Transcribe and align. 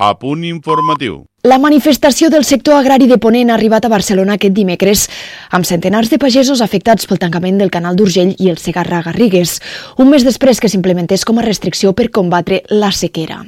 A 0.00 0.14
punt 0.14 0.44
informatiu. 0.44 1.24
La 1.48 1.56
manifestació 1.56 2.28
del 2.28 2.44
sector 2.44 2.76
agrari 2.76 3.06
de 3.08 3.16
Ponent 3.16 3.48
ha 3.48 3.54
arribat 3.56 3.86
a 3.86 3.88
Barcelona 3.88 4.34
aquest 4.36 4.52
dimecres 4.52 5.06
amb 5.56 5.64
centenars 5.64 6.10
de 6.12 6.18
pagesos 6.20 6.60
afectats 6.60 7.08
pel 7.08 7.20
tancament 7.22 7.56
del 7.62 7.70
canal 7.72 7.96
d'Urgell 7.96 8.34
i 8.36 8.50
el 8.52 8.58
Segarra-Garrigues, 8.60 9.54
un 9.96 10.12
mes 10.12 10.26
després 10.28 10.60
que 10.60 10.68
s'implementés 10.68 11.24
com 11.24 11.40
a 11.40 11.46
restricció 11.46 11.94
per 11.96 12.10
combatre 12.12 12.60
la 12.68 12.92
sequera. 12.92 13.46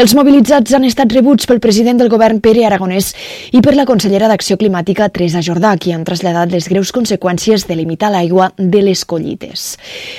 Els 0.00 0.14
mobilitzats 0.14 0.74
han 0.74 0.86
estat 0.86 1.12
rebuts 1.14 1.46
pel 1.46 1.60
president 1.62 1.98
del 2.00 2.10
govern 2.10 2.40
Pere 2.42 2.64
Aragonès 2.66 3.12
i 3.54 3.60
per 3.62 3.76
la 3.76 3.86
consellera 3.86 4.28
d'Acció 4.30 4.56
Climàtica 4.58 5.08
Teresa 5.10 5.42
Jordà, 5.42 5.76
qui 5.78 5.94
han 5.94 6.06
traslladat 6.08 6.50
les 6.50 6.66
greus 6.70 6.90
conseqüències 6.94 7.66
de 7.68 7.76
limitar 7.78 8.10
l'aigua 8.10 8.50
de 8.56 8.82
les 8.86 9.04
collites. 9.04 9.76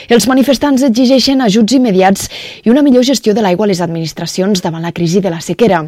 Els 0.07 0.27
manifestants 0.31 0.83
exigeixen 0.87 1.43
ajuts 1.43 1.75
immediats 1.75 2.27
i 2.63 2.71
una 2.71 2.83
millor 2.83 3.03
gestió 3.07 3.33
de 3.33 3.43
l'aigua 3.43 3.67
a 3.67 3.71
les 3.71 3.83
administracions 3.83 4.63
davant 4.63 4.83
la 4.83 4.93
crisi 4.95 5.19
de 5.19 5.31
la 5.31 5.41
sequera. 5.41 5.85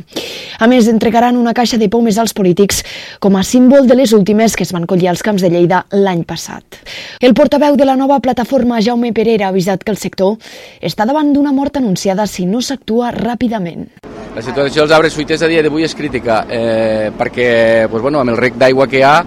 A 0.59 0.67
més, 0.71 0.87
entregaran 1.13 1.37
una 1.37 1.53
caixa 1.53 1.77
de 1.77 1.89
pomes 1.93 2.17
als 2.17 2.33
polítics 2.33 2.79
com 3.21 3.35
a 3.37 3.43
símbol 3.45 3.85
de 3.85 3.93
les 3.93 4.13
últimes 4.17 4.55
que 4.57 4.65
es 4.65 4.71
van 4.73 4.87
collir 4.89 5.11
als 5.11 5.21
camps 5.21 5.43
de 5.45 5.51
Lleida 5.53 5.83
l'any 5.93 6.23
passat. 6.25 6.79
El 7.21 7.35
portaveu 7.37 7.75
de 7.77 7.85
la 7.85 7.93
nova 7.95 8.17
plataforma, 8.19 8.81
Jaume 8.81 9.11
Pereira, 9.13 9.45
ha 9.45 9.53
avisat 9.53 9.83
que 9.83 9.93
el 9.93 9.99
sector 10.01 10.39
està 10.81 11.05
davant 11.05 11.29
d'una 11.29 11.53
mort 11.53 11.77
anunciada 11.77 12.25
si 12.25 12.47
no 12.49 12.63
s'actua 12.65 13.11
ràpidament. 13.13 13.85
La 14.33 14.41
situació 14.41 14.81
dels 14.81 14.95
arbres 14.97 15.13
fruiters 15.13 15.45
a 15.45 15.51
dia 15.51 15.61
d'avui 15.61 15.85
és 15.85 15.93
crítica 15.93 16.47
eh, 16.49 17.11
perquè 17.13 17.85
pues, 17.91 18.01
bueno, 18.01 18.17
amb 18.23 18.33
el 18.33 18.39
rec 18.41 18.57
d'aigua 18.57 18.89
que 18.89 19.03
hi 19.03 19.05
ha 19.05 19.17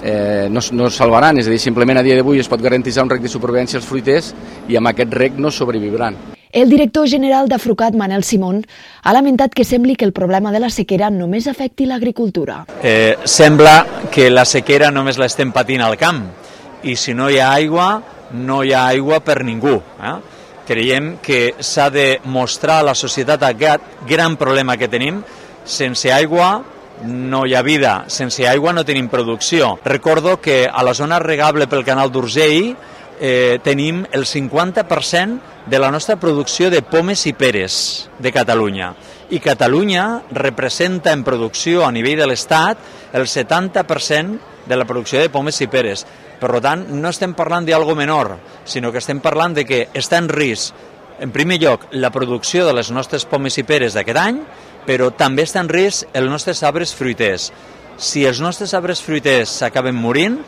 eh, 0.00 0.48
no, 0.48 0.64
no 0.72 0.88
salvaran, 0.88 1.42
és 1.44 1.50
a 1.50 1.52
dir, 1.52 1.60
simplement 1.60 2.00
a 2.00 2.06
dia 2.06 2.16
d'avui 2.16 2.40
es 2.40 2.48
pot 2.48 2.64
garantir 2.64 2.96
un 3.04 3.12
rec 3.12 3.20
de 3.20 3.28
supervivència 3.28 3.82
als 3.82 3.90
fruiters 3.90 4.32
i 4.72 4.80
amb 4.80 4.94
aquest 4.94 5.12
rec 5.12 5.36
no 5.36 5.52
sobreviviran. 5.52 6.16
El 6.54 6.70
director 6.70 7.08
general 7.10 7.48
d'Afrucat, 7.50 7.96
Manel 7.98 8.22
Simón, 8.22 8.62
ha 9.02 9.12
lamentat 9.12 9.52
que 9.52 9.64
sembli 9.66 9.96
que 9.98 10.06
el 10.06 10.12
problema 10.14 10.52
de 10.54 10.60
la 10.62 10.70
sequera 10.70 11.10
només 11.10 11.48
afecti 11.50 11.84
l'agricultura. 11.90 12.60
Eh, 12.80 13.18
sembla 13.24 14.06
que 14.14 14.30
la 14.30 14.46
sequera 14.46 14.92
només 14.94 15.18
l'estem 15.18 15.50
patint 15.50 15.82
al 15.82 15.98
camp 15.98 16.22
i 16.86 16.94
si 16.94 17.12
no 17.12 17.26
hi 17.28 17.40
ha 17.42 17.50
aigua, 17.56 17.88
no 18.38 18.62
hi 18.62 18.72
ha 18.72 18.86
aigua 18.86 19.18
per 19.26 19.42
ningú. 19.42 19.80
Eh? 19.98 20.14
creiem 20.64 21.18
que 21.22 21.54
s'ha 21.60 21.90
de 21.90 22.20
mostrar 22.24 22.80
a 22.80 22.86
la 22.90 22.94
societat 22.94 23.42
aquest 23.44 24.06
gran 24.08 24.36
problema 24.40 24.76
que 24.76 24.88
tenim. 24.88 25.22
Sense 25.64 26.12
aigua 26.12 26.62
no 27.04 27.44
hi 27.46 27.54
ha 27.54 27.62
vida, 27.62 28.04
sense 28.08 28.48
aigua 28.48 28.72
no 28.72 28.84
tenim 28.84 29.08
producció. 29.08 29.78
Recordo 29.84 30.40
que 30.40 30.64
a 30.66 30.82
la 30.82 30.94
zona 30.94 31.18
regable 31.18 31.68
pel 31.68 31.84
canal 31.84 32.12
d'Urgell 32.12 32.74
eh, 33.20 33.58
tenim 33.62 34.04
el 34.12 34.24
50% 34.24 35.66
de 35.66 35.78
la 35.78 35.90
nostra 35.90 36.16
producció 36.16 36.70
de 36.70 36.82
pomes 36.82 37.26
i 37.26 37.32
peres 37.32 38.08
de 38.18 38.32
Catalunya. 38.32 38.94
I 39.30 39.40
Catalunya 39.40 40.22
representa 40.30 41.12
en 41.12 41.24
producció 41.24 41.86
a 41.86 41.92
nivell 41.92 42.20
de 42.20 42.28
l'Estat 42.28 42.78
el 43.12 43.26
70% 43.26 44.38
de 44.66 44.76
la 44.76 44.84
producció 44.84 45.20
de 45.20 45.30
pomes 45.30 45.60
i 45.60 45.68
peres. 45.68 46.06
Per 46.40 46.60
tant, 46.60 46.86
no 46.90 47.08
estem 47.08 47.32
parlant 47.36 47.64
d'algo 47.64 47.94
menor, 47.96 48.34
sinó 48.64 48.92
que 48.92 49.00
estem 49.00 49.20
parlant 49.24 49.54
de 49.56 49.64
que 49.64 49.86
està 49.94 50.18
en 50.20 50.28
risc, 50.28 50.74
en 51.20 51.30
primer 51.30 51.60
lloc, 51.62 51.86
la 51.92 52.10
producció 52.10 52.66
de 52.66 52.72
les 52.74 52.90
nostres 52.90 53.24
pomes 53.24 53.54
i 53.58 53.62
peres 53.62 53.94
d'aquest 53.94 54.18
any, 54.18 54.40
però 54.84 55.12
també 55.14 55.44
està 55.46 55.62
en 55.62 55.70
risc 55.70 56.10
els 56.12 56.30
nostres 56.30 56.62
arbres 56.66 56.94
fruiters. 56.94 57.52
Si 57.96 58.24
els 58.26 58.40
nostres 58.42 58.74
arbres 58.74 59.02
fruiters 59.02 59.52
s'acaben 59.60 59.94
morint, 59.94 60.40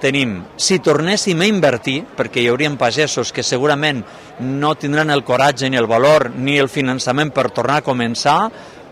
tenim, 0.00 0.40
si 0.56 0.80
tornéssim 0.82 1.40
a 1.40 1.46
invertir, 1.48 2.00
perquè 2.16 2.42
hi 2.42 2.48
haurien 2.50 2.78
pagesos 2.80 3.30
que 3.36 3.44
segurament 3.46 4.02
no 4.40 4.74
tindran 4.74 5.12
el 5.12 5.22
coratge 5.24 5.70
ni 5.70 5.78
el 5.78 5.88
valor 5.90 6.30
ni 6.34 6.58
el 6.58 6.72
finançament 6.72 7.30
per 7.36 7.50
tornar 7.54 7.80
a 7.80 7.86
començar, 7.86 8.38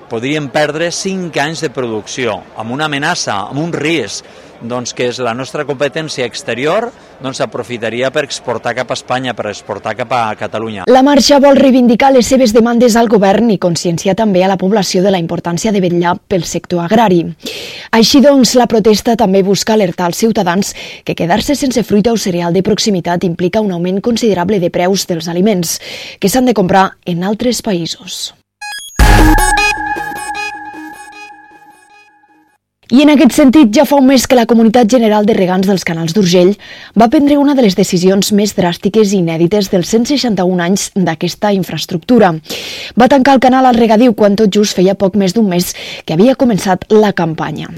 podríem 0.09 0.49
perdre 0.51 0.91
5 0.91 1.37
anys 1.45 1.63
de 1.65 1.71
producció, 1.71 2.41
amb 2.57 2.73
una 2.75 2.89
amenaça, 2.89 3.37
amb 3.51 3.61
un 3.61 3.73
risc, 3.73 4.25
doncs, 4.63 4.93
que 4.95 5.09
és 5.13 5.19
la 5.23 5.35
nostra 5.37 5.65
competència 5.69 6.27
exterior, 6.27 6.89
doncs 7.23 7.41
aprofitaria 7.45 8.11
per 8.15 8.25
exportar 8.27 8.75
cap 8.75 8.91
a 8.91 8.97
Espanya, 8.97 9.35
per 9.37 9.49
exportar 9.51 9.95
cap 9.99 10.13
a 10.15 10.23
Catalunya. 10.39 10.87
La 10.91 11.03
marxa 11.07 11.39
vol 11.43 11.59
reivindicar 11.59 12.11
les 12.15 12.27
seves 12.27 12.55
demandes 12.57 12.97
al 12.97 13.11
govern 13.11 13.51
i 13.55 13.59
conscienciar 13.63 14.17
també 14.19 14.43
a 14.45 14.51
la 14.51 14.59
població 14.59 15.03
de 15.05 15.13
la 15.15 15.21
importància 15.23 15.73
de 15.75 15.83
vetllar 15.85 16.17
pel 16.29 16.45
sector 16.45 16.83
agrari. 16.85 17.23
Així 17.95 18.23
doncs, 18.25 18.57
la 18.59 18.67
protesta 18.67 19.17
també 19.17 19.45
busca 19.47 19.77
alertar 19.77 20.09
als 20.09 20.19
ciutadans 20.25 20.75
que 21.05 21.15
quedar-se 21.15 21.55
sense 21.55 21.85
fruita 21.85 22.13
o 22.13 22.19
cereal 22.19 22.53
de 22.53 22.65
proximitat 22.67 23.25
implica 23.25 23.63
un 23.63 23.73
augment 23.73 24.03
considerable 24.03 24.59
de 24.59 24.71
preus 24.75 25.07
dels 25.07 25.29
aliments 25.29 25.79
que 26.19 26.29
s'han 26.29 26.51
de 26.51 26.57
comprar 26.57 26.91
en 27.07 27.25
altres 27.25 27.63
països. 27.63 28.35
I 32.89 33.03
en 33.05 33.11
aquest 33.13 33.35
sentit, 33.37 33.69
ja 33.77 33.83
fa 33.85 33.99
un 34.01 34.07
mes 34.09 34.23
que 34.25 34.37
la 34.37 34.47
Comunitat 34.49 34.89
General 34.89 35.27
de 35.29 35.35
Regants 35.37 35.69
dels 35.69 35.83
Canals 35.85 36.15
d'Urgell 36.17 36.55
va 36.97 37.11
prendre 37.13 37.37
una 37.37 37.53
de 37.53 37.61
les 37.61 37.75
decisions 37.77 38.31
més 38.33 38.55
dràstiques 38.57 39.11
i 39.13 39.19
inèdites 39.21 39.67
dels 39.69 39.91
161 39.93 40.63
anys 40.65 40.87
d'aquesta 40.97 41.51
infraestructura. 41.53 42.31
Va 42.97 43.09
tancar 43.13 43.35
el 43.37 43.43
canal 43.45 43.69
al 43.69 43.77
regadiu 43.77 44.15
quan 44.17 44.39
tot 44.41 44.49
just 44.57 44.73
feia 44.79 44.95
poc 44.97 45.19
més 45.21 45.37
d'un 45.37 45.45
mes 45.51 45.69
que 46.09 46.17
havia 46.17 46.33
començat 46.33 46.87
la 46.89 47.11
campanya. 47.13 47.69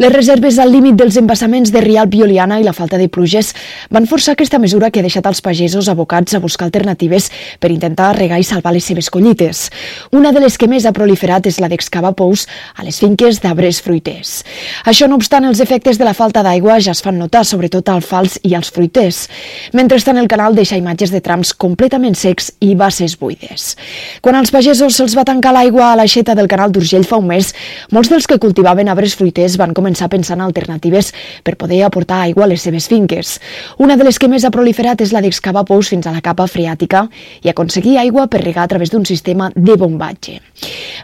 Les 0.00 0.14
reserves 0.14 0.56
al 0.56 0.72
límit 0.72 0.96
dels 0.96 1.20
embassaments 1.20 1.68
de 1.68 1.84
Rialp 1.84 2.16
i 2.16 2.24
i 2.24 2.64
la 2.64 2.72
falta 2.72 2.96
de 2.96 3.10
pluges 3.12 3.52
van 3.90 4.06
forçar 4.08 4.32
aquesta 4.32 4.58
mesura 4.58 4.90
que 4.90 5.00
ha 5.00 5.04
deixat 5.04 5.26
els 5.28 5.44
pagesos 5.44 5.90
abocats 5.92 6.32
a 6.32 6.40
buscar 6.40 6.70
alternatives 6.70 7.28
per 7.60 7.70
intentar 7.70 8.16
regar 8.16 8.40
i 8.40 8.48
salvar 8.48 8.72
les 8.72 8.84
seves 8.84 9.10
collites. 9.10 9.68
Una 10.10 10.32
de 10.32 10.40
les 10.40 10.56
que 10.56 10.68
més 10.68 10.86
ha 10.86 10.96
proliferat 10.96 11.46
és 11.52 11.60
la 11.60 11.68
d'excavar 11.68 12.14
pous 12.16 12.48
a 12.76 12.82
les 12.88 12.96
finques 12.96 13.42
d'arbres 13.44 13.84
fruiters. 13.84 14.37
Això 14.84 15.08
no 15.08 15.16
obstant, 15.18 15.44
els 15.48 15.60
efectes 15.60 15.98
de 15.98 16.06
la 16.06 16.14
falta 16.14 16.42
d'aigua 16.46 16.78
ja 16.80 16.92
es 16.94 17.02
fan 17.04 17.18
notar, 17.18 17.44
sobretot 17.44 17.88
al 17.88 18.02
fals 18.02 18.38
i 18.42 18.54
als 18.54 18.70
fruiters. 18.74 19.26
Mentrestant, 19.72 20.18
el 20.18 20.28
canal 20.28 20.56
deixa 20.56 20.78
imatges 20.78 21.12
de 21.14 21.20
trams 21.24 21.52
completament 21.54 22.16
secs 22.18 22.52
i 22.60 22.74
bases 22.78 23.16
buides. 23.18 23.74
Quan 24.22 24.38
als 24.38 24.52
pagesos 24.54 24.96
se'ls 24.98 25.16
va 25.18 25.26
tancar 25.28 25.54
l'aigua 25.56 25.92
a 25.92 25.96
l'aixeta 25.98 26.36
del 26.38 26.50
canal 26.50 26.72
d'Urgell 26.72 27.06
fa 27.08 27.18
un 27.20 27.28
mes, 27.30 27.52
molts 27.94 28.10
dels 28.12 28.28
que 28.28 28.40
cultivaven 28.42 28.88
arbres 28.88 29.16
fruiters 29.18 29.58
van 29.60 29.74
començar 29.76 30.06
a 30.08 30.14
pensar 30.14 30.38
en 30.38 30.46
alternatives 30.46 31.12
per 31.44 31.56
poder 31.60 31.82
aportar 31.86 32.22
aigua 32.26 32.46
a 32.46 32.50
les 32.52 32.62
seves 32.62 32.88
finques. 32.88 33.38
Una 33.78 33.96
de 33.96 34.06
les 34.06 34.18
que 34.18 34.28
més 34.28 34.44
ha 34.44 34.54
proliferat 34.54 35.02
és 35.04 35.12
la 35.14 35.22
d'excavar 35.24 35.64
pous 35.68 35.90
fins 35.92 36.06
a 36.06 36.14
la 36.14 36.22
capa 36.24 36.46
freàtica 36.50 37.06
i 37.42 37.50
aconseguir 37.50 37.98
aigua 37.98 38.28
per 38.28 38.44
regar 38.44 38.64
a 38.64 38.72
través 38.72 38.92
d'un 38.92 39.06
sistema 39.06 39.50
de 39.54 39.76
bombatge. 39.76 40.38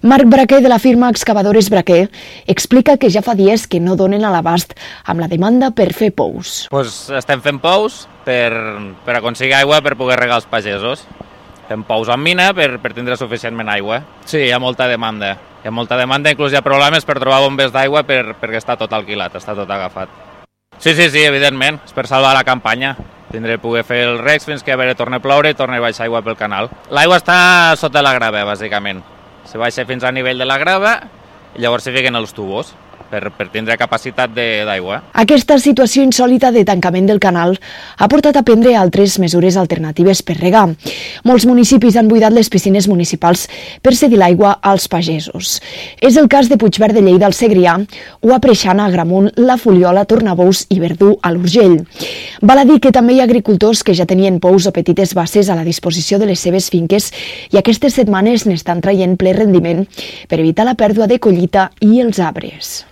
Marc 0.03 0.29
Braquer, 0.29 0.61
de 0.63 0.69
la 0.69 0.79
firma 0.79 1.09
Excavadores 1.11 1.71
Braquer, 1.71 2.09
explica 2.47 2.97
que 2.99 3.11
ja 3.11 3.24
fa 3.25 3.35
dies 3.39 3.67
que 3.67 3.81
no 3.81 3.97
donen 3.97 4.25
a 4.25 4.33
l'abast 4.33 4.77
amb 5.05 5.25
la 5.25 5.29
demanda 5.31 5.73
per 5.75 5.93
fer 5.97 6.13
pous. 6.15 6.67
Pues 6.73 7.09
estem 7.17 7.43
fent 7.45 7.61
pous 7.63 8.05
per, 8.27 8.53
per 9.07 9.19
aconseguir 9.19 9.57
aigua 9.59 9.81
per 9.85 9.97
poder 10.01 10.19
regar 10.21 10.43
els 10.43 10.51
pagesos. 10.51 11.07
Fem 11.65 11.81
pous 11.89 12.11
amb 12.13 12.25
mina 12.25 12.51
per, 12.57 12.77
per 12.83 12.93
tindre 12.93 13.17
suficientment 13.17 13.71
aigua. 13.73 14.03
Sí, 14.29 14.43
hi 14.45 14.53
ha 14.53 14.61
molta 14.61 14.89
demanda. 14.91 15.33
Hi 15.65 15.71
ha 15.71 15.73
molta 15.73 15.97
demanda, 15.97 16.29
inclús 16.29 16.53
hi 16.53 16.59
ha 16.61 16.65
problemes 16.65 17.07
per 17.09 17.17
trobar 17.17 17.41
bombes 17.41 17.73
d'aigua 17.73 18.03
per, 18.05 18.37
perquè 18.37 18.61
està 18.61 18.77
tot 18.77 18.93
alquilat, 18.93 19.39
està 19.41 19.57
tot 19.57 19.71
agafat. 19.71 20.13
Sí, 20.77 20.93
sí, 20.93 21.09
sí, 21.09 21.23
evidentment, 21.25 21.79
és 21.87 21.97
per 21.97 22.05
salvar 22.11 22.35
la 22.37 22.45
campanya. 22.45 22.93
Tindré 23.33 23.57
poder 23.59 23.83
fer 23.89 24.03
el 24.05 24.19
recs 24.21 24.45
fins 24.45 24.63
que 24.63 24.75
a 24.75 24.77
veure 24.77 24.95
torni 24.99 25.17
a 25.17 25.25
ploure 25.25 25.51
i 25.51 25.57
torni 25.57 25.81
a 25.81 25.83
baixar 25.83 26.05
aigua 26.05 26.21
pel 26.27 26.37
canal. 26.37 26.69
L'aigua 26.93 27.17
està 27.23 27.39
sota 27.81 28.05
la 28.05 28.13
grava, 28.15 28.45
bàsicament. 28.47 29.01
Se 29.49 29.59
baixa 29.59 29.87
fins 29.89 30.05
al 30.05 30.15
nivell 30.15 30.39
de 30.39 30.47
la 30.47 30.61
grava 30.61 30.99
i 31.55 31.65
llavors 31.65 31.87
s'hi 31.87 31.95
fiquen 31.95 32.21
els 32.21 32.37
tubos 32.37 32.75
per, 33.15 33.31
per 33.37 33.49
tindre 33.55 33.77
capacitat 33.79 34.33
d'aigua. 34.35 35.01
Aquesta 35.23 35.59
situació 35.63 36.03
insòlita 36.07 36.51
de 36.55 36.65
tancament 36.67 37.07
del 37.11 37.23
canal 37.23 37.55
ha 37.99 38.09
portat 38.11 38.39
a 38.41 38.45
prendre 38.47 38.75
altres 38.79 39.19
mesures 39.23 39.59
alternatives 39.61 40.23
per 40.27 40.39
regar. 40.41 40.67
Molts 41.29 41.47
municipis 41.47 41.99
han 42.01 42.11
buidat 42.11 42.35
les 42.35 42.51
piscines 42.51 42.89
municipals 42.91 43.47
per 43.83 43.95
cedir 43.95 44.19
l'aigua 44.21 44.57
als 44.63 44.89
pagesos. 44.91 45.61
És 46.01 46.19
el 46.21 46.29
cas 46.33 46.51
de 46.51 46.59
Puigverd 46.59 46.97
de 46.97 47.05
Lleida 47.05 47.29
al 47.29 47.37
Segrià 47.37 47.77
o 48.21 48.35
a 48.35 48.41
Preixana, 48.43 48.91
Gramunt, 48.91 49.31
La 49.37 49.59
Foliola, 49.61 50.07
Tornabous 50.11 50.65
i 50.75 50.81
Verdú 50.83 51.15
a 51.23 51.33
l'Urgell. 51.35 51.81
Val 52.43 52.65
a 52.65 52.67
dir 52.69 52.81
que 52.83 52.93
també 52.95 53.15
hi 53.15 53.23
ha 53.23 53.29
agricultors 53.29 53.85
que 53.85 53.95
ja 53.95 54.09
tenien 54.11 54.41
pous 54.43 54.67
o 54.67 54.75
petites 54.75 55.15
bases 55.15 55.51
a 55.51 55.59
la 55.59 55.67
disposició 55.67 56.19
de 56.19 56.31
les 56.33 56.43
seves 56.43 56.71
finques 56.73 57.11
i 57.53 57.61
aquestes 57.61 57.97
setmanes 58.01 58.49
n'estan 58.49 58.83
traient 58.85 59.19
ple 59.21 59.37
rendiment 59.37 59.85
per 60.29 60.41
evitar 60.41 60.67
la 60.67 60.79
pèrdua 60.79 61.09
de 61.11 61.21
collita 61.23 61.71
i 61.85 62.01
els 62.03 62.19
arbres. 62.19 62.83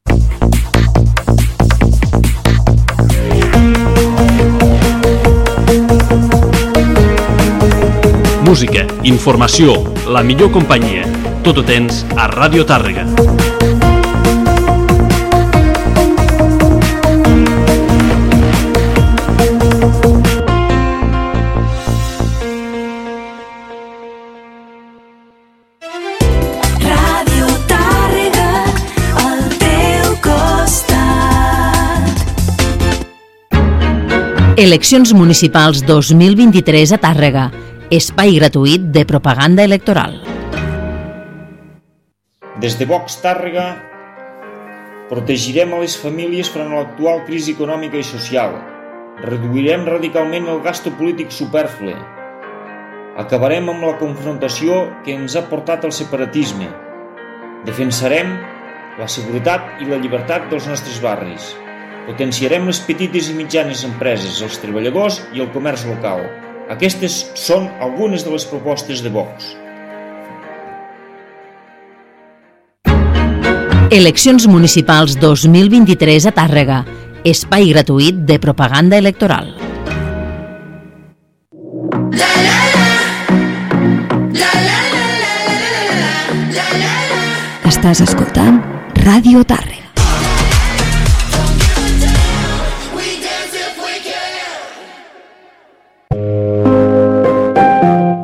Música, 8.43 8.83
informació, 9.05 9.75
la 10.11 10.25
millor 10.27 10.51
companyia. 10.51 11.05
Tot 11.47 11.61
ho 11.61 11.63
tens 11.63 12.01
a 12.19 12.27
Radio 12.27 12.65
Tàrrega. 12.67 13.05
Radio 26.83 27.47
Tàrrega, 27.71 28.51
al 29.23 29.41
teu 29.63 30.19
costat. 30.27 31.15
Eleccions 34.59 35.15
municipals 35.15 35.87
2023 35.87 36.99
a 36.99 36.99
Tàrrega. 36.99 37.53
Espai 37.93 38.39
gratuït 38.39 38.87
de 38.89 39.03
propaganda 39.05 39.67
electoral. 39.69 40.15
Des 42.63 42.77
de 42.81 42.87
Vox 42.89 43.19
Tàrrega 43.21 43.65
protegirem 45.11 45.75
a 45.77 45.81
les 45.83 45.99
famílies 46.01 46.49
front 46.55 46.71
a 46.73 46.79
l'actual 46.79 47.21
crisi 47.27 47.53
econòmica 47.53 47.99
i 48.01 48.07
social. 48.09 48.55
Reduirem 49.27 49.85
radicalment 49.85 50.49
el 50.49 50.63
gasto 50.65 50.95
polític 50.97 51.35
superflu. 51.37 51.93
Acabarem 53.21 53.69
amb 53.69 53.85
la 53.85 53.99
confrontació 54.01 54.79
que 55.05 55.13
ens 55.13 55.37
ha 55.37 55.43
portat 55.51 55.85
al 55.85 55.93
separatisme. 55.93 56.71
Defensarem 57.67 58.31
la 59.03 59.11
seguretat 59.17 59.85
i 59.85 59.91
la 59.91 59.99
llibertat 60.01 60.49
dels 60.49 60.71
nostres 60.71 60.97
barris. 61.05 61.51
Potenciarem 62.09 62.65
les 62.73 62.81
petites 62.89 63.29
i 63.29 63.37
mitjanes 63.37 63.85
empreses, 63.85 64.41
els 64.41 64.57
treballadors 64.65 65.21
i 65.37 65.45
el 65.45 65.53
comerç 65.53 65.85
local. 65.93 66.25
Aquestes 66.73 67.19
són 67.37 67.67
algunes 67.85 68.23
de 68.25 68.31
les 68.33 68.47
propostes 68.49 69.03
de 69.05 69.11
Vox. 69.13 69.51
Eleccions 73.93 74.47
municipals 74.49 75.19
2023 75.21 76.31
a 76.31 76.33
Tàrrega. 76.33 76.79
Espai 77.29 77.69
gratuït 77.75 78.25
de 78.25 78.39
propaganda 78.41 78.97
electoral. 78.97 79.53
Estàs 87.69 88.01
escoltant 88.09 88.63
Ràdio 89.05 89.45
Tàrrega. 89.45 89.92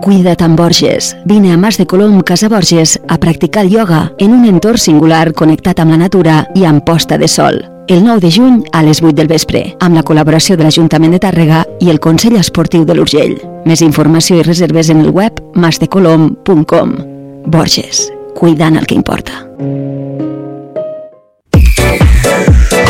Cuida't 0.08 0.40
amb 0.40 0.56
Borges. 0.56 1.14
Vine 1.26 1.52
a 1.52 1.58
Mas 1.58 1.76
de 1.76 1.86
Colom, 1.86 2.22
Casa 2.22 2.48
Borges, 2.48 2.98
a 3.08 3.18
practicar 3.18 3.66
ioga 3.66 4.14
en 4.16 4.32
un 4.32 4.46
entorn 4.48 4.80
singular 4.80 5.34
connectat 5.36 5.82
amb 5.84 5.92
la 5.92 5.98
natura 6.00 6.38
i 6.56 6.64
amb 6.64 6.80
posta 6.80 7.18
de 7.20 7.28
sol. 7.28 7.60
El 7.88 8.00
9 8.06 8.22
de 8.24 8.30
juny 8.32 8.62
a 8.72 8.82
les 8.82 9.02
8 9.02 9.12
del 9.12 9.28
vespre, 9.28 9.76
amb 9.84 10.00
la 10.00 10.02
col·laboració 10.02 10.56
de 10.56 10.64
l'Ajuntament 10.64 11.12
de 11.12 11.20
Tàrrega 11.20 11.60
i 11.84 11.92
el 11.92 12.00
Consell 12.00 12.40
Esportiu 12.40 12.88
de 12.88 12.96
l'Urgell. 12.96 13.36
Més 13.68 13.84
informació 13.84 14.40
i 14.40 14.48
reserves 14.48 14.88
en 14.88 15.04
el 15.04 15.12
web 15.12 15.44
masdecolom.com. 15.60 16.96
Borges, 17.44 18.06
cuidant 18.32 18.80
el 18.80 18.88
que 18.88 18.96
importa. 18.96 19.44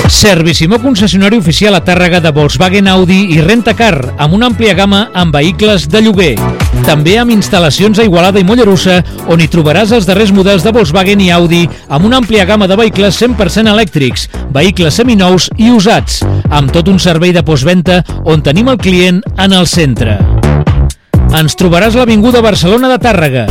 Servicimó 0.09 0.79
concessionari 0.81 1.37
oficial 1.37 1.75
a 1.77 1.83
Tàrrega 1.85 2.19
de 2.21 2.31
Volkswagen 2.33 2.89
Audi 2.89 3.19
i 3.35 3.43
Rentacar, 3.45 4.15
amb 4.17 4.35
una 4.35 4.49
àmplia 4.49 4.73
gamma 4.75 5.11
amb 5.13 5.37
vehicles 5.37 5.85
de 5.93 6.01
lloguer. 6.01 6.33
També 6.87 7.19
amb 7.21 7.35
instal·lacions 7.35 8.01
a 8.01 8.07
Igualada 8.09 8.41
i 8.41 8.47
Mollerussa, 8.49 9.03
on 9.29 9.45
hi 9.45 9.51
trobaràs 9.53 9.93
els 9.93 10.09
darrers 10.09 10.33
models 10.33 10.65
de 10.65 10.73
Volkswagen 10.73 11.21
i 11.21 11.29
Audi, 11.37 11.63
amb 11.89 12.09
una 12.09 12.23
àmplia 12.23 12.49
gamma 12.49 12.67
de 12.67 12.81
vehicles 12.81 13.21
100% 13.21 13.69
elèctrics, 13.69 14.29
vehicles 14.57 14.97
seminous 14.97 15.51
i 15.61 15.71
usats, 15.71 16.23
amb 16.49 16.73
tot 16.73 16.89
un 16.89 16.99
servei 16.99 17.37
de 17.37 17.45
postventa 17.45 18.01
on 18.25 18.43
tenim 18.43 18.73
el 18.73 18.81
client 18.81 19.21
en 19.37 19.53
el 19.53 19.69
centre. 19.69 20.17
Ens 21.37 21.59
trobaràs 21.61 22.01
l'Avinguda 22.01 22.41
Barcelona 22.41 22.89
de 22.97 23.03
Tàrrega. 23.05 23.49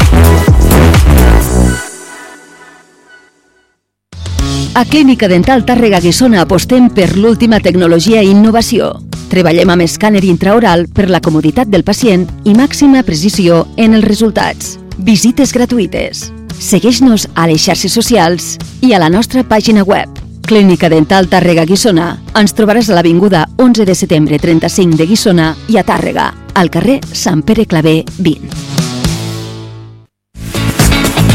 A 4.77 4.85
Clínica 4.85 5.27
Dental 5.27 5.63
Tàrrega 5.65 5.97
Guissona 5.97 6.43
apostem 6.43 6.91
per 6.93 7.15
l'última 7.17 7.57
tecnologia 7.57 8.19
i 8.21 8.27
innovació. 8.29 8.91
Treballem 9.31 9.71
amb 9.73 9.81
escàner 9.87 10.21
intraoral 10.29 10.85
per 10.93 11.07
la 11.09 11.17
comoditat 11.17 11.71
del 11.73 11.81
pacient 11.81 12.27
i 12.45 12.53
màxima 12.53 13.01
precisió 13.01 13.63
en 13.81 13.97
els 13.97 14.05
resultats. 14.05 14.75
Visites 15.01 15.55
gratuïtes. 15.57 16.27
Segueix-nos 16.61 17.25
a 17.33 17.49
les 17.49 17.65
xarxes 17.65 17.97
socials 17.97 18.53
i 18.85 18.93
a 18.93 19.01
la 19.01 19.09
nostra 19.09 19.41
pàgina 19.41 19.81
web. 19.81 20.13
Clínica 20.45 20.93
Dental 20.93 21.25
Tàrrega 21.25 21.65
Guissona. 21.65 22.13
Ens 22.37 22.53
trobaràs 22.53 22.91
a 22.91 23.01
l'Avinguda 23.01 23.47
11 23.57 23.81
de 23.81 23.97
setembre 23.97 24.37
35 24.37 24.93
de 24.93 25.09
Guissona 25.09 25.55
i 25.73 25.81
a 25.81 25.89
Tàrrega, 25.89 26.35
al 26.53 26.69
carrer 26.69 27.01
Sant 27.17 27.41
Pere 27.41 27.65
Clavé 27.65 28.03
20. 28.19 28.76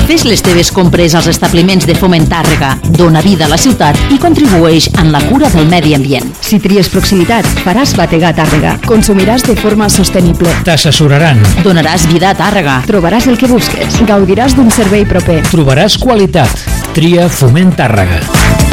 Fes 0.06 0.24
les 0.26 0.42
teves 0.42 0.70
compres 0.74 1.14
als 1.14 1.28
establiments 1.30 1.86
de 1.88 1.94
Foment 1.96 2.26
Tàrrega, 2.30 2.72
dona 2.98 3.22
vida 3.24 3.46
a 3.46 3.50
la 3.52 3.58
ciutat 3.60 3.98
i 4.12 4.18
contribueix 4.22 4.88
en 5.00 5.12
la 5.14 5.22
cura 5.28 5.50
del 5.52 5.68
medi 5.70 5.94
ambient. 5.96 6.28
Si 6.42 6.58
tries 6.62 6.90
proximitat, 6.92 7.46
faràs 7.62 7.94
bategar 7.98 8.32
a 8.32 8.38
Tàrrega. 8.42 8.74
Consumiràs 8.88 9.46
de 9.46 9.56
forma 9.60 9.88
sostenible. 9.92 10.52
T'assessoraran. 10.66 11.40
Donaràs 11.62 12.08
vida 12.10 12.32
a 12.32 12.38
Tàrrega. 12.38 12.80
Trobaràs 12.90 13.30
el 13.30 13.38
que 13.40 13.50
busques. 13.50 14.02
Gaudiràs 14.08 14.58
d'un 14.58 14.70
servei 14.74 15.06
proper. 15.08 15.40
Trobaràs 15.52 15.98
qualitat. 16.02 16.68
Tria 16.92 17.30
Foment 17.32 17.76
Tàrrega. 17.78 18.71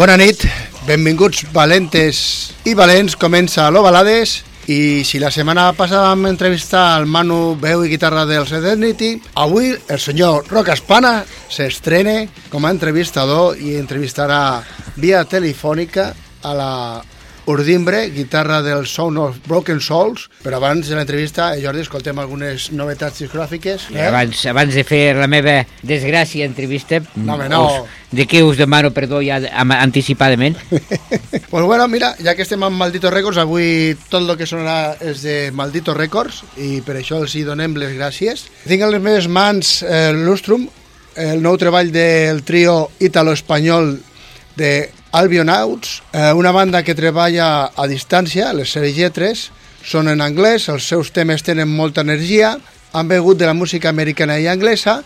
Bona 0.00 0.14
nit, 0.16 0.46
benvinguts 0.88 1.42
valentes 1.52 2.18
i 2.64 2.72
valents, 2.72 3.18
comença 3.20 3.66
l'Ovalades 3.68 4.38
i 4.72 5.02
si 5.04 5.18
la 5.20 5.28
setmana 5.28 5.66
passada 5.76 6.14
vam 6.14 6.24
entrevistar 6.30 6.94
al 6.94 7.04
Manu, 7.04 7.58
veu 7.60 7.84
i 7.84 7.90
guitarra 7.90 8.22
del 8.24 8.46
Sedernity, 8.48 9.10
avui 9.44 9.74
el 9.76 10.00
senyor 10.00 10.48
Roca 10.48 10.72
Espana 10.72 11.18
s'estrena 11.52 12.14
com 12.48 12.64
a 12.64 12.72
entrevistador 12.72 13.60
i 13.60 13.76
entrevistarà 13.76 14.62
via 14.96 15.20
telefònica 15.28 16.14
a 16.48 16.56
la 16.56 16.72
Urdimbre, 17.50 18.04
guitarra 18.14 18.60
del 18.62 18.86
Sound 18.86 19.18
of 19.18 19.36
Broken 19.46 19.80
Souls, 19.82 20.28
però 20.44 20.56
abans 20.60 20.88
de 20.88 20.96
l'entrevista, 20.96 21.50
eh, 21.56 21.62
Jordi, 21.64 21.82
escoltem 21.84 22.18
algunes 22.22 22.70
novetats 22.72 23.20
discogràfiques. 23.22 23.88
Eh? 23.94 24.06
Abans, 24.06 24.44
abans 24.46 24.74
de 24.74 24.84
fer 24.84 25.14
la 25.18 25.26
meva 25.30 25.64
desgràcia 25.82 26.46
entrevista, 26.46 27.00
No, 27.16 27.34
home, 27.34 27.48
no. 27.48 27.64
us, 27.66 27.96
de 28.10 28.26
què 28.26 28.42
us 28.46 28.56
demano 28.58 28.90
perdó 28.96 29.20
ja 29.22 29.40
am- 29.52 29.72
anticipadament. 29.76 30.56
Pues 31.50 31.64
bueno, 31.64 31.88
mira, 31.88 32.12
ja 32.22 32.36
que 32.38 32.42
estem 32.46 32.62
amb 32.62 32.76
Maldito 32.78 33.10
Records, 33.10 33.38
avui 33.42 33.96
tot 34.08 34.22
el 34.22 34.36
que 34.38 34.46
sonarà 34.46 34.94
és 35.02 35.18
de 35.24 35.50
Maldito 35.50 35.94
Records 35.96 36.44
i 36.62 36.76
per 36.86 36.94
això 37.00 37.18
els 37.18 37.34
hi 37.34 37.42
donem 37.42 37.74
les 37.74 37.90
gràcies. 37.96 38.44
Tinc 38.70 38.84
a 38.86 38.90
les 38.92 39.02
meves 39.02 39.26
mans 39.26 39.80
eh, 39.82 40.12
l'Ustrum, 40.14 40.68
el 41.18 41.42
nou 41.42 41.58
treball 41.58 41.90
del 41.90 42.44
trio 42.46 42.92
italo-espanyol 43.02 43.96
de 44.56 44.70
Albionauts, 45.12 46.02
eh, 46.12 46.32
una 46.32 46.52
banda 46.52 46.84
que 46.86 46.94
treballa 46.94 47.70
a 47.74 47.86
distància, 47.90 48.52
les 48.54 48.70
seves 48.70 48.94
lletres 48.94 49.48
són 49.82 50.06
en 50.06 50.20
anglès, 50.22 50.68
els 50.70 50.86
seus 50.86 51.10
temes 51.10 51.42
tenen 51.42 51.66
molta 51.66 52.04
energia, 52.06 52.52
han 52.92 53.08
begut 53.10 53.38
de 53.38 53.48
la 53.48 53.54
música 53.54 53.88
americana 53.90 54.38
i 54.38 54.46
anglesa 54.46 55.00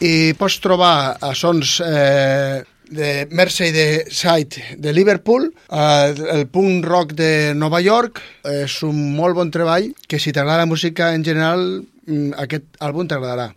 i 0.00 0.34
pots 0.36 0.58
trobar 0.60 1.16
a 1.24 1.32
sons 1.34 1.78
eh, 1.80 2.60
de 2.90 3.28
Merseyside 3.30 4.76
de 4.76 4.92
Liverpool, 4.92 5.48
eh, 5.72 6.14
el 6.36 6.46
punk 6.52 6.84
rock 6.84 7.16
de 7.16 7.54
Nova 7.56 7.80
York, 7.80 8.20
és 8.44 8.80
un 8.84 9.14
molt 9.16 9.40
bon 9.40 9.48
treball 9.48 9.94
que 10.06 10.20
si 10.20 10.34
t'agrada 10.36 10.66
la 10.66 10.68
música 10.68 11.14
en 11.14 11.24
general, 11.24 11.80
mm, 12.06 12.34
aquest 12.44 12.76
àlbum 12.80 13.08
t'agradarà. 13.08 13.54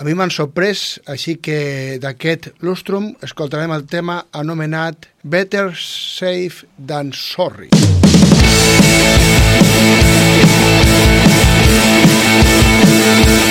A 0.00 0.04
mi 0.06 0.14
m'han 0.16 0.30
sorprès, 0.32 0.96
així 1.12 1.34
que 1.44 1.98
d'aquest 2.00 2.46
lustrum 2.64 3.10
escoltarem 3.26 3.74
el 3.76 3.84
tema 3.84 4.22
anomenat 4.32 5.10
Better 5.20 5.74
Safe 5.76 6.64
Than 6.80 7.12
Sorry. 7.12 7.68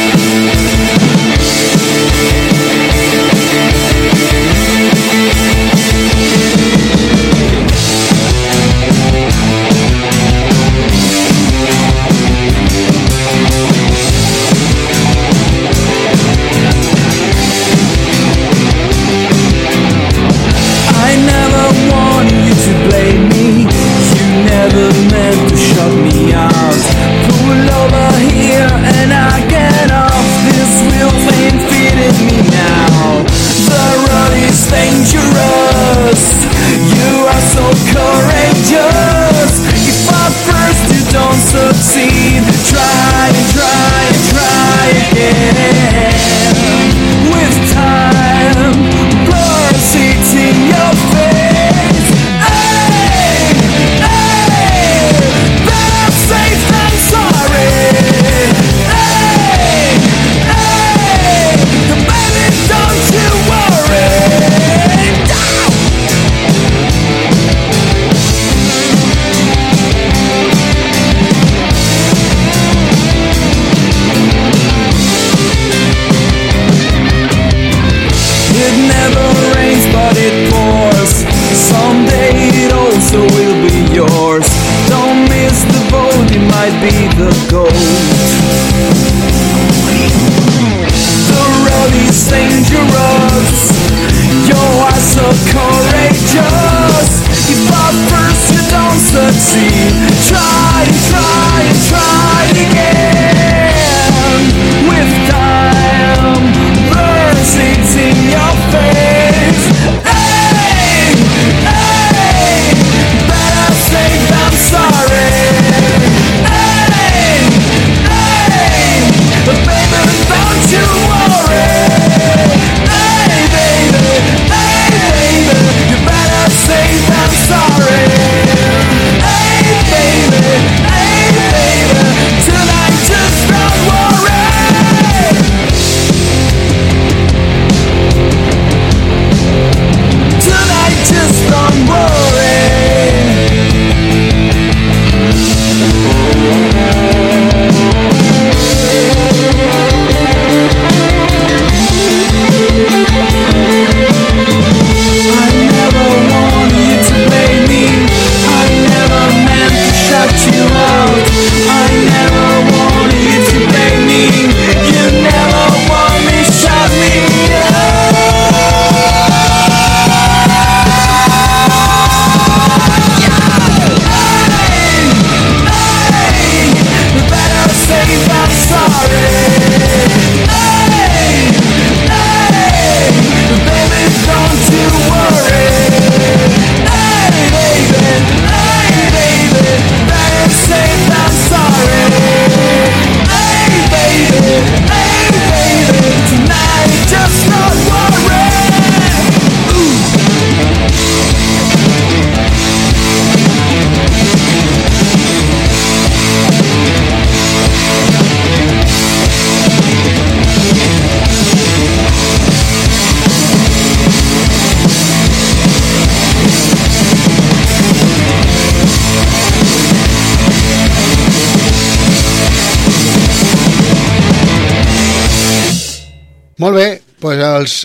Música 0.09 0.48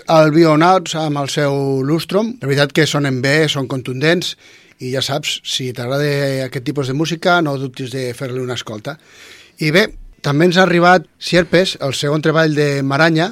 Albionauts 0.05 0.99
amb 1.01 1.17
el 1.23 1.31
seu 1.33 1.55
lustrum, 1.81 2.35
la 2.43 2.49
veritat 2.51 2.75
que 2.77 2.85
sonen 2.85 3.23
bé, 3.25 3.47
són 3.49 3.65
contundents 3.71 4.35
i 4.85 4.91
ja 4.93 5.01
saps, 5.01 5.39
si 5.49 5.71
t'agrada 5.73 6.45
aquest 6.45 6.67
tipus 6.67 6.91
de 6.91 6.97
música 6.99 7.39
no 7.41 7.57
dubtis 7.57 7.95
de 7.95 8.11
fer-li 8.13 8.43
una 8.43 8.59
escolta. 8.59 8.99
I 9.65 9.71
bé, 9.73 9.87
també 10.21 10.51
ens 10.51 10.59
ha 10.59 10.67
arribat 10.69 11.09
Sierpes, 11.17 11.79
el 11.81 11.97
segon 11.97 12.21
treball 12.21 12.53
de 12.53 12.83
Maranya. 12.85 13.31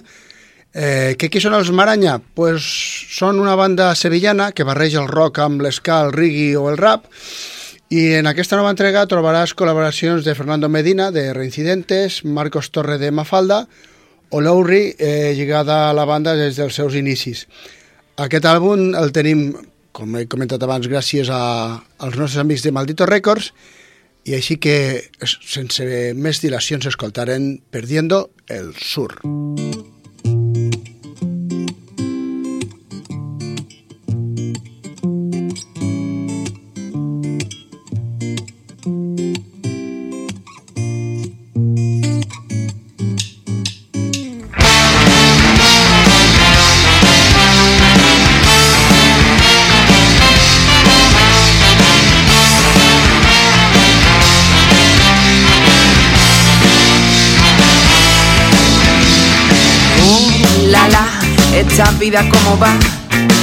Eh, 0.72 1.12
que 1.20 1.28
qui 1.28 1.42
són 1.44 1.58
els 1.58 1.68
Maranya? 1.76 2.16
Pues 2.32 2.64
són 3.12 3.42
una 3.42 3.56
banda 3.58 3.90
sevillana 3.92 4.52
que 4.56 4.64
barreja 4.64 5.02
el 5.02 5.12
rock 5.12 5.42
amb 5.44 5.60
l'esca, 5.60 6.00
el 6.06 6.16
reggae 6.16 6.56
o 6.56 6.70
el 6.72 6.80
rap 6.80 7.04
i 7.92 8.14
en 8.16 8.24
aquesta 8.24 8.56
nova 8.56 8.70
entrega 8.72 9.04
trobaràs 9.04 9.52
col·laboracions 9.52 10.24
de 10.24 10.32
Fernando 10.32 10.70
Medina, 10.72 11.10
de 11.12 11.34
Reincidentes, 11.36 12.22
Marcos 12.24 12.70
Torre 12.72 12.96
de 12.96 13.10
Mafalda 13.12 13.66
o 14.32 14.40
Lowry, 14.40 14.94
eh, 14.98 15.34
lligada 15.36 15.90
a 15.90 15.92
la 15.92 16.06
banda 16.08 16.34
des 16.34 16.56
dels 16.56 16.74
seus 16.74 16.96
inicis. 16.96 17.44
Aquest 18.16 18.48
àlbum 18.48 18.94
el 18.96 19.12
tenim, 19.12 19.52
com 19.92 20.16
he 20.16 20.24
comentat 20.24 20.64
abans, 20.64 20.88
gràcies 20.88 21.28
a, 21.28 21.42
als 22.00 22.16
nostres 22.16 22.40
amics 22.40 22.64
de 22.64 22.72
Maldito 22.72 23.04
Records, 23.08 23.52
i 24.24 24.36
així 24.38 24.56
que, 24.56 24.76
sense 25.20 25.84
més 26.16 26.40
dilacions, 26.40 26.88
escoltarem 26.88 27.58
Perdiendo 27.70 28.30
el 28.48 28.72
Sur. 28.80 29.18
Uh, 29.26 29.91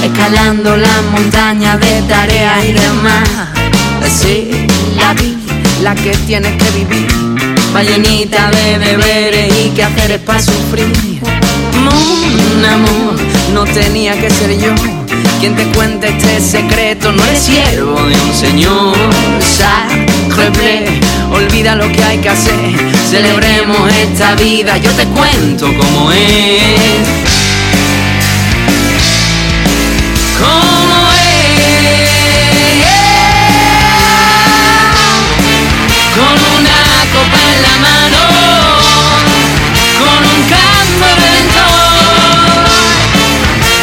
escalando 0.04 0.76
las 0.76 1.02
montañas 1.12 1.80
de 1.80 2.02
tareas 2.02 2.64
y 2.64 2.72
demás. 2.72 3.28
Sí, 4.08 4.50
la 4.96 5.14
vi, 5.14 5.36
la 5.82 5.94
que 5.94 6.10
tienes 6.26 6.52
que 6.62 6.70
vivir, 6.70 7.08
va 7.74 7.82
llenita 7.82 8.50
de 8.50 8.78
deberes 8.78 9.52
y 9.64 9.70
que 9.70 9.82
hacer 9.82 10.12
es 10.12 10.20
para 10.20 10.40
sufrir. 10.40 11.20
Mon 11.84 12.64
amor, 12.64 13.16
no 13.52 13.64
tenía 13.64 14.18
que 14.20 14.30
ser 14.30 14.58
yo 14.58 14.74
quien 15.40 15.56
te 15.56 15.64
cuente 15.76 16.08
este 16.08 16.40
secreto, 16.40 17.12
no 17.12 17.24
eres 17.24 17.38
siervo 17.38 18.00
de 18.04 18.14
un 18.14 18.34
señor. 18.34 18.96
Sacre 19.40 20.50
bleu, 20.50 21.34
olvida 21.34 21.74
lo 21.74 21.90
que 21.90 22.02
hay 22.04 22.18
que 22.18 22.28
hacer, 22.28 22.54
celebremos 23.10 23.90
esta 24.02 24.34
vida, 24.34 24.76
yo 24.76 24.90
te 24.92 25.06
cuento 25.06 25.66
cómo 25.78 26.12
es. 26.12 27.29
la 37.62 37.74
mano 37.86 38.20
con 39.98 40.20
un 40.32 40.40
canto 40.48 41.08
de 41.20 41.26
mentón, 41.34 42.60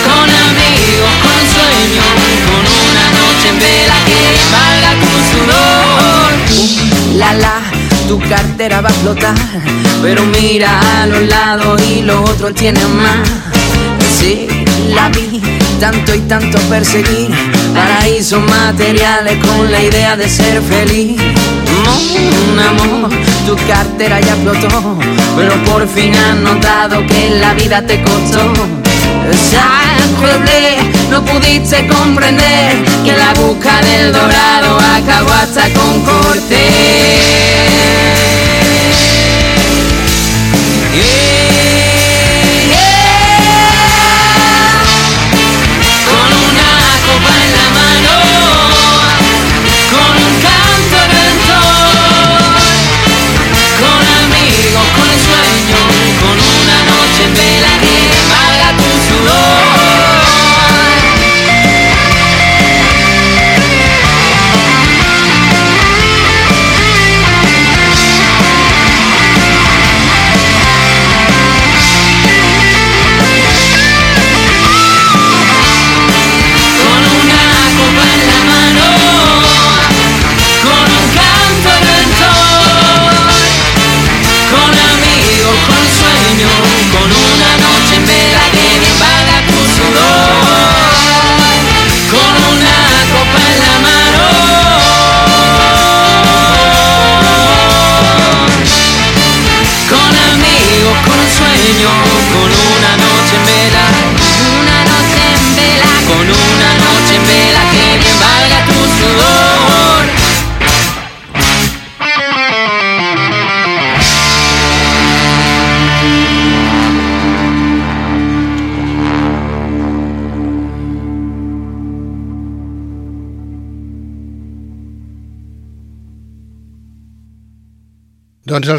con 0.08 0.28
amigos, 0.48 1.14
con 1.22 1.34
un 1.42 1.48
sueño, 1.56 2.04
con 2.48 2.64
una 2.90 3.06
noche 3.20 3.48
en 3.50 3.58
vela 3.60 3.98
que 4.06 4.20
valga 4.54 4.92
tu 5.02 5.12
sudor. 5.30 6.30
La 7.18 7.34
la, 7.34 7.56
tu 8.08 8.20
cartera 8.30 8.82
va 8.82 8.90
a 8.90 8.92
explotar, 8.92 9.36
pero 10.02 10.26
mira 10.26 10.80
a 11.02 11.06
los 11.08 11.24
lados 11.24 11.82
y 11.84 12.02
los 12.02 12.30
otros 12.30 12.54
tienen 12.54 12.96
más. 12.98 13.28
Sí, 14.20 14.48
la 14.94 15.10
vi 15.10 15.42
tanto 15.80 16.16
y 16.16 16.20
tanto 16.22 16.58
perseguir 16.70 17.57
paraísos 17.74 18.42
materiales 18.42 19.38
con 19.46 19.72
la 19.72 19.82
idea 19.82 20.16
de 20.16 20.30
ser 20.30 20.62
feliz. 20.62 21.20
Mon 21.86 22.60
amor, 22.60 23.10
tu 23.46 23.56
cartera 23.68 24.20
ya 24.20 24.34
explotó, 24.34 24.98
pero 25.36 25.54
por 25.64 25.88
fin 25.88 26.14
has 26.16 26.36
notado 26.38 27.06
que 27.06 27.30
la 27.40 27.54
vida 27.54 27.82
te 27.86 28.02
costó. 28.04 28.54
Sacre 29.52 30.78
no 31.10 31.24
pudiste 31.24 31.88
comprender 31.88 32.84
que 33.04 33.14
la 33.14 33.34
busca 33.34 33.82
del 33.82 34.12
dorado 34.12 34.78
acabó 34.80 35.32
hasta 35.32 35.70
con 35.74 36.02
Con 36.02 36.38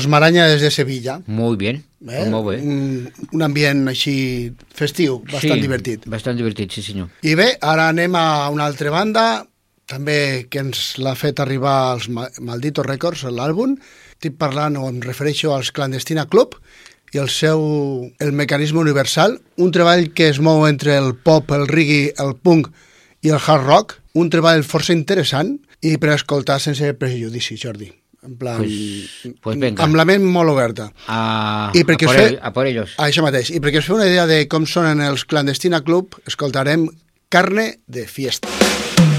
Doncs 0.08 0.14
els 0.14 0.14
Maranya 0.14 0.46
des 0.48 0.60
de 0.62 0.70
Sevilla. 0.70 1.20
Muy 1.26 1.56
bien, 1.56 1.84
Eh? 2.08 2.28
molt 2.30 2.46
bé. 2.48 2.56
Un, 2.62 3.10
un 3.32 3.42
ambient 3.42 3.88
així 3.88 4.52
festiu, 4.74 5.18
bastant 5.24 5.58
sí, 5.58 5.60
divertit. 5.60 6.06
Bastant 6.06 6.36
divertit, 6.38 6.70
sí 6.72 6.82
senyor. 6.82 7.08
I 7.22 7.34
bé, 7.34 7.56
ara 7.60 7.88
anem 7.88 8.14
a 8.14 8.48
una 8.50 8.64
altra 8.66 8.90
banda, 8.90 9.46
també 9.86 10.46
que 10.50 10.60
ens 10.60 10.96
l'ha 10.98 11.14
fet 11.14 11.40
arribar 11.40 11.92
als 11.92 12.08
Ma- 12.08 12.28
Maldito 12.40 12.82
Records, 12.82 13.24
l'àlbum. 13.24 13.76
Estic 14.18 14.36
parlant 14.38 14.76
o 14.76 14.88
em 14.88 15.00
refereixo 15.00 15.54
als 15.54 15.70
Clandestina 15.72 16.26
Club 16.28 16.54
i 17.14 17.18
el 17.18 17.28
seu 17.28 18.10
El 18.20 18.32
mecanisme 18.32 18.78
universal, 18.80 19.40
un 19.56 19.70
treball 19.72 20.12
que 20.12 20.28
es 20.28 20.40
mou 20.40 20.66
entre 20.68 20.96
el 20.96 21.14
pop, 21.16 21.50
el 21.52 21.66
reggae, 21.68 22.12
el 22.18 22.34
punk 22.36 22.68
i 23.22 23.30
el 23.30 23.38
hard 23.44 23.64
rock, 23.66 23.94
un 24.14 24.28
treball 24.30 24.62
força 24.62 24.92
interessant 24.92 25.58
i 25.82 25.96
per 25.98 26.10
escoltar 26.14 26.60
sense 26.60 26.92
prejudici, 26.94 27.56
Jordi. 27.56 27.92
En 28.26 28.36
plan, 28.36 28.56
Pues- 28.58 29.28
pues 29.40 29.58
venga. 29.58 29.84
amb 29.84 29.94
la 29.94 30.04
ment 30.04 30.24
molt 30.24 30.50
oberta. 30.50 30.92
A, 31.06 31.70
I 31.72 31.84
perquè 31.84 32.04
a, 32.04 32.10
por 32.10 32.16
fe- 32.16 32.38
a 32.42 32.52
por 32.52 32.66
ellos. 32.66 32.96
Això 32.98 33.22
mateix. 33.22 33.50
I 33.50 33.60
perquè 33.60 33.78
us 33.78 33.86
feu 33.86 33.96
una 33.96 34.06
idea 34.06 34.26
de 34.26 34.46
com 34.48 34.66
sonen 34.66 35.00
els 35.00 35.24
Clandestina 35.24 35.80
Club, 35.82 36.16
escoltarem 36.26 36.88
Carne 37.28 37.78
de 37.86 38.06
Fiesta. 38.08 38.48
Soy 38.48 39.17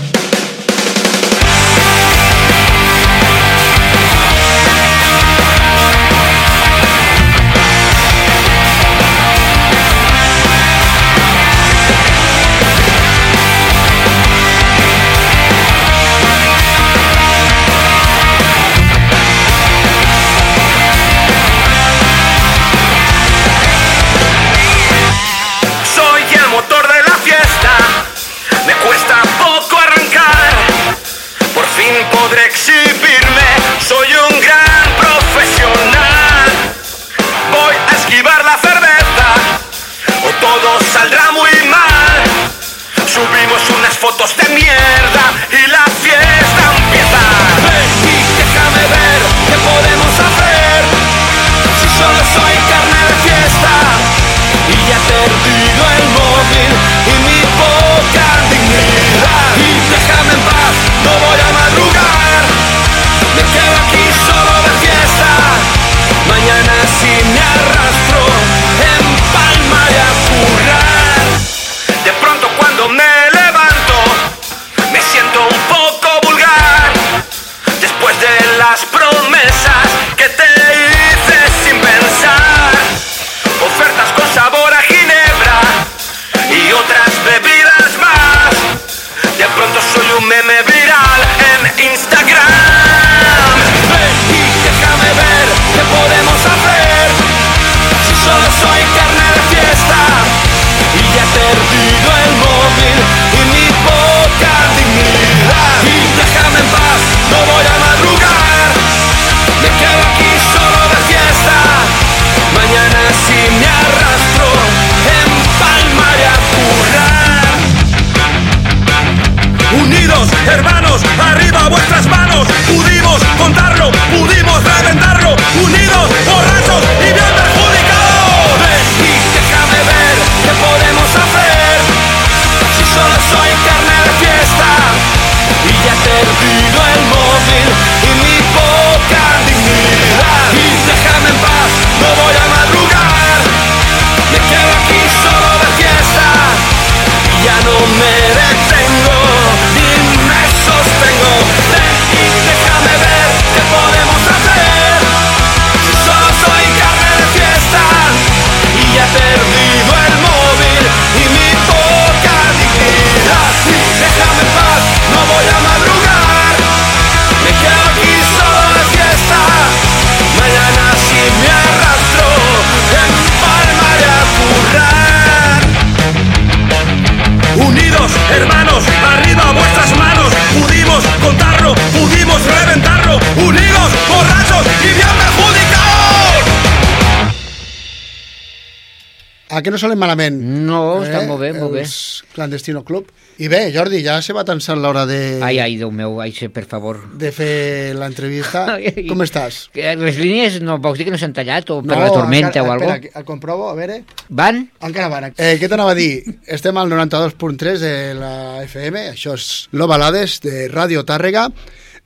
que 189.61 189.71
no 189.71 189.77
solen 189.77 189.97
malament? 189.99 190.35
No, 190.65 191.01
està 191.03 191.25
molt 191.27 191.41
bé, 191.41 191.53
molt 191.53 191.73
bé. 191.73 191.81
Els 191.85 192.23
Clandestino 192.33 192.83
Club. 192.85 193.07
I 193.39 193.47
bé, 193.47 193.69
Jordi, 193.71 194.01
ja 194.03 194.17
se 194.21 194.33
va 194.35 194.43
tensant 194.43 194.81
l'hora 194.83 195.05
de, 195.07 195.39
Ai, 195.41 195.59
ai, 195.63 195.77
Déu 195.79 195.91
meu, 195.95 196.17
ai, 196.19 196.33
per 196.51 196.65
favor. 196.67 196.97
de 197.17 197.31
fer 197.31 197.93
l'entrevista. 197.95 198.65
Com 199.09 199.21
estàs? 199.23 199.69
Les 199.73 200.17
línies 200.19 200.57
no 200.61 200.77
vols 200.83 200.97
dir 200.99 201.05
que 201.07 201.13
no 201.13 201.17
s'han 201.21 201.31
tallat 201.37 201.69
o 201.71 201.81
per 201.81 201.95
la 201.97 202.09
tormenta 202.11 202.49
encara, 202.59 202.65
o 202.67 202.71
alguna 202.73 202.95
Espera, 202.97 203.13
que- 203.13 203.19
el 203.19 203.25
comprovo, 203.25 203.69
a 203.69 203.75
veure. 203.75 204.01
Van? 204.29 204.65
Encara 204.81 205.07
van. 205.07 205.29
Eh, 205.37 205.55
què 205.61 205.69
t'anava 205.71 205.91
a 205.95 205.99
dir? 205.99 206.23
Estem 206.47 206.75
al 206.77 206.89
92.3 206.91 207.79
de 207.79 207.93
la 208.19 208.33
FM, 208.65 209.05
això 209.15 209.37
és 209.39 209.69
Lo 209.71 209.87
Balades 209.87 210.41
de 210.43 210.67
Ràdio 210.71 211.05
Tàrrega. 211.07 211.47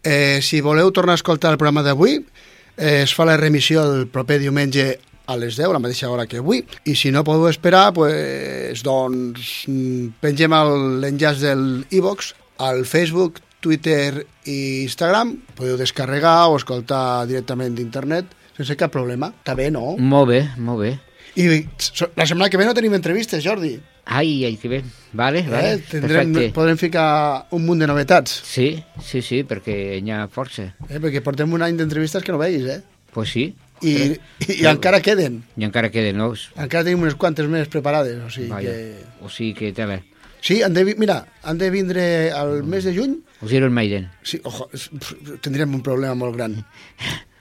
Eh, 0.03 0.39
si 0.43 0.61
voleu 0.61 0.91
tornar 0.91 1.13
a 1.17 1.21
escoltar 1.21 1.51
el 1.53 1.57
programa 1.57 1.81
d'avui, 1.81 2.19
eh, 2.77 3.01
es 3.07 3.13
fa 3.15 3.25
la 3.25 3.37
remissió 3.37 3.81
el 3.87 4.05
proper 4.07 4.37
diumenge 4.41 4.99
a 5.25 5.37
les 5.37 5.55
10, 5.55 5.69
a 5.69 5.73
la 5.73 5.79
mateixa 5.79 6.09
hora 6.11 6.25
que 6.27 6.37
avui. 6.41 6.63
I 6.85 6.95
si 6.95 7.11
no 7.11 7.23
podeu 7.23 7.47
esperar, 7.49 7.93
pues, 7.95 8.83
doncs, 8.83 9.65
pengem 10.21 10.51
l'enllaç 11.01 11.39
del 11.43 11.85
iVox 11.91 12.33
al 12.59 12.83
Facebook, 12.85 13.39
Twitter 13.63 14.25
i 14.45 14.83
Instagram. 14.83 15.37
Podeu 15.55 15.77
descarregar 15.79 16.49
o 16.51 16.57
escoltar 16.59 17.23
directament 17.29 17.75
d'internet 17.77 18.25
sense 18.57 18.75
cap 18.77 18.91
problema. 18.93 19.31
Està 19.39 19.55
bé, 19.55 19.69
no? 19.71 19.95
Molt 19.97 20.29
bé, 20.29 20.41
molt 20.57 20.83
bé. 20.83 20.91
I 21.39 21.47
la 22.13 22.27
setmana 22.27 22.51
que 22.51 22.59
ve 22.59 22.67
no 22.67 22.75
tenim 22.77 22.93
entrevistes, 22.93 23.41
Jordi. 23.43 23.77
Ai, 24.05 24.43
ai, 24.45 24.57
que 24.59 24.67
bé. 24.67 24.81
Vale, 25.15 25.41
vale, 25.47 25.75
Eh? 25.75 25.77
Tindrem, 25.89 26.33
perfecte. 26.33 26.53
podrem 26.53 26.77
ficar 26.77 27.47
un 27.55 27.63
munt 27.65 27.79
de 27.79 27.87
novetats. 27.87 28.35
Sí, 28.43 28.83
sí, 29.01 29.21
sí, 29.23 29.45
perquè 29.47 29.97
hi 30.03 30.11
ha 30.11 30.27
força. 30.27 30.73
Eh? 30.89 30.99
Perquè 30.99 31.23
portem 31.23 31.51
un 31.55 31.63
any 31.63 31.77
d'entrevistes 31.79 32.21
que 32.21 32.33
no 32.35 32.37
veis, 32.37 32.65
eh? 32.67 32.81
Pues 33.13 33.31
sí. 33.31 33.53
I, 33.83 33.93
Eh, 33.93 34.19
i, 34.47 34.61
i 34.63 34.65
encara 34.69 35.01
queden. 35.03 35.41
I 35.59 35.65
encara 35.67 35.89
queden 35.91 36.17
nous. 36.21 36.49
Encara 36.55 36.83
tenim 36.87 37.03
unes 37.03 37.15
quantes 37.19 37.47
més 37.51 37.67
preparades, 37.67 38.17
o 38.23 38.29
sigui 38.31 38.49
Vaja. 38.49 38.71
que... 38.71 39.03
O 39.21 39.29
sigui 39.29 39.53
que 39.57 39.73
tela. 39.75 39.99
Sí, 40.43 40.61
han 40.61 40.73
de, 40.75 40.83
mira, 40.99 41.21
han 41.43 41.57
de 41.57 41.69
vindre 41.71 42.31
al 42.35 42.63
mes 42.67 42.83
de 42.83 42.91
juny. 42.95 43.13
Us 43.41 43.51
Iron 43.55 43.71
Maiden. 43.73 44.09
Sí, 44.23 44.41
ojo, 44.43 44.69
tindríem 45.41 45.73
un 45.75 45.83
problema 45.83 46.15
molt 46.19 46.35
gran. 46.35 46.57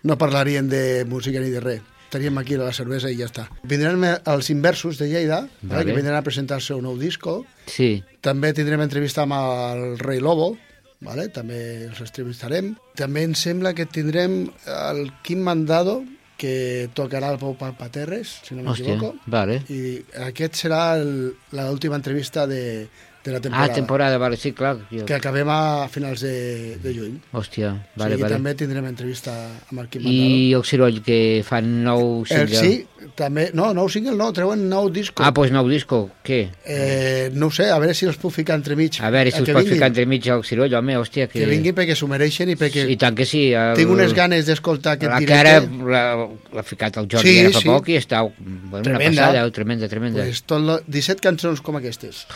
No 0.03 0.17
parlaríem 0.19 0.69
de 0.71 1.05
música 1.11 1.41
ni 1.43 1.51
de 1.51 1.61
res. 1.63 1.81
Estaríem 2.13 2.37
aquí 2.39 2.55
a 2.55 2.67
la 2.67 2.73
cervesa 2.77 3.09
i 3.11 3.17
ja 3.17 3.25
està. 3.27 3.47
Vindran 3.65 4.03
els 4.05 4.51
inversos 4.53 4.99
de 5.01 5.07
Lleida, 5.09 5.47
vale. 5.63 5.71
Vale. 5.71 5.85
que 5.89 5.95
vindran 5.97 6.19
a 6.19 6.23
presentar 6.27 6.59
el 6.61 6.63
seu 6.67 6.83
nou 6.85 6.99
disco. 7.01 7.47
Sí. 7.67 8.03
També 8.21 8.51
tindrem 8.53 8.83
entrevista 8.85 9.23
amb 9.25 9.33
el 9.39 9.99
Rei 9.99 10.21
Lobo, 10.21 10.53
vale? 11.01 11.29
també 11.33 11.87
els 11.89 12.03
entrevistarem. 12.05 12.75
També 12.95 13.23
em 13.25 13.33
sembla 13.35 13.73
que 13.75 13.87
tindrem 13.87 14.45
el 14.69 15.07
Quim 15.25 15.41
Mandado, 15.43 16.03
que 16.43 16.91
tocarà 16.99 17.31
el 17.35 17.39
Pau 17.39 17.55
Paterres, 17.79 18.41
si 18.43 18.59
no 18.59 18.67
m'equivoco. 18.67 19.15
vale. 19.31 19.61
I 19.71 20.03
aquest 20.27 20.59
serà 20.65 20.83
l'última 20.99 21.99
entrevista 22.01 22.49
de, 22.51 22.89
de 23.25 23.31
la 23.33 23.41
temporada. 23.41 23.71
Ah, 23.71 23.75
temporada, 23.75 24.19
vale, 24.19 24.37
sí, 24.37 24.51
clar. 24.53 24.77
Jo... 24.91 25.05
Que 25.07 25.15
acabem 25.15 25.47
a 25.49 25.87
finals 25.89 26.21
de, 26.27 26.77
de 26.83 26.95
juny. 26.95 27.21
Hòstia, 27.33 27.69
o 27.95 28.01
vale, 28.01 28.17
sigui, 28.17 28.23
vale. 28.25 28.35
també 28.35 28.55
tindrem 28.59 28.87
entrevista 28.91 29.33
amb 29.71 29.79
el 29.85 29.89
Quim 29.93 30.03
Mandado. 30.03 30.33
I 30.35 30.55
el 30.59 30.65
Ciroll, 30.67 30.99
que 31.07 31.19
fan 31.47 31.69
nou 31.85 32.25
El, 32.29 32.49
single. 32.49 32.59
sí, 32.59 33.11
també... 33.19 33.45
No, 33.55 33.69
nou 33.77 33.87
single 33.93 34.17
no, 34.19 34.33
treuen 34.35 34.65
nou 34.69 34.91
disco. 34.91 35.23
Ah, 35.23 35.31
doncs 35.31 35.37
pues 35.39 35.55
nou 35.55 35.69
disco, 35.71 36.01
què? 36.27 36.41
Eh, 36.67 37.31
no 37.35 37.51
sé, 37.55 37.69
a 37.71 37.79
veure 37.79 37.95
si 37.95 38.07
els 38.11 38.19
puc 38.19 38.35
ficar 38.35 38.57
entremig. 38.59 38.99
A 39.03 39.11
veure 39.15 39.31
si 39.31 39.39
Eh, 39.39 39.43
us 39.43 39.47
que 39.47 39.55
pot 39.55 39.63
vinguin. 39.63 39.77
ficar 39.79 39.93
entremig 39.93 40.27
el 40.35 40.43
Ciroll, 40.49 40.75
home, 40.75 40.97
hòstia, 40.99 41.29
que... 41.31 41.41
Que 41.45 41.47
vinguin 41.51 41.75
perquè 41.79 41.95
s'ho 41.99 42.09
mereixen 42.11 42.51
i 42.51 42.57
perquè... 42.59 42.89
I 42.91 42.97
tant 42.99 43.15
que 43.15 43.25
sí. 43.29 43.53
El... 43.55 43.77
Tinc 43.79 43.91
unes 43.95 44.15
ganes 44.19 44.47
d'escoltar 44.51 44.97
aquest 44.99 45.13
la 45.15 45.21
directe. 45.23 45.71
cara 45.93 46.35
l'ha 46.57 46.63
ficat 46.67 46.99
el 46.99 47.07
Jordi 47.11 47.29
Sí, 47.31 47.39
ara 47.47 47.55
fa 47.55 47.63
sí. 47.63 47.71
poc 47.71 47.89
i 47.95 47.99
està 48.03 48.23
bueno, 48.27 48.81
una 48.81 48.83
Tremenda. 48.83 49.23
passada, 49.31 49.47
eh, 49.47 49.51
tremenda, 49.55 49.89
tremenda. 49.89 50.25
Pues 50.27 50.43
tot 50.43 50.61
lo, 50.67 50.81
17 50.87 51.21
cançons 51.23 51.61
com 51.63 51.77
aquestes. 51.79 52.27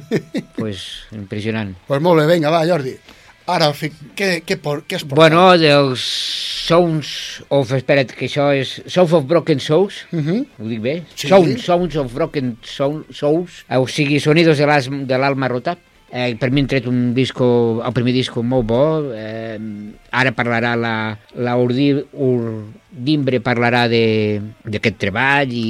pues 0.56 1.06
impressionant. 1.12 1.76
Pues 1.86 2.00
molt 2.02 2.20
bé, 2.22 2.34
vinga, 2.34 2.50
va, 2.50 2.64
Jordi. 2.68 2.96
Ara, 3.46 3.68
què, 4.18 4.40
què, 4.42 4.56
por, 4.58 4.80
què 4.90 4.96
es 4.98 5.04
porta? 5.04 5.14
Bueno, 5.20 5.42
dels 5.58 6.02
Sounds 6.66 7.10
of... 7.54 7.70
Espera't, 7.76 8.10
que 8.18 8.26
això 8.26 8.48
és... 8.58 8.72
Sounds 8.90 9.12
of 9.14 9.26
Broken 9.30 9.60
Souls, 9.62 10.00
uh 10.10 10.16
Mhm. 10.16 10.26
-huh. 10.32 10.46
ho 10.58 10.68
dic 10.68 10.80
bé? 10.82 10.94
Sí. 11.14 11.28
Sounds, 11.28 11.62
Sounds 11.62 11.94
of 11.96 12.12
Broken 12.12 12.56
Soul- 12.64 13.04
Souls, 13.14 13.64
o 13.70 13.86
sigui, 13.86 14.18
Sonidos 14.20 14.58
de 14.58 15.18
l'alma 15.18 15.48
rota. 15.48 15.76
Eh, 16.10 16.36
per 16.38 16.50
mi 16.50 16.60
han 16.60 16.66
tret 16.68 16.86
un 16.86 17.12
disco, 17.14 17.82
el 17.84 17.92
primer 17.92 18.12
disco 18.14 18.42
molt 18.42 18.66
bo, 18.66 19.12
eh, 19.14 19.58
ara 20.12 20.30
parlarà 20.32 20.76
la, 20.76 21.18
la 21.34 21.56
Urdi, 21.56 21.92
Urdimbre 22.96 23.42
parlarà 23.44 23.82
de- 23.92 24.40
d'aquest 24.64 24.96
treball 24.96 25.50
i, 25.52 25.64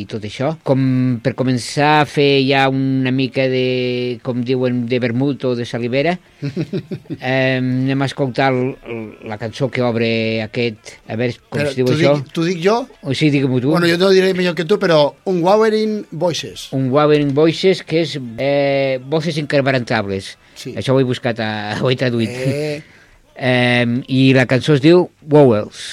i 0.00 0.04
tot 0.06 0.22
això. 0.22 0.52
Com 0.62 1.18
per 1.22 1.32
començar 1.34 2.00
a 2.00 2.06
fer 2.06 2.44
ja 2.46 2.68
una 2.70 3.10
mica 3.10 3.48
de, 3.50 4.20
com 4.22 4.44
diuen, 4.46 4.84
de 4.86 5.00
vermut 5.02 5.42
o 5.44 5.54
de 5.58 5.66
salivera, 5.66 6.12
eh, 7.18 7.58
anem 7.58 8.02
a 8.02 8.06
escoltar 8.06 8.52
el, 8.52 8.76
el- 8.86 9.28
la 9.28 9.38
cançó 9.38 9.68
que 9.70 9.82
obre 9.82 10.42
aquest, 10.44 10.94
a 11.08 11.16
veure 11.18 11.34
com 11.48 11.58
Però 11.58 11.68
es 11.72 11.76
diu 11.80 11.90
això. 11.90 12.14
dic, 12.20 12.30
t'ho 12.32 12.44
dic 12.46 12.62
jo? 12.62 12.76
O 13.02 13.14
sí, 13.14 13.30
digue-m'ho 13.34 13.58
tu. 13.60 13.72
Bueno, 13.74 13.90
jo 13.90 13.98
no 13.98 14.10
diré 14.14 14.30
millor 14.38 14.54
que 14.54 14.64
tu, 14.64 14.78
però 14.78 15.00
un 15.26 15.42
Wowering 15.42 16.04
Voices. 16.12 16.68
Un 16.78 16.90
Wavering 16.94 17.34
Voices, 17.34 17.82
que 17.82 18.04
és 18.06 18.14
eh, 18.38 19.00
voces 19.02 19.36
inquebrantables. 19.42 20.36
Sí. 20.54 20.76
Això 20.78 20.94
ho 20.94 21.00
he 21.02 21.06
buscat, 21.10 21.42
a, 21.42 21.50
ho 21.82 21.90
he 21.90 21.96
traduït. 21.98 22.30
Eh. 22.30 22.78
Eh, 23.40 23.86
I 24.10 24.32
la 24.34 24.48
cançó 24.50 24.74
es 24.74 24.80
diu 24.82 25.04
Wowels. 25.30 25.84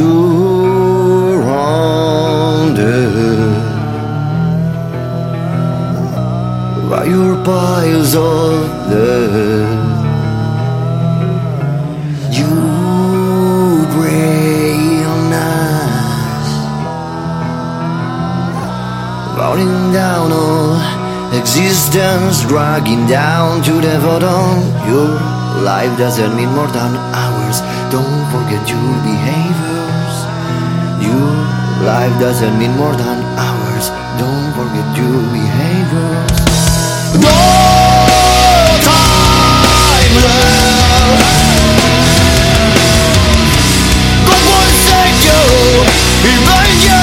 Surrounded 0.00 1.60
by 6.90 7.04
your 7.04 7.32
piles 7.44 8.14
of 8.14 8.52
blood. 8.88 9.78
You 12.38 12.52
drain 13.94 15.32
us, 15.36 16.48
falling 19.36 19.80
down 19.92 20.26
all 20.32 20.80
existence, 21.40 22.36
dragging 22.48 23.04
down 23.06 23.62
to 23.68 23.74
the 23.86 23.96
bottom. 24.04 24.54
Your 24.90 25.10
life 25.70 25.92
doesn't 25.98 26.32
mean 26.36 26.50
more 26.58 26.72
than 26.78 26.92
ours. 27.26 27.58
Don't 27.94 28.24
forget 28.32 28.62
your 28.72 28.92
behaviors. 29.08 29.69
Life 31.80 32.20
doesn't 32.20 32.58
mean 32.58 32.76
more 32.76 32.94
than 32.94 33.24
ours. 33.38 33.88
Don't 34.20 34.52
forget 34.52 34.84
your 35.00 35.22
behaviors. 35.32 36.40
No 37.24 37.40
time 38.84 40.14
left. 40.26 41.24
God 44.28 44.70
save 44.84 45.18
you. 45.24 45.40
Even 46.28 46.68
your 46.84 46.99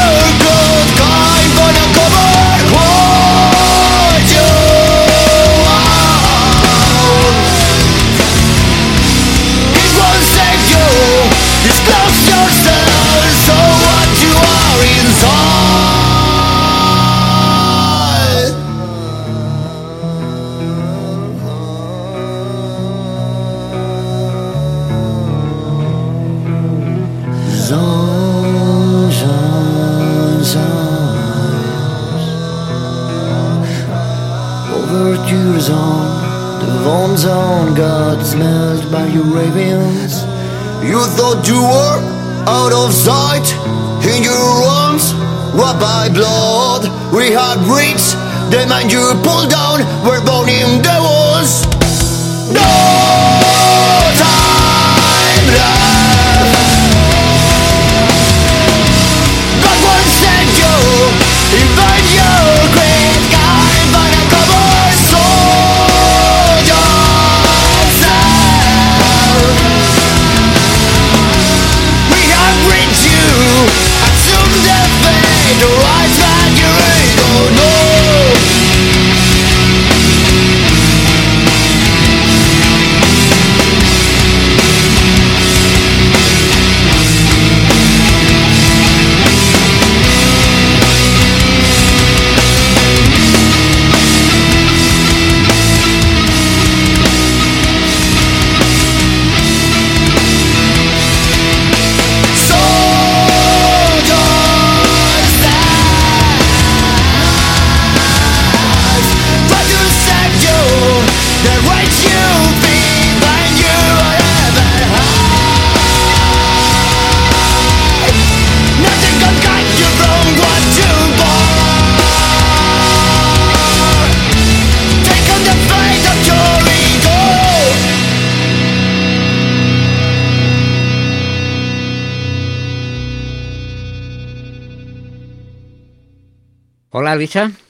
thought 41.17 41.47
you 41.49 41.58
were 41.58 41.97
out 42.45 42.71
of 42.71 42.93
sight. 42.93 43.47
In 44.06 44.21
your 44.21 44.47
arms 44.77 45.13
wrapped 45.58 45.82
by 45.82 46.08
blood 46.13 46.86
We 47.12 47.34
had 47.34 47.58
reached 47.65 48.13
the 48.53 48.63
man 48.69 48.89
you 48.89 49.03
pulled 49.25 49.49
down 49.49 49.82
We're 50.06 50.23
burning 50.23 50.82
the 50.86 50.97
walls 51.01 51.16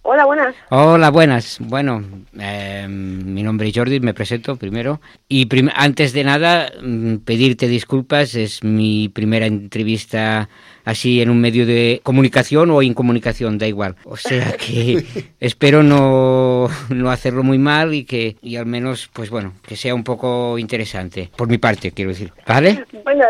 Hola, 0.03 0.25
buenas. 0.25 0.55
Hola, 0.69 1.09
buenas. 1.09 1.57
Bueno, 1.59 2.03
eh, 2.39 2.85
mi 2.89 3.43
nombre 3.43 3.67
es 3.69 3.75
Jordi, 3.75 3.99
me 3.99 4.13
presento 4.13 4.55
primero. 4.55 4.99
Y 5.27 5.45
prim- 5.47 5.69
antes 5.75 6.13
de 6.13 6.23
nada, 6.23 6.71
mm, 6.81 7.17
pedirte 7.17 7.67
disculpas, 7.67 8.35
es 8.35 8.63
mi 8.63 9.09
primera 9.09 9.45
entrevista 9.45 10.49
así 10.87 11.21
en 11.21 11.29
un 11.29 11.41
medio 11.41 11.65
de 11.65 11.99
comunicación 12.01 12.71
o 12.71 12.81
incomunicación, 12.81 13.57
da 13.57 13.67
igual. 13.67 13.95
O 14.05 14.15
sea 14.15 14.53
que 14.53 15.03
espero 15.41 15.83
no, 15.83 16.69
no 16.89 17.11
hacerlo 17.11 17.43
muy 17.43 17.57
mal 17.57 17.93
y 17.93 18.05
que 18.05 18.37
y 18.41 18.55
al 18.55 18.65
menos, 18.65 19.09
pues 19.11 19.29
bueno, 19.29 19.51
que 19.67 19.75
sea 19.75 19.93
un 19.93 20.05
poco 20.05 20.57
interesante, 20.57 21.29
por 21.35 21.49
mi 21.49 21.57
parte, 21.57 21.91
quiero 21.91 22.11
decir. 22.11 22.31
¿Vale? 22.47 22.85
Bueno, 23.03 23.25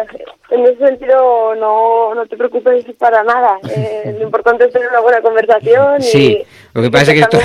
en 0.52 0.62
ese 0.66 0.78
sentido 0.78 1.56
no, 1.56 2.14
no 2.14 2.26
te 2.28 2.38
preocupes 2.38 2.86
para 3.00 3.24
nada. 3.24 3.58
Eh, 3.78 4.16
lo 4.18 4.26
importante 4.26 4.66
es 4.66 4.72
tener 4.72 4.90
una 4.90 5.02
buena 5.02 5.22
conversación 5.22 6.02
y 6.02 6.04
Sí, 6.04 6.44
lo 6.78 6.84
que 6.84 6.92
pasa 6.92 7.12
es 7.12 7.16
que 7.16 7.20
estoy, 7.22 7.42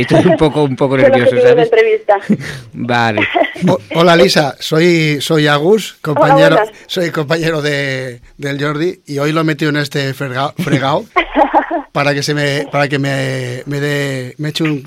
estoy 0.00 0.26
un 0.26 0.36
poco, 0.36 0.62
un 0.64 0.76
poco 0.76 0.96
nervioso, 0.98 1.36
¿sabes? 1.40 1.64
entrevista. 1.66 2.16
Vale. 2.72 3.20
O- 3.68 3.78
hola 3.96 4.16
Lisa, 4.16 4.56
soy, 4.58 5.18
soy 5.20 5.46
Agus, 5.46 5.96
compañero, 6.00 6.56
soy 6.86 7.10
compañero 7.10 7.60
de, 7.62 8.20
del 8.38 8.58
Jordi 8.62 9.00
y 9.06 9.18
hoy 9.18 9.32
lo 9.32 9.42
he 9.42 9.44
metido 9.44 9.68
en 9.70 9.76
este 9.76 10.14
fregao, 10.14 10.54
fregao 10.58 11.04
para 11.92 12.14
que 12.14 12.22
se 12.22 12.32
me, 12.34 12.66
para 12.72 12.88
que 12.88 12.98
me, 12.98 13.62
me 13.66 13.80
dé, 13.80 14.34
me 14.38 14.48
eche 14.48 14.64
un- 14.64 14.82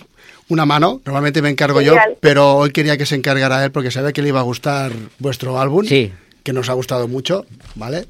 una 0.49 0.65
mano. 0.65 1.01
Normalmente 1.05 1.41
me 1.41 1.49
encargo 1.49 1.79
Genial. 1.79 2.01
yo, 2.09 2.15
pero 2.19 2.55
hoy 2.55 2.71
quería 2.71 2.97
que 2.97 3.05
se 3.05 3.15
encargara 3.15 3.63
él 3.63 3.71
porque 3.71 3.91
sabía 3.91 4.11
que 4.13 4.21
le 4.21 4.29
iba 4.29 4.39
a 4.39 4.43
gustar 4.43 4.91
vuestro 5.19 5.59
álbum. 5.59 5.85
Sí. 5.85 6.11
Que 6.43 6.53
nos 6.53 6.69
ha 6.69 6.73
gustado 6.73 7.07
mucho, 7.07 7.45
¿vale? 7.73 8.05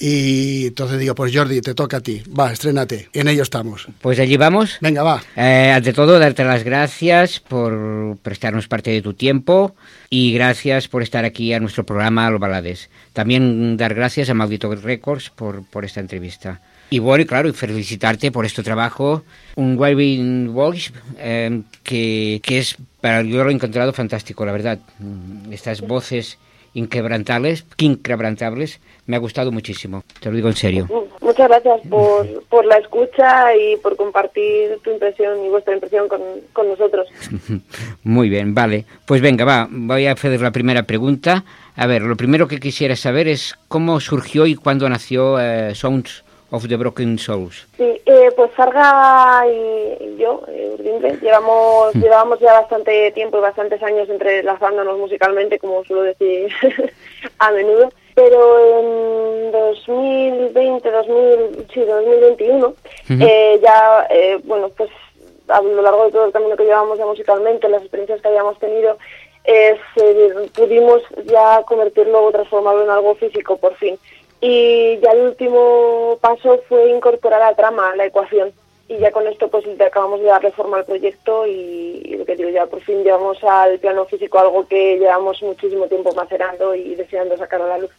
Y 0.00 0.66
entonces 0.68 0.98
digo, 0.98 1.14
pues 1.14 1.34
Jordi, 1.34 1.60
te 1.60 1.74
toca 1.74 1.96
a 1.96 2.00
ti. 2.00 2.22
Va, 2.38 2.52
estrénate. 2.52 3.08
En 3.12 3.28
ello 3.28 3.42
estamos. 3.42 3.88
Pues 4.00 4.18
allí 4.20 4.36
vamos. 4.36 4.78
Venga, 4.80 5.02
va. 5.02 5.22
Eh, 5.36 5.72
ante 5.74 5.92
todo, 5.92 6.18
darte 6.18 6.44
las 6.44 6.62
gracias 6.62 7.40
por 7.40 8.16
prestarnos 8.22 8.68
parte 8.68 8.90
de 8.90 9.02
tu 9.02 9.14
tiempo 9.14 9.74
y 10.08 10.32
gracias 10.32 10.88
por 10.88 11.02
estar 11.02 11.24
aquí 11.24 11.52
a 11.52 11.60
nuestro 11.60 11.84
programa 11.84 12.30
Los 12.30 12.40
Balades. 12.40 12.90
También 13.12 13.76
dar 13.76 13.94
gracias 13.94 14.30
a 14.30 14.34
Maldito 14.34 14.72
Records 14.74 15.30
por, 15.30 15.64
por 15.64 15.84
esta 15.84 16.00
entrevista. 16.00 16.60
Y 16.90 17.00
bueno, 17.00 17.22
y 17.22 17.26
claro, 17.26 17.48
y 17.48 17.52
felicitarte 17.52 18.32
por 18.32 18.46
este 18.46 18.62
trabajo, 18.62 19.22
un 19.56 19.76
Waving 19.78 20.52
Voice, 20.54 20.90
eh, 21.18 21.60
que, 21.82 22.40
que 22.42 22.58
es, 22.58 22.76
para 23.02 23.22
yo 23.22 23.44
lo 23.44 23.50
he 23.50 23.52
encontrado 23.52 23.92
fantástico, 23.92 24.46
la 24.46 24.52
verdad. 24.52 24.78
Mm, 24.98 25.52
Estas 25.52 25.82
voces 25.82 26.38
inquebrantables, 26.74 27.64
inquebrantables, 27.78 28.80
me 29.06 29.16
ha 29.16 29.18
gustado 29.18 29.50
muchísimo, 29.50 30.04
te 30.20 30.28
lo 30.30 30.36
digo 30.36 30.48
en 30.48 30.56
serio. 30.56 30.86
Muchas 31.20 31.48
gracias 31.48 31.80
por, 31.88 32.44
por 32.44 32.64
la 32.64 32.76
escucha 32.76 33.54
y 33.54 33.76
por 33.76 33.96
compartir 33.96 34.78
tu 34.82 34.90
impresión 34.90 35.44
y 35.44 35.48
vuestra 35.48 35.74
impresión 35.74 36.08
con, 36.08 36.20
con 36.52 36.68
nosotros. 36.68 37.06
Muy 38.04 38.28
bien, 38.28 38.54
vale. 38.54 38.84
Pues 39.06 39.20
venga, 39.20 39.44
va, 39.44 39.68
voy 39.70 40.06
a 40.06 40.12
hacer 40.12 40.40
la 40.40 40.50
primera 40.50 40.84
pregunta. 40.84 41.44
A 41.76 41.86
ver, 41.86 42.02
lo 42.02 42.16
primero 42.16 42.48
que 42.48 42.60
quisiera 42.60 42.96
saber 42.96 43.28
es 43.28 43.56
cómo 43.68 44.00
surgió 44.00 44.46
y 44.46 44.54
cuándo 44.54 44.88
nació 44.88 45.38
eh, 45.40 45.74
Sounds 45.74 46.24
of 46.50 46.66
the 46.68 46.76
Broken 46.76 47.18
Souls. 47.18 47.66
Sí, 47.76 48.00
eh, 48.06 48.30
pues 48.34 48.50
Sarga 48.56 49.44
y, 49.46 49.96
y 50.04 50.16
yo, 50.18 50.42
eh, 50.48 50.70
Urdimbre, 50.78 51.16
llevamos, 51.20 51.94
Mm. 51.94 52.00
llevamos 52.02 52.38
ya 52.40 52.54
bastante 52.60 53.10
tiempo 53.12 53.38
y 53.38 53.40
bastantes 53.42 53.82
años 53.82 54.08
entrelazándonos 54.08 54.98
musicalmente, 54.98 55.58
como 55.58 55.84
suelo 55.84 56.02
decir 56.02 56.50
a 57.38 57.50
menudo. 57.52 57.90
Pero 58.14 58.80
en 58.80 59.52
2020, 59.52 60.90
2000, 60.90 61.66
sí, 61.72 61.80
2021, 61.80 62.66
Ujú. 62.66 62.74
eh, 63.20 63.60
ya, 63.62 64.06
eh, 64.10 64.40
bueno, 64.44 64.70
pues 64.70 64.90
a 65.48 65.62
lo 65.62 65.80
largo 65.82 66.06
de 66.06 66.12
todo 66.12 66.24
el 66.26 66.32
camino 66.32 66.56
que 66.56 66.64
llevamos 66.64 66.98
ya 66.98 67.06
musicalmente, 67.06 67.68
las 67.68 67.82
experiencias 67.82 68.20
que 68.20 68.28
hayamos 68.28 68.58
tenido, 68.58 68.98
eh, 69.44 69.78
pudimos 70.54 71.00
ya 71.24 71.62
convertirlo 71.64 72.24
o 72.24 72.32
transformarlo 72.32 72.84
en 72.84 72.90
algo 72.90 73.14
físico 73.14 73.56
por 73.56 73.74
fin. 73.76 73.98
Y 74.40 74.98
ya 75.02 75.10
el 75.12 75.28
último 75.28 76.18
paso 76.20 76.60
fue 76.68 76.90
incorporar 76.90 77.42
a 77.42 77.54
trama 77.54 77.90
a 77.90 77.96
la 77.96 78.06
ecuación. 78.06 78.52
Y 78.88 78.98
ya 78.98 79.10
con 79.10 79.26
esto 79.26 79.48
pues 79.48 79.64
acabamos 79.80 80.20
de 80.20 80.26
darle 80.26 80.50
forma 80.52 80.78
al 80.78 80.84
proyecto 80.84 81.46
y, 81.46 82.16
lo 82.16 82.24
que 82.24 82.36
digo, 82.36 82.48
ya 82.48 82.66
por 82.66 82.80
fin 82.80 83.02
llevamos 83.04 83.36
al 83.44 83.78
plano 83.78 84.06
físico 84.06 84.38
algo 84.38 84.66
que 84.66 84.96
llevamos 84.98 85.42
muchísimo 85.42 85.86
tiempo 85.86 86.14
macerando 86.14 86.74
y 86.74 86.94
deseando 86.94 87.36
sacar 87.36 87.60
a 87.60 87.66
la 87.66 87.78
luz. 87.78 87.90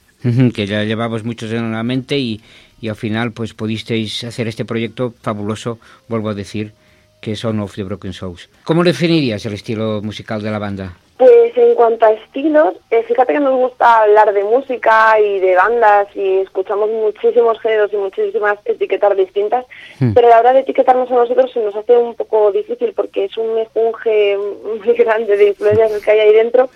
que 0.53 0.65
ya 0.65 0.83
llevamos 0.83 1.23
muchos 1.23 1.51
en 1.51 1.71
la 1.71 1.83
mente 1.83 2.17
y, 2.17 2.41
y 2.81 2.89
al 2.89 2.95
final 2.95 3.33
pues 3.33 3.53
pudisteis 3.53 4.23
hacer 4.23 4.47
este 4.47 4.65
proyecto 4.65 5.13
fabuloso, 5.21 5.77
vuelvo 6.07 6.29
a 6.29 6.33
decir, 6.33 6.73
que 7.21 7.35
son 7.35 7.59
of 7.59 7.75
the 7.75 7.83
Broken 7.83 8.13
Souls. 8.13 8.49
¿Cómo 8.63 8.83
definirías 8.83 9.45
el 9.45 9.53
estilo 9.53 10.01
musical 10.01 10.41
de 10.41 10.51
la 10.51 10.59
banda? 10.59 10.97
Pues 11.19 11.57
en 11.57 11.75
cuanto 11.75 12.05
a 12.05 12.13
estilos, 12.13 12.75
eh, 12.89 13.03
fíjate 13.03 13.33
que 13.33 13.41
nos 13.41 13.53
gusta 13.53 14.03
hablar 14.03 14.31
de 14.31 14.41
música 14.45 15.19
y 15.19 15.39
de 15.39 15.53
bandas 15.53 16.07
y 16.15 16.37
escuchamos 16.37 16.89
muchísimos 16.89 17.59
géneros 17.59 17.91
y 17.91 17.97
muchísimas 17.97 18.57
etiquetas 18.63 19.17
distintas, 19.17 19.65
Hmm. 19.99 20.13
pero 20.13 20.27
a 20.27 20.29
la 20.29 20.39
hora 20.39 20.53
de 20.53 20.61
etiquetarnos 20.61 21.11
a 21.11 21.15
nosotros 21.15 21.51
se 21.51 21.59
nos 21.59 21.75
hace 21.75 21.97
un 21.97 22.15
poco 22.15 22.53
difícil 22.53 22.93
porque 22.93 23.25
es 23.25 23.37
un 23.37 23.57
esponje 23.57 24.37
muy 24.85 24.93
grande 24.93 25.35
de 25.35 25.49
influencias 25.49 25.91
el 25.91 26.01
que 26.01 26.11
hay 26.11 26.19
ahí 26.21 26.33
dentro 26.33 26.69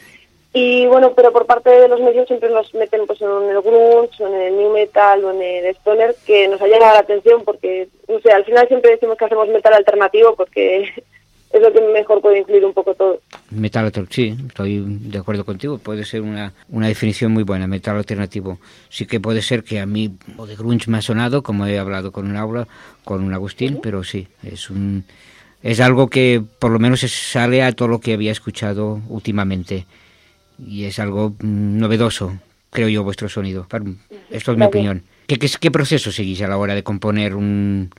y 0.52 0.88
bueno, 0.88 1.14
pero 1.16 1.32
por 1.32 1.46
parte 1.46 1.70
de 1.70 1.88
los 1.88 2.02
medios 2.02 2.28
siempre 2.28 2.50
nos 2.50 2.74
meten 2.76 3.08
pues 3.08 3.22
en 3.22 3.50
el 3.50 3.62
grunge, 3.62 4.24
o 4.24 4.28
en 4.28 4.36
el 4.36 4.58
new 4.58 4.72
metal 4.74 5.24
o 5.24 5.32
en 5.32 5.42
el 5.42 5.66
stoner 5.78 6.16
que 6.28 6.50
nos 6.50 6.62
ha 6.62 6.68
llamado 6.68 6.94
la 6.94 7.00
atención 7.00 7.44
porque, 7.46 7.88
no 8.10 8.20
sé, 8.20 8.32
al 8.32 8.44
final 8.44 8.68
siempre 8.68 8.92
decimos 8.92 9.18
que 9.18 9.26
hacemos 9.26 9.48
metal 9.48 9.74
alternativo 9.74 10.36
porque 10.36 10.94
es 11.54 11.62
lo 11.62 11.72
que 11.72 11.82
mejor 11.82 12.20
puede 12.20 12.40
incluir 12.40 12.66
un 12.66 12.74
poco 12.74 12.96
todo. 12.96 13.22
Metal 13.52 13.86
alternativo, 13.86 14.16
sí, 14.16 14.46
estoy 14.48 14.84
de 14.84 15.20
acuerdo 15.20 15.46
contigo. 15.46 15.78
Puede 15.78 16.04
ser 16.04 16.22
una, 16.24 16.52
una 16.70 16.88
definición 16.88 17.32
muy 17.32 17.44
buena, 17.44 17.68
metal 17.68 17.96
alternativo. 17.96 18.58
Sí 18.90 19.06
que 19.06 19.20
puede 19.20 19.44
ser 19.44 19.64
que 19.64 19.80
a 19.80 19.86
mí 19.86 20.18
o 20.36 20.48
de 20.48 20.56
grunge 20.56 20.90
me 20.90 20.98
ha 20.98 21.02
sonado, 21.04 21.44
como 21.44 21.68
he 21.68 21.78
hablado 21.78 22.12
con 22.12 22.28
un 22.28 22.36
aula, 22.38 22.68
con 23.04 23.24
un 23.24 23.34
Agustín, 23.34 23.80
pero 23.82 24.04
sí, 24.04 24.28
es 24.42 24.72
un 24.72 25.06
es 25.62 25.80
algo 25.80 26.10
que 26.10 26.44
por 26.60 26.72
lo 26.72 26.80
menos 26.80 27.02
sale 27.02 27.64
a 27.64 27.72
todo 27.72 27.88
lo 27.88 28.00
que 28.00 28.14
había 28.14 28.32
escuchado 28.32 29.00
últimamente 29.08 29.86
y 30.60 30.86
es 30.86 30.98
algo 31.00 31.36
mm, 31.40 31.78
novedoso, 31.78 32.38
creo 32.72 32.90
yo, 32.90 33.04
vuestro 33.04 33.30
sonido. 33.30 33.68
Esto 34.32 34.52
es 34.52 34.58
mi 34.58 34.66
opinión. 34.66 35.04
¿Qué, 35.28 35.38
qué, 35.38 35.50
qué 35.60 35.72
proceso 35.72 36.12
seguís 36.12 36.42
a 36.42 36.48
la 36.48 36.58
hora 36.58 36.74
de 36.74 36.84
componer 36.84 37.36
un 37.36 37.92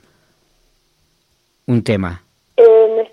un 1.67 1.83
tema? 1.83 2.24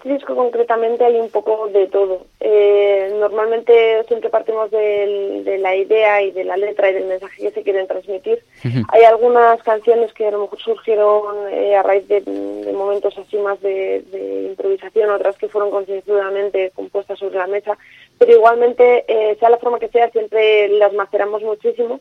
Este 0.02 0.14
disco 0.14 0.34
concretamente 0.34 1.04
hay 1.04 1.14
un 1.14 1.30
poco 1.30 1.68
de 1.68 1.86
todo. 1.86 2.22
Eh, 2.40 3.14
normalmente 3.20 4.02
siempre 4.08 4.30
partimos 4.30 4.68
del- 4.72 5.44
de 5.44 5.58
la 5.58 5.76
idea 5.76 6.20
y 6.22 6.32
de 6.32 6.42
la 6.42 6.56
letra 6.56 6.90
y 6.90 6.94
del 6.94 7.04
mensaje 7.04 7.40
que 7.40 7.52
se 7.52 7.62
quieren 7.62 7.86
transmitir. 7.86 8.42
Hay 8.88 9.02
algunas 9.04 9.62
canciones 9.62 10.12
que 10.12 10.26
a 10.26 10.32
lo 10.32 10.40
mejor 10.40 10.58
surgieron 10.58 11.22
eh, 11.52 11.76
a 11.76 11.84
raíz 11.84 12.08
de, 12.08 12.20
de 12.20 12.72
momentos 12.72 13.16
así 13.16 13.36
más 13.38 13.60
de, 13.60 14.00
de 14.10 14.48
improvisación, 14.48 15.08
otras 15.10 15.38
que 15.38 15.46
fueron 15.48 15.70
concienzudamente 15.70 16.72
compuestas 16.74 17.20
sobre 17.20 17.36
la 17.38 17.46
mesa, 17.46 17.78
pero 18.18 18.32
igualmente, 18.32 19.04
eh, 19.06 19.36
sea 19.38 19.50
la 19.50 19.58
forma 19.58 19.78
que 19.78 19.86
sea, 19.88 20.10
siempre 20.10 20.66
las 20.66 20.92
maceramos 20.94 21.42
muchísimo. 21.42 22.00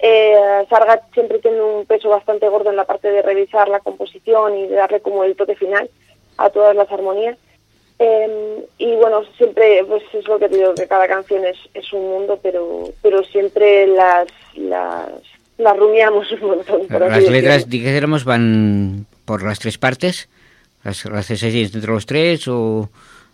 Eh, 0.00 0.34
Sarga 0.68 1.00
siempre 1.14 1.38
tiene 1.38 1.62
un 1.62 1.86
peso 1.86 2.08
bastante 2.08 2.48
gordo 2.48 2.70
en 2.70 2.76
la 2.76 2.84
parte 2.86 3.08
de 3.08 3.22
revisar 3.22 3.68
la 3.68 3.78
composición 3.78 4.58
y 4.58 4.66
de 4.66 4.74
darle 4.74 5.00
como 5.00 5.22
el 5.22 5.36
toque 5.36 5.54
final 5.54 5.88
a 6.38 6.50
todas 6.50 6.74
las 6.76 6.90
armonías. 6.90 7.36
Eh, 7.98 8.66
y 8.78 8.94
bueno, 8.96 9.22
siempre 9.38 9.82
pues 9.88 10.02
es 10.12 10.26
lo 10.28 10.38
que 10.38 10.48
te 10.50 10.58
digo, 10.58 10.74
que 10.74 10.86
cada 10.86 11.08
canción 11.08 11.44
es, 11.46 11.56
es 11.72 11.90
un 11.94 12.06
mundo, 12.08 12.38
pero 12.42 12.90
pero 13.02 13.22
siempre 13.24 13.86
las 13.86 14.26
las, 14.54 15.08
las 15.56 15.76
rumiamos 15.78 16.30
un 16.32 16.40
montón. 16.48 16.86
por 16.88 17.00
Las 17.00 17.28
letras, 17.28 17.68
dijéramos, 17.70 18.24
van 18.24 19.06
por 19.24 19.42
las 19.42 19.58
tres 19.58 19.78
partes. 19.78 20.28
Las, 20.84 21.04
las 21.06 21.30
hacéis 21.30 21.74
entre 21.74 21.90
los 21.90 22.04
tres 22.06 22.46
o 22.48 22.90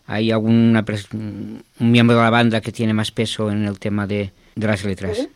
hay 0.07 0.31
alguna 0.31 0.85
pers- 0.85 1.13
un 1.13 1.63
miembro 1.79 2.17
de 2.17 2.23
la 2.23 2.31
banda 2.31 2.61
que 2.61 2.73
tiene 2.73 2.95
más 2.95 3.11
peso 3.11 3.51
en 3.51 3.67
el 3.67 3.79
tema 3.81 4.07
de, 4.07 4.31
de 4.55 4.67
las 4.67 4.85
letras. 4.85 5.29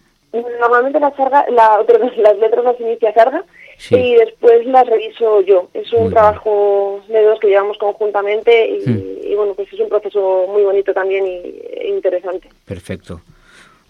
Normalmente 0.60 1.00
la 1.00 1.10
sarga, 1.16 1.44
la, 1.50 1.78
las 2.18 2.38
letras 2.38 2.64
las 2.64 2.80
inicia 2.80 3.12
Sarga 3.12 3.44
Sí. 3.78 3.94
y 3.94 4.14
después 4.14 4.64
las 4.66 4.86
reviso 4.86 5.42
yo. 5.42 5.68
Es 5.74 5.92
un 5.92 6.10
trabajo 6.10 7.02
de 7.08 7.22
dos 7.22 7.38
que 7.40 7.48
llevamos 7.48 7.76
conjuntamente 7.78 8.70
y, 8.70 8.88
Hmm. 8.88 9.02
y, 9.30 9.34
bueno, 9.34 9.54
pues 9.54 9.70
es 9.72 9.78
un 9.80 9.88
proceso 9.88 10.46
muy 10.50 10.62
bonito 10.62 10.94
también 10.94 11.26
y, 11.26 11.30
e 11.30 11.88
interesante. 11.94 12.48
Perfecto. 12.64 13.20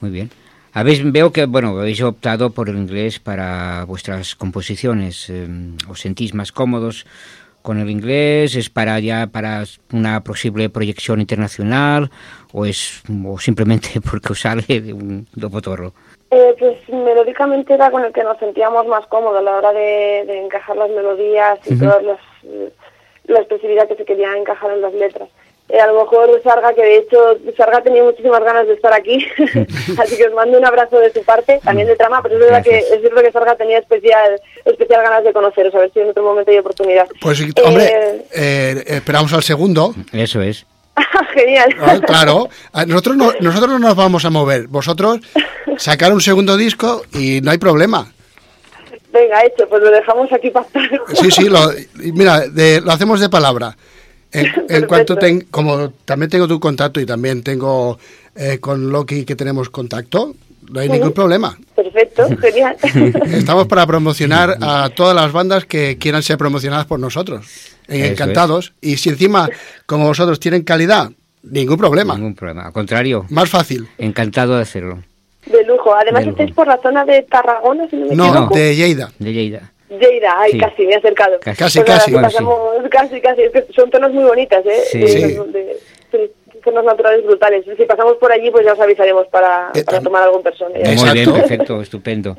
Muy 0.01 0.11
bien. 0.11 0.31
Habéis, 0.73 1.01
veo 1.11 1.33
que 1.33 1.47
bueno, 1.47 1.69
habéis 1.79 2.03
optado 2.03 2.51
por 2.51 2.69
el 2.69 2.77
inglés 2.77 3.19
para 3.19 3.85
vuestras 3.87 4.35
composiciones. 4.35 5.31
eh, 5.31 5.47
¿Os 5.89 6.01
sentís 6.01 6.35
más 6.35 6.53
cómodos 6.53 7.07
con 7.63 7.79
el 7.79 7.89
inglés? 7.89 8.55
¿Es 8.57 8.69
para 8.69 9.01
ya 9.01 9.27
para 9.29 9.65
una 9.93 10.23
posible 10.23 10.69
proyección 10.69 11.21
internacional? 11.21 12.11
¿O 12.53 12.67
es 12.67 13.03
o 13.25 13.39
simplemente 13.39 14.01
porque 14.11 14.33
os 14.33 14.41
sale 14.41 14.63
de 14.81 14.93
un 14.93 15.27
do 15.35 15.49
potorro? 15.49 15.95
Eh, 16.31 16.55
pues 16.59 16.77
melódicamente 16.89 17.75
era 17.75 17.91
con 17.91 18.05
el 18.05 18.13
que 18.13 18.25
nos 18.25 18.37
sentíamos 18.39 18.85
más 18.87 19.07
cómodos 19.07 19.39
a 19.39 19.43
la 19.43 19.57
hora 19.57 19.73
de, 19.73 20.25
de 20.27 20.41
encajar 20.45 20.77
las 20.77 20.91
melodías 20.91 21.59
y 21.67 21.75
Ujú. 21.75 21.85
todas 21.85 22.03
las, 22.03 22.19
eh, 22.45 22.71
la 23.27 23.39
expresividad 23.39 23.87
que 23.87 23.95
se 23.95 24.05
quería 24.05 24.37
encajar 24.37 24.73
en 24.73 24.81
las 24.83 24.93
letras. 24.95 25.29
Eh, 25.69 25.81
a 25.81 25.87
lo 25.89 26.01
mejor 26.01 26.41
Sarga, 26.43 26.73
que 26.75 26.83
de 26.83 26.97
hecho 26.99 27.39
Sarga 27.57 27.81
tenía 27.83 28.03
muchísimas 28.03 28.41
ganas 28.43 28.67
de 28.69 28.75
estar 28.75 28.93
aquí, 28.93 29.25
así 29.99 30.17
que 30.17 30.27
os 30.27 30.35
mando 30.35 30.59
un 30.59 30.65
abrazo 30.65 30.99
de 30.99 31.13
su 31.13 31.23
parte, 31.25 31.61
también 31.65 31.87
de 31.89 31.97
trama, 31.97 32.21
pero 32.23 32.35
es 32.37 32.41
verdad 32.41 32.63
que 32.65 32.79
es 32.79 33.01
cierto 33.01 33.21
que 33.23 33.33
Sarga 33.33 33.55
tenía 33.57 33.79
especial 33.79 34.41
especial 34.65 35.03
ganas 35.03 35.25
de 35.25 35.33
conoceros, 35.33 35.75
a 35.75 35.79
ver 35.79 35.93
si 35.93 36.01
en 36.01 36.11
otro 36.11 36.23
momento 36.25 36.51
hay 36.51 36.59
oportunidad. 36.59 37.07
Pues, 37.21 37.41
Eh, 37.41 37.53
hombre, 37.65 38.25
eh, 38.35 38.83
esperamos 38.87 39.33
al 39.33 39.43
segundo. 39.43 39.93
Eso 40.13 40.41
es. 40.43 40.67
Genial. 41.35 41.69
Ah, 41.81 41.99
claro, 42.07 42.49
Ah, 42.73 42.87
nosotros 42.87 43.17
no, 43.17 43.33
nosotros 43.41 43.71
no 43.73 43.79
nos 43.79 43.95
vamos 43.97 44.25
a 44.25 44.31
mover. 44.31 44.67
Vosotros 44.69 45.21
sacar 45.79 46.13
un 46.13 46.21
segundo 46.21 46.57
disco 46.57 47.03
y 47.13 47.41
no 47.43 47.51
hay 47.51 47.59
problema. 47.59 48.13
Venga, 49.13 49.43
hecho, 49.45 49.67
pues 49.69 49.83
lo 49.83 49.91
dejamos 49.91 50.31
aquí 50.33 50.51
pactado. 50.51 50.87
Sí, 51.15 51.31
sí, 51.31 51.49
lo, 51.49 51.71
mira, 51.95 52.41
de- 52.49 52.81
lo 52.83 52.93
hacemos 52.93 53.21
de 53.21 53.29
palabra. 53.29 53.77
En, 54.33 54.47
en 54.69 54.87
cuanto 54.89 55.17
ten, 55.17 55.47
como 55.51 55.91
también 56.05 56.31
tengo 56.31 56.47
tu 56.49 56.61
contacto 56.61 57.01
y 57.01 57.07
también 57.07 57.43
tengo 57.43 57.99
eh, 58.35 58.59
con 58.59 58.91
Loki 58.91 59.25
que 59.25 59.37
tenemos 59.37 59.71
contacto, 59.71 60.35
no 60.71 60.81
hay 60.81 60.89
ningún 60.89 61.13
problema. 61.13 61.57
Perfecto, 61.75 62.29
genial. 62.41 62.77
Estamos 63.33 63.67
para 63.67 63.87
promocionar 63.87 64.57
a 64.61 64.89
todas 64.95 65.15
las 65.15 65.33
bandas 65.33 65.65
que 65.65 65.99
quieran 65.99 66.23
ser 66.23 66.39
promocionadas 66.39 66.87
por 66.87 66.99
nosotros. 67.01 67.47
Eh, 67.89 68.09
Encantados. 68.09 68.73
Y 68.81 68.97
si 68.97 69.11
encima, 69.11 69.49
como 69.87 70.07
vosotros, 70.07 70.41
tienen 70.41 70.63
calidad, 70.63 71.11
ningún 71.43 71.77
problema. 71.77 72.15
Ningún 72.17 72.35
problema. 72.35 72.67
Al 72.67 72.73
contrario. 72.73 73.27
Más 73.31 73.49
fácil. 73.49 73.89
Encantado 73.99 74.57
de 74.57 74.63
hacerlo. 74.63 75.03
De 75.47 75.65
lujo. 75.65 75.95
Además 75.95 76.23
De 76.25 76.31
lujo. 76.31 76.39
estáis 76.43 76.55
por 76.55 76.67
la 76.67 76.79
zona 76.83 77.05
de 77.05 77.23
Tarragona, 77.23 77.89
si 77.89 77.97
no 77.97 78.07
me 78.07 78.17
No, 78.17 78.27
equivoco. 78.29 78.55
de 78.57 78.75
Lleida. 78.75 79.13
De 79.19 79.33
Lleida. 79.33 79.73
Lleida, 79.89 80.35
ay, 80.37 80.51
Sí. 80.53 80.59
casi, 80.59 80.83
me 80.85 80.95
he 80.95 80.97
acercado. 80.97 81.39
Casi. 81.41 81.57
Casi, 81.59 81.79
Pues 81.79 81.89
nada, 81.89 82.01
casi. 82.01 82.11
Bueno, 82.13 82.29
sí. 82.29 82.35
pasamos, 82.35 82.59
casi, 82.91 83.21
casi. 83.21 83.43
Es 83.43 83.53
que 83.53 83.67
son 83.73 83.89
zonas 83.93 84.13
muy 84.13 84.25
bonitas, 84.25 84.67
¿eh? 84.67 84.81
Sí. 84.91 84.99
De- 84.99 85.09
Sí. 85.09 85.21
de- 85.23 85.77
de- 86.19 86.33
zonas 86.67 86.85
naturales 86.85 87.25
brutales. 87.25 87.65
Si 87.77 87.85
pasamos 87.87 88.17
por 88.19 88.31
allí, 88.31 88.51
pues 88.51 88.67
ya 88.67 88.75
os 88.75 88.81
avisaremos 88.81 89.27
para, 89.29 89.71
Eh, 89.75 89.83
para 89.85 90.01
tomar 90.03 90.23
algún 90.25 90.43
persona. 90.43 90.75
Muy 90.79 91.11
bien, 91.15 91.33
perfecto, 91.33 91.81
estupendo. 91.87 92.37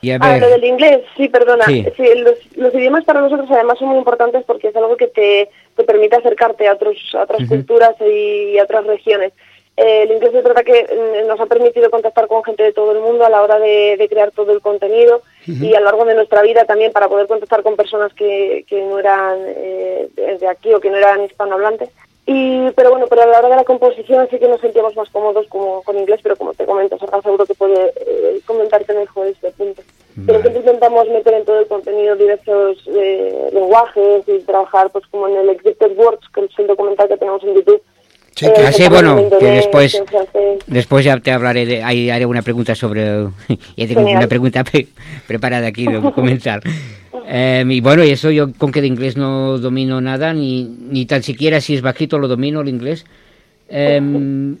Y 0.00 0.10
a 0.10 0.18
Ah, 0.20 0.36
lo 0.36 0.48
del 0.48 0.64
inglés, 0.64 1.00
sí, 1.16 1.28
perdona. 1.28 1.64
Sí. 1.64 1.86
Sí, 1.96 2.04
los, 2.16 2.34
los 2.56 2.74
idiomas 2.74 3.04
para 3.04 3.20
nosotros 3.20 3.48
además 3.50 3.78
son 3.78 3.88
muy 3.88 3.98
importantes 3.98 4.42
porque 4.46 4.68
es 4.68 4.76
algo 4.76 4.96
que 4.96 5.06
te, 5.06 5.48
te 5.76 5.84
permite 5.84 6.16
acercarte 6.16 6.68
a, 6.68 6.74
otros, 6.74 6.96
a 7.14 7.22
otras 7.22 7.48
culturas 7.48 7.94
y 8.00 8.58
a 8.58 8.64
otras 8.64 8.84
regiones. 8.86 9.32
Eh, 9.76 10.02
el 10.02 10.12
inglés 10.12 10.32
es 10.34 10.44
verdad 10.44 10.62
que 10.62 10.84
mm, 10.84 11.26
nos 11.26 11.40
ha 11.40 11.46
permitido 11.46 11.90
contactar 11.90 12.28
con 12.28 12.44
gente 12.44 12.62
de 12.62 12.72
todo 12.72 12.92
el 12.92 13.00
mundo 13.00 13.24
a 13.24 13.30
la 13.30 13.42
hora 13.42 13.58
de, 13.58 13.96
de 13.98 14.08
crear 14.08 14.30
todo 14.30 14.52
el 14.52 14.60
contenido 14.60 15.22
y 15.46 15.74
a 15.74 15.80
lo 15.80 15.86
largo 15.86 16.04
de 16.04 16.14
nuestra 16.14 16.42
vida 16.42 16.64
también 16.64 16.92
para 16.92 17.08
poder 17.08 17.26
contactar 17.26 17.62
con 17.64 17.74
personas 17.74 18.14
que, 18.14 18.64
que 18.68 18.80
no 18.82 18.98
eran 19.00 19.36
eh, 19.46 20.08
de 20.14 20.38
de 20.38 20.46
aquí 20.48 20.72
o 20.72 20.80
que 20.80 20.90
no 20.90 20.96
eran 20.96 21.24
hispanohablantes. 21.24 21.88
Y, 22.26 22.70
pero 22.70 22.90
bueno, 22.90 23.06
pero 23.08 23.22
a 23.22 23.26
la 23.26 23.38
hora 23.40 23.48
de 23.50 23.56
la 23.56 23.64
composición 23.64 24.26
sí 24.30 24.38
que 24.38 24.48
nos 24.48 24.60
sentíamos 24.60 24.96
más 24.96 25.10
cómodos 25.10 25.46
como 25.48 25.82
con 25.82 25.98
inglés, 25.98 26.20
pero 26.22 26.36
como 26.36 26.54
te 26.54 26.64
comento, 26.64 26.98
Sergio 26.98 27.20
seguro 27.20 27.44
que 27.44 27.54
puede 27.54 27.92
eh, 27.96 28.40
comentarte 28.46 28.94
mejor 28.94 29.26
este 29.26 29.50
punto. 29.50 29.82
Pero 30.26 30.40
siempre 30.40 30.60
intentamos 30.60 31.08
meter 31.08 31.34
en 31.34 31.44
todo 31.44 31.58
el 31.60 31.66
contenido 31.66 32.14
diversos 32.16 32.78
eh, 32.86 33.50
lenguajes 33.52 34.22
y 34.28 34.38
trabajar 34.44 34.88
pues 34.90 35.04
como 35.10 35.28
en 35.28 35.36
el 35.36 35.50
Encrypted 35.50 35.96
Words, 35.98 36.28
que 36.34 36.44
es 36.44 36.58
el 36.58 36.66
documental 36.68 37.08
que 37.08 37.16
tenemos 37.18 37.42
en 37.42 37.54
YouTube. 37.56 37.82
Sí, 38.36 38.46
Eh, 38.46 38.52
que- 38.76 38.88
bueno, 38.88 39.18
en 39.18 39.30
que 39.30 39.44
después- 39.46 40.02
después 40.66 41.04
ya 41.04 41.18
te 41.20 41.30
hablaré, 41.30 41.66
de, 41.66 41.82
ahí 41.82 42.10
haré 42.10 42.26
una 42.26 42.42
pregunta 42.42 42.74
sobre... 42.74 43.26
ya 43.76 43.86
tengo 43.86 44.00
una 44.08 44.26
pregunta 44.28 44.64
pre- 44.64 44.86
preparada 45.28 45.66
aquí 45.66 45.86
de 45.86 46.00
comenzar. 46.12 46.60
Eh, 47.26 47.64
y 47.68 47.80
bueno, 47.80 48.04
y 48.04 48.10
eso 48.10 48.30
yo 48.30 48.52
con 48.52 48.70
que 48.70 48.80
de 48.80 48.86
inglés 48.86 49.16
no 49.16 49.58
domino 49.58 50.00
nada, 50.00 50.34
ni, 50.34 50.64
ni 50.64 51.06
tan 51.06 51.22
siquiera 51.22 51.60
si 51.60 51.74
es 51.74 51.82
bajito 51.82 52.18
lo 52.18 52.28
domino 52.28 52.60
el 52.60 52.68
inglés. 52.68 53.04
Eh, 53.68 53.98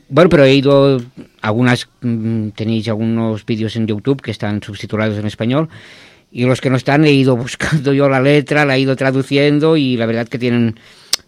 bueno, 0.08 0.30
pero 0.30 0.44
he 0.44 0.54
ido, 0.54 1.00
algunas, 1.42 1.88
mm, 2.00 2.48
tenéis 2.50 2.88
algunos 2.88 3.44
vídeos 3.44 3.76
en 3.76 3.86
YouTube 3.86 4.22
que 4.22 4.30
están 4.30 4.62
subtitulados 4.62 5.18
en 5.18 5.26
español 5.26 5.68
y 6.32 6.44
los 6.46 6.60
que 6.60 6.70
no 6.70 6.76
están 6.76 7.04
he 7.04 7.12
ido 7.12 7.36
buscando 7.44 7.92
yo 7.92 8.08
la 8.08 8.20
letra, 8.20 8.64
la 8.64 8.76
he 8.76 8.80
ido 8.80 8.96
traduciendo 8.96 9.76
y 9.76 9.96
la 9.96 10.06
verdad 10.06 10.28
que 10.28 10.38
tienen 10.38 10.76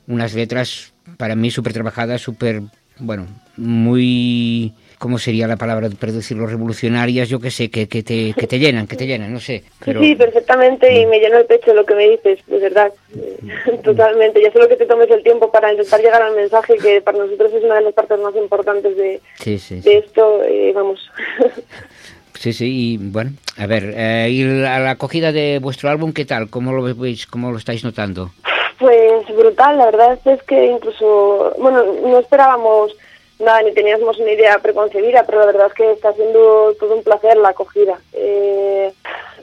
unas 0.06 0.34
letras 0.34 0.92
para 1.16 1.36
mí 1.36 1.50
súper 1.50 1.72
trabajadas, 1.72 2.22
súper, 2.22 2.62
bueno, 2.98 3.26
muy, 3.56 4.72
¿cómo 4.98 5.18
sería 5.18 5.46
la 5.46 5.56
palabra 5.56 5.88
decirlo? 5.88 6.46
Revolucionarias, 6.46 7.28
yo 7.28 7.40
que 7.40 7.50
sé, 7.50 7.70
que, 7.70 7.88
que, 7.88 8.02
te, 8.02 8.32
que 8.34 8.46
te 8.46 8.58
llenan, 8.58 8.86
que 8.86 8.96
te 8.96 9.06
llenan, 9.06 9.32
no 9.32 9.40
sé. 9.40 9.64
Pero, 9.84 10.00
Sí, 10.00 10.14
perfectamente, 10.14 11.00
y 11.00 11.06
me 11.06 11.18
llena 11.18 11.38
el 11.38 11.46
pecho 11.46 11.74
lo 11.74 11.84
que 11.84 11.94
me 11.94 12.08
dices, 12.10 12.38
de 12.46 12.58
verdad, 12.58 12.92
Eh, 13.16 13.78
totalmente. 13.84 14.42
Ya 14.42 14.52
solo 14.52 14.68
que 14.68 14.76
te 14.76 14.86
tomes 14.86 15.10
el 15.10 15.22
tiempo 15.22 15.50
para 15.50 15.70
intentar 15.72 16.00
llegar 16.00 16.22
al 16.22 16.34
mensaje, 16.36 16.76
que 16.76 17.00
para 17.00 17.18
nosotros 17.18 17.52
es 17.54 17.64
una 17.64 17.76
de 17.76 17.82
las 17.82 17.94
partes 17.94 18.18
más 18.20 18.34
importantes 18.36 18.96
de, 18.96 19.20
sí, 19.38 19.58
sí, 19.58 19.76
de 19.76 19.82
sí. 19.82 19.92
esto, 19.92 20.42
eh, 20.44 20.72
vamos. 20.74 21.00
Sí, 22.38 22.52
sí, 22.52 22.92
y 22.92 22.96
bueno, 22.98 23.30
a 23.56 23.66
ver, 23.66 23.94
eh, 23.96 24.28
y 24.30 24.44
la, 24.44 24.78
la 24.78 24.90
acogida 24.90 25.32
de 25.32 25.58
vuestro 25.58 25.88
álbum, 25.88 26.12
¿qué 26.12 26.26
tal? 26.26 26.50
¿Cómo 26.50 26.70
lo 26.74 26.82
veis, 26.94 27.26
cómo 27.26 27.50
lo 27.50 27.56
estáis 27.56 27.82
notando? 27.82 28.30
Pues 28.78 29.26
brutal, 29.34 29.78
la 29.78 29.86
verdad 29.86 30.18
es 30.26 30.42
que 30.42 30.66
incluso, 30.66 31.54
bueno, 31.58 31.82
no 32.02 32.18
esperábamos 32.18 32.94
nada 33.38 33.62
ni 33.62 33.72
teníamos 33.72 34.18
una 34.18 34.32
idea 34.32 34.58
preconcebida, 34.58 35.24
pero 35.24 35.40
la 35.40 35.46
verdad 35.46 35.66
es 35.68 35.74
que 35.74 35.92
está 35.92 36.12
siendo 36.14 36.74
todo 36.78 36.94
un 36.94 37.02
placer 37.02 37.36
la 37.36 37.50
acogida. 37.50 37.98
Eh, 38.12 38.92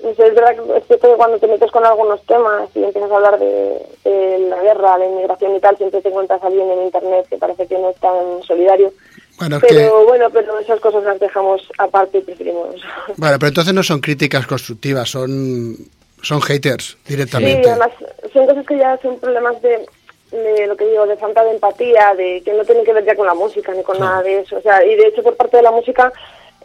no 0.03 0.13
sé, 0.15 0.27
es 0.27 0.35
verdad 0.35 0.55
que, 0.55 0.77
es 0.77 0.87
cierto 0.87 1.09
que 1.11 1.15
cuando 1.15 1.39
te 1.39 1.47
metes 1.47 1.71
con 1.71 1.85
algunos 1.85 2.21
temas 2.25 2.69
y 2.75 2.83
empiezas 2.83 3.11
a 3.11 3.15
hablar 3.15 3.39
de, 3.39 3.81
de 4.03 4.39
la 4.49 4.61
guerra, 4.61 4.97
la 4.97 5.05
inmigración 5.05 5.55
y 5.55 5.59
tal, 5.59 5.77
siempre 5.77 6.01
te 6.01 6.09
encuentras 6.09 6.43
a 6.43 6.47
alguien 6.47 6.69
en 6.69 6.83
internet 6.83 7.27
que 7.29 7.37
parece 7.37 7.67
que 7.67 7.77
no 7.77 7.89
es 7.89 7.95
tan 7.97 8.43
solidario. 8.45 8.91
Bueno, 9.39 9.59
Pero 9.61 9.99
que, 9.99 10.05
bueno, 10.05 10.29
pero 10.29 10.59
esas 10.59 10.79
cosas 10.79 11.03
las 11.03 11.19
dejamos 11.19 11.61
aparte 11.77 12.19
y 12.19 12.21
preferimos. 12.21 12.75
bueno, 13.17 13.37
pero 13.39 13.47
entonces 13.47 13.73
no 13.73 13.83
son 13.83 13.99
críticas 13.99 14.45
constructivas, 14.45 15.09
son, 15.09 15.75
son 16.21 16.41
haters 16.41 16.97
Sí, 17.03 17.13
directamente. 17.13 17.69
además 17.69 17.91
son 18.31 18.45
cosas 18.45 18.65
que 18.65 18.77
ya 18.77 18.97
son 19.01 19.17
problemas 19.19 19.61
de, 19.61 19.85
de 20.33 20.67
lo 20.67 20.75
que 20.75 20.85
digo, 20.85 21.05
de 21.05 21.17
falta 21.17 21.43
de 21.43 21.51
empatía, 21.51 22.13
de 22.15 22.41
que 22.43 22.53
no 22.53 22.65
tienen 22.65 22.83
que 22.83 22.93
ver 22.93 23.05
ya 23.05 23.15
con 23.15 23.27
la 23.27 23.33
música 23.33 23.73
ni 23.73 23.83
con 23.83 23.99
nada 23.99 24.21
de 24.23 24.39
eso. 24.39 24.57
O 24.57 24.61
sea, 24.61 24.83
y 24.83 24.95
de 24.95 25.07
hecho 25.07 25.23
por 25.23 25.35
parte 25.35 25.57
de 25.57 25.63
la 25.63 25.71
música, 25.71 26.11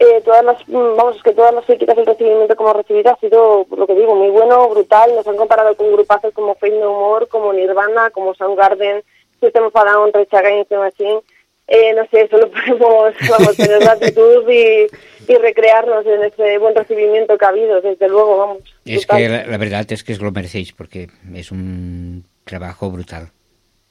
eh, 0.00 0.22
todas 0.24 0.44
las, 0.44 0.66
mm, 0.68 0.96
vamos, 0.96 1.16
es 1.16 1.22
que 1.22 1.32
todas 1.32 1.52
las 1.54 1.64
críticas 1.64 1.96
del 1.96 2.06
recibimiento 2.06 2.56
como 2.56 2.72
recibido 2.72 3.10
ha 3.10 3.16
sido, 3.18 3.66
por 3.68 3.78
lo 3.78 3.86
que 3.86 3.94
digo, 3.94 4.14
muy 4.14 4.30
bueno, 4.30 4.68
brutal. 4.68 5.14
Nos 5.14 5.26
han 5.26 5.36
comparado 5.36 5.74
con 5.76 5.92
grupazos 5.92 6.32
como 6.32 6.54
Fade 6.54 6.78
No 6.78 6.92
More, 6.92 7.26
como 7.26 7.52
Nirvana, 7.52 8.10
como 8.10 8.34
Soundgarden, 8.34 9.02
System 9.40 9.64
of 9.64 9.76
a 9.76 9.84
Down, 9.84 10.12
Rage 10.12 10.36
Against 10.36 10.68
the 10.70 10.78
Machine. 10.78 11.20
Eh, 11.66 11.92
no 11.94 12.06
sé, 12.10 12.28
solo 12.28 12.50
podemos, 12.78 13.14
vamos, 13.28 13.56
tener 13.56 13.80
gratitud 13.80 14.48
y, 14.48 14.86
y 15.30 15.36
recrearnos 15.36 16.06
en 16.06 16.22
ese 16.24 16.56
buen 16.58 16.74
recibimiento 16.74 17.36
que 17.36 17.44
ha 17.44 17.48
habido, 17.48 17.80
desde 17.80 18.08
luego, 18.08 18.38
vamos. 18.38 18.58
Es 18.86 19.06
brutal. 19.06 19.18
que 19.18 19.28
la, 19.28 19.46
la 19.46 19.58
verdad 19.58 19.84
es 19.92 20.02
que 20.02 20.14
os 20.14 20.20
lo 20.20 20.30
merecéis 20.30 20.72
porque 20.72 21.08
es 21.34 21.50
un 21.50 22.24
trabajo 22.44 22.90
brutal, 22.90 23.30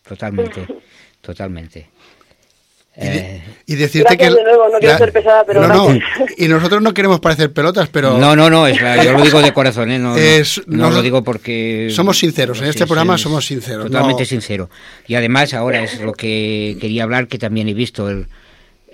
totalmente, 0.07 0.65
totalmente. 1.21 1.89
Eh, 2.99 3.43
Y 3.67 3.75
decirte 3.75 4.15
Gracias 4.15 4.29
que... 4.33 4.35
de 4.37 4.43
nuevo, 4.43 4.69
no 4.73 4.79
quiero 4.79 4.97
ser 4.97 5.11
pesada, 5.13 5.43
pero 5.45 5.61
no, 5.67 5.89
no, 5.93 5.99
y 6.35 6.47
nosotros 6.47 6.81
no 6.81 6.95
queremos 6.95 7.19
parecer 7.19 7.53
pelotas, 7.53 7.89
pero... 7.89 8.17
no, 8.17 8.35
no, 8.35 8.49
no, 8.49 8.65
es, 8.65 8.81
la- 8.81 9.03
yo 9.03 9.11
lo 9.13 9.21
digo 9.21 9.39
de 9.39 9.53
corazón, 9.53 9.91
¿eh? 9.91 9.99
no, 9.99 10.11
no- 10.13 10.17
Es- 10.17 10.63
no, 10.65 10.85
nos- 10.85 10.95
lo 10.95 11.01
digo 11.03 11.23
porque... 11.23 11.89
somos 11.91 12.17
sinceros, 12.17 12.59
en 12.59 12.69
este 12.69 12.87
programa 12.87 13.13
es 13.15 13.21
somos 13.21 13.45
sinceros, 13.45 13.85
Totalmente 13.85 14.23
no- 14.23 14.25
sincero. 14.27 14.69
Y 15.07 15.13
además 15.13 15.53
ahora 15.53 15.83
es 15.83 16.01
lo 16.01 16.13
que 16.13 16.75
quería 16.81 17.03
hablar, 17.03 17.27
que 17.27 17.37
también 17.37 17.67
he 17.69 17.75
visto, 17.75 18.09
el, 18.09 18.25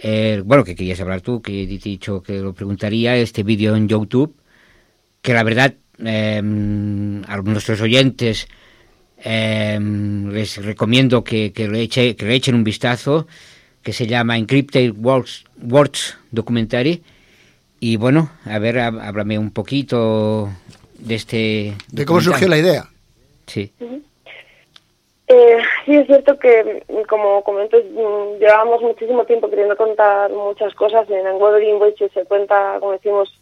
el- 0.02 0.44
bueno, 0.44 0.66
que 0.66 0.76
querías 0.76 1.00
hablar 1.00 1.22
tú, 1.22 1.42
que 1.42 1.64
he 1.64 1.66
dicho 1.68 2.22
que 2.22 2.34
lo 2.40 2.52
preguntaría, 2.52 3.16
este 3.16 3.44
vídeo 3.44 3.74
en 3.78 3.88
YouTube, 3.88 4.36
que 5.22 5.34
la 5.34 5.44
verdad 5.44 5.76
eh, 6.04 6.40
a 6.40 7.38
nuestros 7.38 7.80
oyentes 7.80 8.50
eh, 9.24 9.80
les 9.80 10.64
recomiendo 10.64 11.24
que, 11.24 11.52
que, 11.54 11.68
le 11.68 11.84
eche- 11.84 12.16
que 12.16 12.26
le 12.26 12.36
echen 12.36 12.56
un 12.56 12.64
vistazo, 12.64 13.28
que 13.82 13.94
se 13.94 14.08
llama 14.08 14.38
Encrypted 14.38 14.94
Words, 14.98 15.46
Words 15.62 16.18
Documentary. 16.32 17.02
Y 17.80 17.98
bueno, 17.98 18.30
a 18.46 18.60
ver, 18.60 18.80
há- 18.80 18.88
háblame 19.08 19.38
un 19.38 19.52
poquito 19.52 20.50
de 21.00 21.16
este... 21.16 21.74
De 21.92 22.06
cómo 22.06 22.22
surgió 22.22 22.48
la 22.48 22.58
idea. 22.58 22.86
Sí. 23.48 23.72
Eh, 25.28 25.58
sí, 25.86 25.96
es 25.96 26.06
cierto 26.08 26.38
que, 26.38 26.84
como 27.10 27.44
comento, 27.44 27.78
mm, 27.78 28.40
llevábamos 28.40 28.82
muchísimo 28.82 29.26
tiempo 29.26 29.50
queriendo 29.50 29.76
contar 29.76 30.30
muchas 30.32 30.74
cosas. 30.76 31.10
En 31.10 31.26
Unwavering 31.28 31.80
Voices 31.80 32.12
se 32.14 32.26
cuenta, 32.26 32.78
como 32.80 32.92
decimos, 32.92 33.34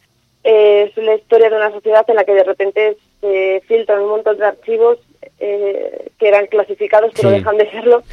eh, 0.44 0.92
es 0.96 1.04
la 1.04 1.16
historia 1.16 1.50
de 1.50 1.56
una 1.58 1.72
sociedad 1.72 2.06
en 2.08 2.16
la 2.16 2.24
que 2.24 2.34
de 2.34 2.44
repente 2.44 2.98
se 3.20 3.62
filtran 3.68 4.02
un 4.02 4.10
montón 4.10 4.38
de 4.38 4.46
archivos 4.46 5.00
eh, 5.40 6.10
que 6.20 6.28
eran 6.28 6.48
clasificados 6.48 7.12
pero 7.16 7.30
Sí. 7.30 7.36
dejan 7.36 7.58
de 7.58 7.70
serlo. 7.72 8.04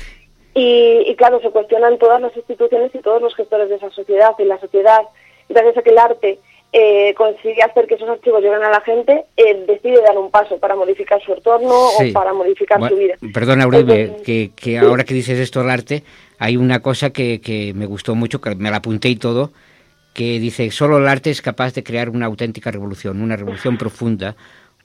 Y, 0.54 1.04
y 1.06 1.14
claro, 1.16 1.40
se 1.40 1.50
cuestionan 1.50 1.98
todas 1.98 2.20
las 2.20 2.36
instituciones 2.36 2.90
y 2.94 2.98
todos 2.98 3.22
los 3.22 3.34
gestores 3.36 3.68
de 3.68 3.76
esa 3.76 3.90
sociedad 3.90 4.32
y 4.38 4.44
la 4.44 4.59
sociedad, 4.59 5.02
gracias 5.48 5.76
a 5.76 5.82
que 5.82 5.90
el 5.90 5.98
arte 5.98 6.38
eh, 6.72 7.14
consigue 7.14 7.62
hacer 7.62 7.86
que 7.86 7.94
esos 7.94 8.09
archivos 8.09 8.42
lleguen 8.42 8.62
a 8.62 8.70
la 8.70 8.80
gente, 8.82 9.24
eh, 9.36 9.64
decide 9.66 10.02
dar 10.02 10.18
un 10.18 10.30
paso 10.30 10.59
para 10.59 10.74
modificar 10.74 11.22
su 11.22 11.32
entorno 11.32 11.88
Sí. 11.98 12.11
o 12.11 12.12
para 12.12 12.32
modificar 12.34 12.78
Bueno, 12.78 12.94
su 12.96 13.00
vida. 13.00 13.14
Perdona, 13.32 13.66
Uribe, 13.66 14.02
Entonces, 14.02 14.26
que, 14.26 14.50
que 14.54 14.78
ahora 14.78 15.04
que 15.04 15.14
dices 15.14 15.38
esto 15.38 15.61
del 15.61 15.70
arte, 15.70 16.02
hay 16.38 16.56
una 16.59 16.80
cosa 16.80 17.11
que, 17.11 17.40
que 17.40 17.72
me 17.74 17.86
gustó 17.86 18.14
mucho, 18.14 18.40
que 18.40 18.54
me 18.54 18.70
la 18.70 18.78
apunté 18.78 19.09
y 19.09 19.16
todo, 19.16 19.50
que 20.12 20.38
dice, 20.40 20.70
solo 20.70 20.98
el 20.98 21.06
arte 21.09 21.30
es 21.30 21.40
capaz 21.40 21.72
de 21.74 21.82
crear 21.84 22.11
una 22.11 22.26
auténtica 22.26 22.70
revolución, 22.70 23.22
una 23.22 23.36
revolución 23.36 23.78
profunda, 23.78 24.34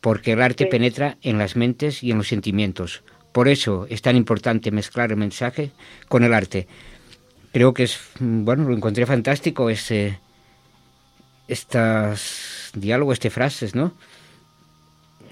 porque 0.04 0.34
el 0.34 0.42
arte 0.42 0.66
Sí. 0.66 0.70
penetra 0.70 1.18
en 1.22 1.38
las 1.38 1.56
mentes 1.56 2.04
y 2.04 2.12
en 2.12 2.18
los 2.18 2.28
sentimientos. 2.28 3.04
Por 3.32 3.48
eso 3.48 3.88
es 3.90 4.02
tan 4.02 4.18
importante 4.18 4.70
mezclar 4.70 5.12
el 5.12 5.18
mensaje 5.18 5.72
con 6.10 6.26
el 6.26 6.34
arte. 6.34 6.68
Creo 7.54 7.74
que 7.74 7.84
es, 7.84 7.98
mm, 8.20 8.44
bueno, 8.44 8.68
lo 8.68 8.76
encontré 8.76 9.06
fantástico, 9.06 9.70
este, 9.70 10.20
estas 11.48 12.72
diálogos, 12.76 13.14
estas 13.14 13.34
frases, 13.34 13.76
¿no? 13.76 13.94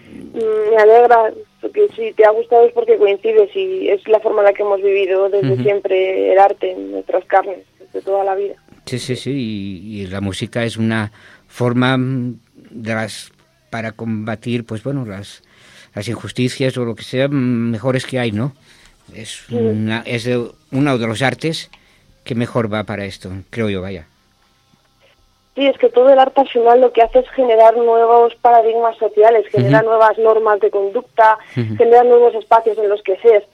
Mm, 0.10 0.70
Me 0.72 0.78
alegra, 0.78 1.34
porque 1.60 1.88
si 1.96 2.14
te 2.14 2.24
ha 2.26 2.32
gustado 2.32 2.66
es 2.66 2.74
porque 2.74 2.98
coincides 2.98 3.54
y 3.56 3.90
es 3.90 4.08
la 4.08 4.20
forma 4.22 4.40
en 4.40 4.46
la 4.46 4.54
que 4.54 4.64
hemos 4.64 4.82
vivido 4.82 5.30
desde 5.30 5.62
siempre 5.62 6.32
el 6.32 6.40
arte 6.40 6.72
en 6.72 6.92
nuestras 6.92 7.26
carnes, 7.26 7.60
desde 7.80 8.02
toda 8.02 8.24
la 8.24 8.36
vida. 8.36 8.56
Sí, 8.86 9.00
sí, 9.00 9.16
sí, 9.18 9.32
y, 9.32 10.02
y 10.02 10.08
la 10.08 10.22
música 10.22 10.64
es 10.64 10.78
una 10.78 11.12
forma 11.48 11.98
mm, 11.98 12.40
de 12.72 12.94
las 12.96 13.32
para 13.72 13.94
combatir, 13.94 14.64
pues 14.66 14.84
bueno, 14.84 15.04
las, 15.06 15.42
las 15.96 16.08
injusticias 16.08 16.78
o 16.78 16.86
lo 16.86 16.94
que 16.94 17.04
sea 17.04 17.28
mejores 17.28 18.06
que 18.06 18.20
hay, 18.20 18.32
¿no? 18.32 18.54
Es, 19.16 19.50
una, 19.50 20.04
es 20.06 20.30
uno 20.72 20.98
de 20.98 21.08
los 21.08 21.22
artes 21.24 21.72
que 22.24 22.36
mejor 22.36 22.72
va 22.72 22.84
para 22.84 23.06
esto, 23.06 23.32
creo 23.50 23.70
yo, 23.70 23.82
vaya. 23.82 24.06
Sí, 25.56 25.66
es 25.66 25.78
que 25.78 25.90
todo 25.90 26.14
el 26.14 26.20
arte 26.20 26.42
al 26.42 26.48
final 26.48 26.80
lo 26.80 26.94
que 26.94 27.02
hace 27.02 27.20
es 27.20 27.30
generar 27.32 27.76
nuevos 27.76 28.36
paradigmas 28.36 28.96
sociales, 28.98 29.46
genera 29.52 29.82
nuevas 29.82 30.18
normas 30.18 30.60
de 30.62 30.70
conducta, 30.70 31.38
genera 31.54 32.04
nuevos 32.04 32.36
espacios 32.36 32.78
en 32.78 32.88
los 32.88 33.02
que 33.02 33.18
ser, 33.18 33.46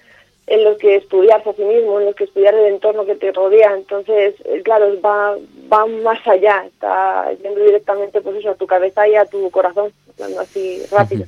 en 0.47 0.63
los 0.63 0.77
que 0.77 0.95
estudiarse 0.95 1.49
a 1.49 1.53
sí 1.53 1.63
mismo, 1.63 1.99
en 1.99 2.05
los 2.05 2.15
que 2.15 2.23
estudiar 2.23 2.55
el 2.55 2.73
entorno 2.73 3.05
que 3.05 3.15
te 3.15 3.33
rodea. 3.33 3.75
Entonces, 3.75 4.35
eh, 4.45 4.61
claro, 4.63 4.99
va, 5.01 5.35
va 5.71 5.85
más 5.85 6.25
allá, 6.25 6.65
está 6.65 7.31
yendo 7.43 7.59
directamente 7.59 8.21
pues 8.21 8.37
eso, 8.37 8.51
a 8.51 8.55
tu 8.55 8.65
cabeza 8.65 9.07
y 9.07 9.15
a 9.15 9.25
tu 9.25 9.51
corazón, 9.51 9.91
hablando 10.13 10.39
así 10.39 10.81
rápido. 10.89 11.25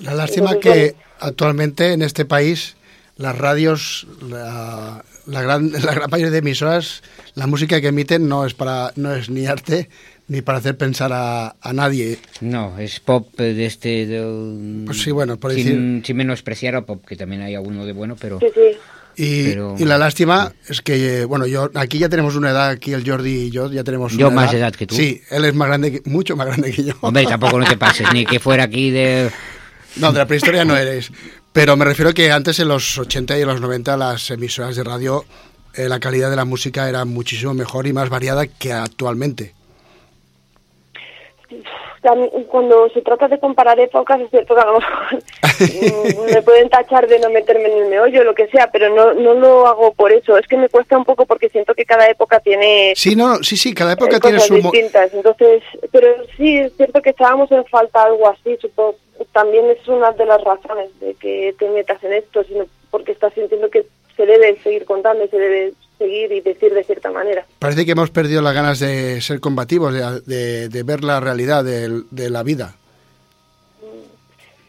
La 0.00 0.14
lástima 0.14 0.52
Entonces, 0.52 0.92
que 0.92 0.96
actualmente 1.18 1.92
en 1.92 2.02
este 2.02 2.24
país 2.24 2.76
las 3.16 3.36
radios, 3.36 4.06
la, 4.22 5.04
la 5.26 5.42
gran, 5.42 5.72
la 5.84 5.94
gran 5.94 6.08
mayoría 6.08 6.30
de 6.30 6.38
emisoras, 6.38 7.02
la 7.34 7.48
música 7.48 7.80
que 7.80 7.88
emiten 7.88 8.28
no 8.28 8.46
es 8.46 8.54
para 8.54 8.92
no 8.94 9.12
es 9.14 9.28
ni 9.28 9.46
arte 9.46 9.88
ni 10.28 10.42
para 10.42 10.58
hacer 10.58 10.76
pensar 10.76 11.10
a, 11.12 11.56
a 11.60 11.72
nadie. 11.72 12.18
No, 12.40 12.78
es 12.78 13.00
pop 13.00 13.28
eh, 13.40 13.54
de 13.54 13.66
este... 13.66 14.22
Pues 14.86 15.02
sí, 15.02 15.10
bueno, 15.10 15.36
por 15.38 15.52
sin, 15.54 15.64
decir- 16.00 16.06
sin 16.06 16.16
menospreciar 16.16 16.76
a 16.76 16.82
pop, 16.82 17.04
que 17.06 17.16
también 17.16 17.42
hay 17.42 17.54
alguno 17.54 17.84
de 17.86 17.92
bueno, 17.92 18.16
pero... 18.20 18.38
Y, 19.20 19.44
Pero- 19.48 19.74
y 19.76 19.84
la 19.84 19.98
lástima 19.98 20.52
es 20.68 20.80
que, 20.80 21.22
eh, 21.22 21.24
bueno, 21.24 21.44
yo 21.46 21.70
aquí 21.74 21.98
ya 21.98 22.08
tenemos 22.08 22.36
una 22.36 22.50
edad, 22.50 22.68
aquí 22.68 22.92
el 22.92 23.04
Jordi 23.04 23.46
y 23.46 23.50
yo 23.50 23.68
ya 23.72 23.82
tenemos 23.82 24.12
Yo 24.12 24.28
una 24.28 24.36
más 24.42 24.54
edad 24.54 24.72
que 24.72 24.86
tú. 24.86 24.94
Sí, 24.94 25.20
él 25.30 25.44
es 25.44 25.54
más 25.54 25.66
grande, 25.66 25.90
que, 25.90 26.08
mucho 26.08 26.36
más 26.36 26.46
grande 26.46 26.70
que 26.70 26.84
yo. 26.84 26.94
Hombre, 27.00 27.24
tampoco 27.26 27.58
no 27.58 27.66
te 27.66 27.76
pases, 27.78 28.06
ni 28.12 28.24
que 28.24 28.38
fuera 28.38 28.62
aquí 28.64 28.90
de... 28.92 29.28
No, 29.96 30.12
de 30.12 30.18
la 30.20 30.26
prehistoria 30.26 30.64
no 30.64 30.76
eres. 30.76 31.10
Pero 31.52 31.76
me 31.76 31.84
refiero 31.84 32.14
que 32.14 32.30
antes, 32.30 32.60
en 32.60 32.68
los 32.68 32.96
80 32.96 33.36
y 33.38 33.40
en 33.42 33.48
los 33.48 33.60
90, 33.60 33.96
las 33.96 34.30
emisoras 34.30 34.76
de 34.76 34.84
radio, 34.84 35.24
eh, 35.74 35.88
la 35.88 35.98
calidad 35.98 36.30
de 36.30 36.36
la 36.36 36.44
música 36.44 36.88
era 36.88 37.04
muchísimo 37.04 37.54
mejor 37.54 37.88
y 37.88 37.92
más 37.92 38.10
variada 38.10 38.46
que 38.46 38.72
actualmente. 38.72 39.52
Cuando 42.48 42.88
se 42.90 43.02
trata 43.02 43.28
de 43.28 43.38
comparar 43.38 43.78
épocas, 43.80 44.20
es 44.20 44.30
cierto 44.30 44.54
que 44.54 44.60
a 44.60 44.66
lo 44.66 44.78
mejor 44.78 45.22
me 46.34 46.42
pueden 46.42 46.68
tachar 46.68 47.08
de 47.08 47.18
no 47.18 47.30
meterme 47.30 47.66
en 47.66 47.82
el 47.84 47.88
meollo, 47.88 48.24
lo 48.24 48.34
que 48.34 48.46
sea, 48.48 48.70
pero 48.70 48.94
no, 48.94 49.14
no 49.14 49.34
lo 49.34 49.66
hago 49.66 49.92
por 49.94 50.12
eso. 50.12 50.36
Es 50.36 50.46
que 50.46 50.56
me 50.56 50.68
cuesta 50.68 50.96
un 50.96 51.04
poco 51.04 51.26
porque 51.26 51.48
siento 51.48 51.74
que 51.74 51.84
cada 51.84 52.08
época 52.08 52.40
tiene 52.40 52.92
Sí, 52.96 53.16
no, 53.16 53.42
sí, 53.42 53.56
sí, 53.56 53.74
cada 53.74 53.92
época 53.94 54.16
eh, 54.16 54.20
tiene 54.20 54.36
cosas 54.36 54.48
su... 54.48 54.54
distintas. 54.54 55.12
Entonces, 55.14 55.62
pero 55.90 56.08
sí, 56.36 56.58
es 56.58 56.76
cierto 56.76 57.02
que 57.02 57.10
echábamos 57.10 57.50
en 57.50 57.64
falta 57.66 58.04
algo 58.04 58.28
así, 58.28 58.56
supongo. 58.60 58.96
También 59.32 59.66
es 59.70 59.86
una 59.88 60.12
de 60.12 60.26
las 60.26 60.42
razones 60.44 60.90
de 61.00 61.14
que 61.14 61.54
te 61.58 61.68
metas 61.70 62.02
en 62.04 62.12
esto, 62.12 62.44
sino 62.44 62.66
porque 62.90 63.12
estás 63.12 63.34
sintiendo 63.34 63.68
que 63.68 63.86
se 64.16 64.26
debe 64.26 64.56
seguir 64.62 64.84
contando, 64.84 65.24
y 65.24 65.28
se 65.28 65.38
debe 65.38 65.72
seguir 65.98 66.30
y 66.32 66.40
decir 66.40 66.72
de 66.72 66.84
cierta 66.84 67.10
manera. 67.10 67.44
Parece 67.58 67.84
que 67.84 67.92
hemos 67.92 68.10
perdido 68.10 68.40
las 68.42 68.54
ganas 68.54 68.78
de 68.80 69.20
ser 69.20 69.40
combativos, 69.40 69.92
de, 69.92 70.20
de- 70.26 70.68
de 70.68 70.82
ver 70.82 71.02
la 71.04 71.20
realidad 71.20 71.64
de, 71.64 72.30
la 72.30 72.42
vida. 72.42 72.74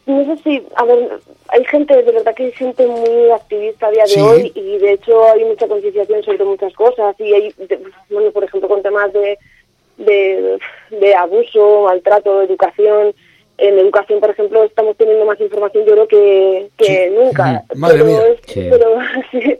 No 0.06 0.24
sé 0.24 0.42
si, 0.42 0.66
a 0.76 0.84
ver, 0.84 1.08
hay 1.48 1.64
gente 1.66 1.94
de 2.02 2.10
verdad 2.10 2.34
que 2.34 2.50
se 2.50 2.56
siente 2.58 2.86
muy 2.86 3.30
activista 3.30 3.86
a 3.86 3.90
día 3.90 4.02
de 4.04 4.08
Sí. 4.08 4.20
hoy 4.20 4.52
y 4.54 4.78
de 4.78 4.92
hecho 4.94 5.22
hay 5.30 5.44
mucha 5.44 5.68
concienciación 5.68 6.22
sobre 6.24 6.44
muchas 6.44 6.72
cosas 6.74 7.14
y 7.20 7.32
hay, 7.32 7.52
de- 7.58 7.78
bueno, 8.10 8.30
por 8.32 8.42
ejemplo, 8.44 8.68
con 8.68 8.82
temas 8.82 9.12
de, 9.12 9.38
de, 9.98 10.58
de 10.90 11.14
abuso, 11.14 11.84
maltrato, 11.84 12.42
educación. 12.42 13.14
En 13.62 13.78
educación, 13.78 14.20
por 14.20 14.30
ejemplo, 14.30 14.64
estamos 14.64 14.96
teniendo 14.96 15.26
más 15.26 15.38
información 15.38 15.84
yo 15.84 15.92
creo 15.92 16.08
que, 16.08 16.70
que 16.78 17.10
nunca. 17.10 17.62
Madre 17.76 17.98
pero 17.98 18.04
mía. 18.06 18.20
es- 18.28 18.40
Sí. 18.52 18.66
pero, 18.70 18.96
sí, 19.30 19.58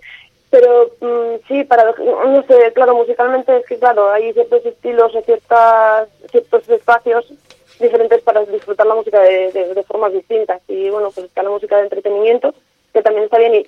pero 0.50 0.90
mm, 1.00 1.46
sí, 1.48 1.64
para, 1.64 1.84
no 1.98 2.44
sé, 2.46 2.72
claro, 2.74 2.94
musicalmente 2.94 3.56
es 3.58 3.66
que, 3.66 3.78
claro, 3.78 4.10
hay 4.10 4.32
ciertos 4.32 4.64
estilos 4.66 5.14
o 5.14 5.22
ciertas, 5.22 6.08
ciertos 6.30 6.68
espacios 6.68 7.32
diferentes 7.78 8.20
para 8.22 8.44
disfrutar 8.44 8.86
la 8.86 8.94
música 8.96 9.20
de, 9.20 9.52
de- 9.52 9.74
de 9.74 9.82
formas 9.84 10.12
distintas. 10.12 10.60
Y 10.68 10.90
bueno, 10.90 11.10
pues 11.14 11.26
está 11.26 11.42
la 11.42 11.50
música 11.50 11.76
de 11.76 11.84
entretenimiento, 11.84 12.52
que 12.92 13.00
también 13.02 13.24
está 13.24 13.38
bien, 13.38 13.54
y, 13.54 13.62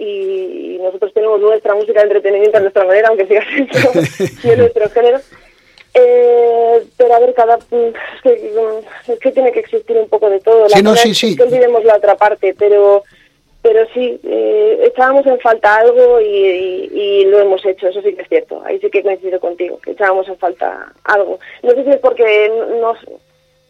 y 0.74 0.78
nosotros 0.83 1.14
tenemos 1.14 1.41
nuestra 1.41 1.74
música 1.74 2.01
de 2.01 2.07
entretenimiento 2.07 2.57
a 2.59 2.61
nuestra 2.61 2.85
manera, 2.85 3.09
aunque 3.09 3.26
siga 3.26 3.43
siendo 4.43 4.62
nuestro 4.62 4.91
género. 4.91 5.20
Eh, 5.95 6.83
pero 6.97 7.14
a 7.14 7.18
ver, 7.18 7.35
cada 7.35 7.57
es 7.57 7.64
que, 8.22 8.53
es 9.09 9.18
que 9.18 9.30
tiene 9.33 9.53
que 9.53 9.61
existir 9.61 9.97
un 9.99 10.09
poco 10.09 10.30
de 10.30 10.41
todo. 10.41 10.62
La 10.62 10.76
Sí, 10.76 10.83
no, 10.83 10.91
pena 10.93 11.03
sí, 11.03 11.11
es 11.11 11.18
sí. 11.18 11.37
que 11.37 11.43
olvidemos 11.43 11.85
la 11.85 11.97
otra 11.97 12.16
parte, 12.16 12.55
pero 12.59 13.05
pero 13.63 13.87
sí, 13.95 14.21
eh, 14.25 14.81
echábamos 14.87 15.25
en 15.27 15.39
falta 15.39 15.77
algo 15.77 16.21
y, 16.21 17.25
lo 17.27 17.39
hemos 17.39 17.65
hecho, 17.65 17.87
eso 17.89 18.03
sí 18.03 18.13
que 18.15 18.23
es 18.23 18.29
cierto. 18.29 18.61
Ahí 18.65 18.81
sí 18.81 18.91
que 18.91 19.03
coincido 19.05 19.39
contigo, 19.39 19.79
que 19.79 19.93
echábamos 19.93 20.27
en 20.29 20.37
falta 20.37 20.93
algo. 21.05 21.39
No 21.63 21.71
sé 21.71 21.85
si 21.85 21.91
es 21.91 21.99
porque 21.99 22.51
nos, 22.81 22.99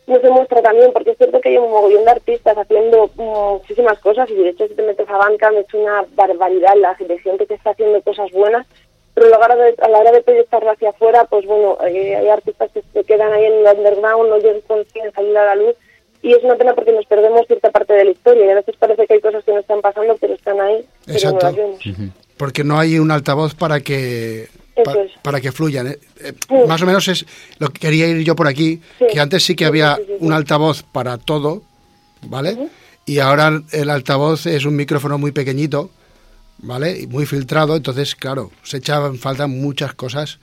nos 0.06 0.22
demuestra 0.22 0.62
también, 0.62 0.92
porque 0.92 1.10
es 1.10 1.18
cierto 1.18 1.40
que 1.40 1.50
hay 1.50 1.58
un 1.58 1.70
mogollón 1.70 2.04
de 2.06 2.10
artistas 2.10 2.56
haciendo 2.56 3.10
muchísimas 3.16 3.98
cosas 4.00 4.30
y 4.30 4.34
de 4.34 4.48
hecho 4.48 4.66
si 4.66 4.74
te 4.74 4.82
metes 4.82 5.08
a 5.08 5.16
banca 5.18 5.50
me 5.50 5.60
hecho 5.60 5.78
una 5.78 6.04
barbaridad 6.14 6.74
la 6.76 6.94
gente 6.94 7.46
que 7.46 7.54
está 7.54 7.70
haciendo 7.70 8.00
cosas 8.00 8.30
buenas, 8.32 8.66
pero 9.14 9.26
a 9.26 9.30
la 9.30 9.38
hora 9.38 9.56
de, 9.56 9.74
a 9.78 9.88
la 9.88 9.98
hora 9.98 10.12
de 10.12 10.22
proyectarlo 10.22 10.70
hacia 10.70 10.88
afuera, 10.88 11.24
pues 11.24 11.44
bueno, 11.44 11.76
eh, 11.86 12.16
hay 12.16 12.28
artistas 12.28 12.70
que 12.72 12.82
se 12.94 13.04
quedan 13.04 13.30
ahí 13.32 13.44
en 13.44 13.66
el 13.66 13.76
underground, 13.76 14.30
no 14.30 14.38
llegan- 14.38 14.62
consiguen 14.66 15.12
salir 15.12 15.36
a 15.36 15.44
la 15.44 15.54
luz 15.54 15.76
y 16.22 16.32
es 16.32 16.42
una 16.42 16.54
pena 16.56 16.74
porque 16.74 16.92
nos 16.92 17.04
perdemos 17.06 17.46
cierta 17.46 17.70
parte 17.70 17.92
de 17.92 18.04
la 18.04 18.10
historia 18.12 18.46
y 18.46 18.50
a 18.50 18.54
veces 18.54 18.76
parece 18.78 19.06
que 19.06 19.14
hay 19.14 19.20
cosas 19.20 19.44
que 19.44 19.52
no 19.52 19.58
están 19.60 19.80
pasando 19.80 20.16
pero 20.20 20.34
están 20.34 20.60
ahí, 20.60 20.84
pero 21.04 21.18
Exacto. 21.18 21.38
no 21.38 21.42
las 21.48 21.56
vemos. 21.56 22.10
Porque 22.36 22.64
no 22.64 22.78
hay 22.78 22.98
un 22.98 23.10
altavoz 23.10 23.54
para 23.54 23.80
que 23.80 24.44
Eso 24.74 24.82
pa- 24.84 24.92
es. 24.94 25.12
para 25.22 25.40
que 25.40 25.52
fluyan. 25.52 25.86
¿eh? 25.88 25.98
Eh. 26.20 26.32
Más 26.66 26.80
o 26.82 26.86
menos 26.86 27.06
es 27.08 27.26
lo 27.58 27.68
que 27.70 27.80
quería 27.80 28.06
ir 28.08 28.24
yo 28.24 28.34
por 28.36 28.46
aquí, 28.48 28.80
Sí. 28.98 29.06
que 29.12 29.20
antes 29.20 29.42
sí 29.44 29.54
que 29.54 29.64
Sí, 29.64 29.68
había 29.68 29.96
sí, 29.96 30.02
sí, 30.06 30.12
sí. 30.18 30.24
un 30.24 30.32
altavoz 30.32 30.82
para 30.82 31.18
todo, 31.18 31.62
¿vale? 32.22 32.56
Y 33.04 33.18
ahora 33.18 33.60
el 33.72 33.90
altavoz 33.90 34.46
es 34.46 34.64
un 34.64 34.76
micrófono 34.76 35.18
muy 35.18 35.32
pequeñito, 35.32 35.90
¿vale? 36.58 37.00
Y 37.00 37.06
muy 37.08 37.26
filtrado, 37.26 37.74
entonces, 37.76 38.14
claro, 38.14 38.50
se 38.62 38.76
echaban 38.78 39.16
falta 39.18 39.46
muchas 39.48 39.94
cosas 39.94 40.38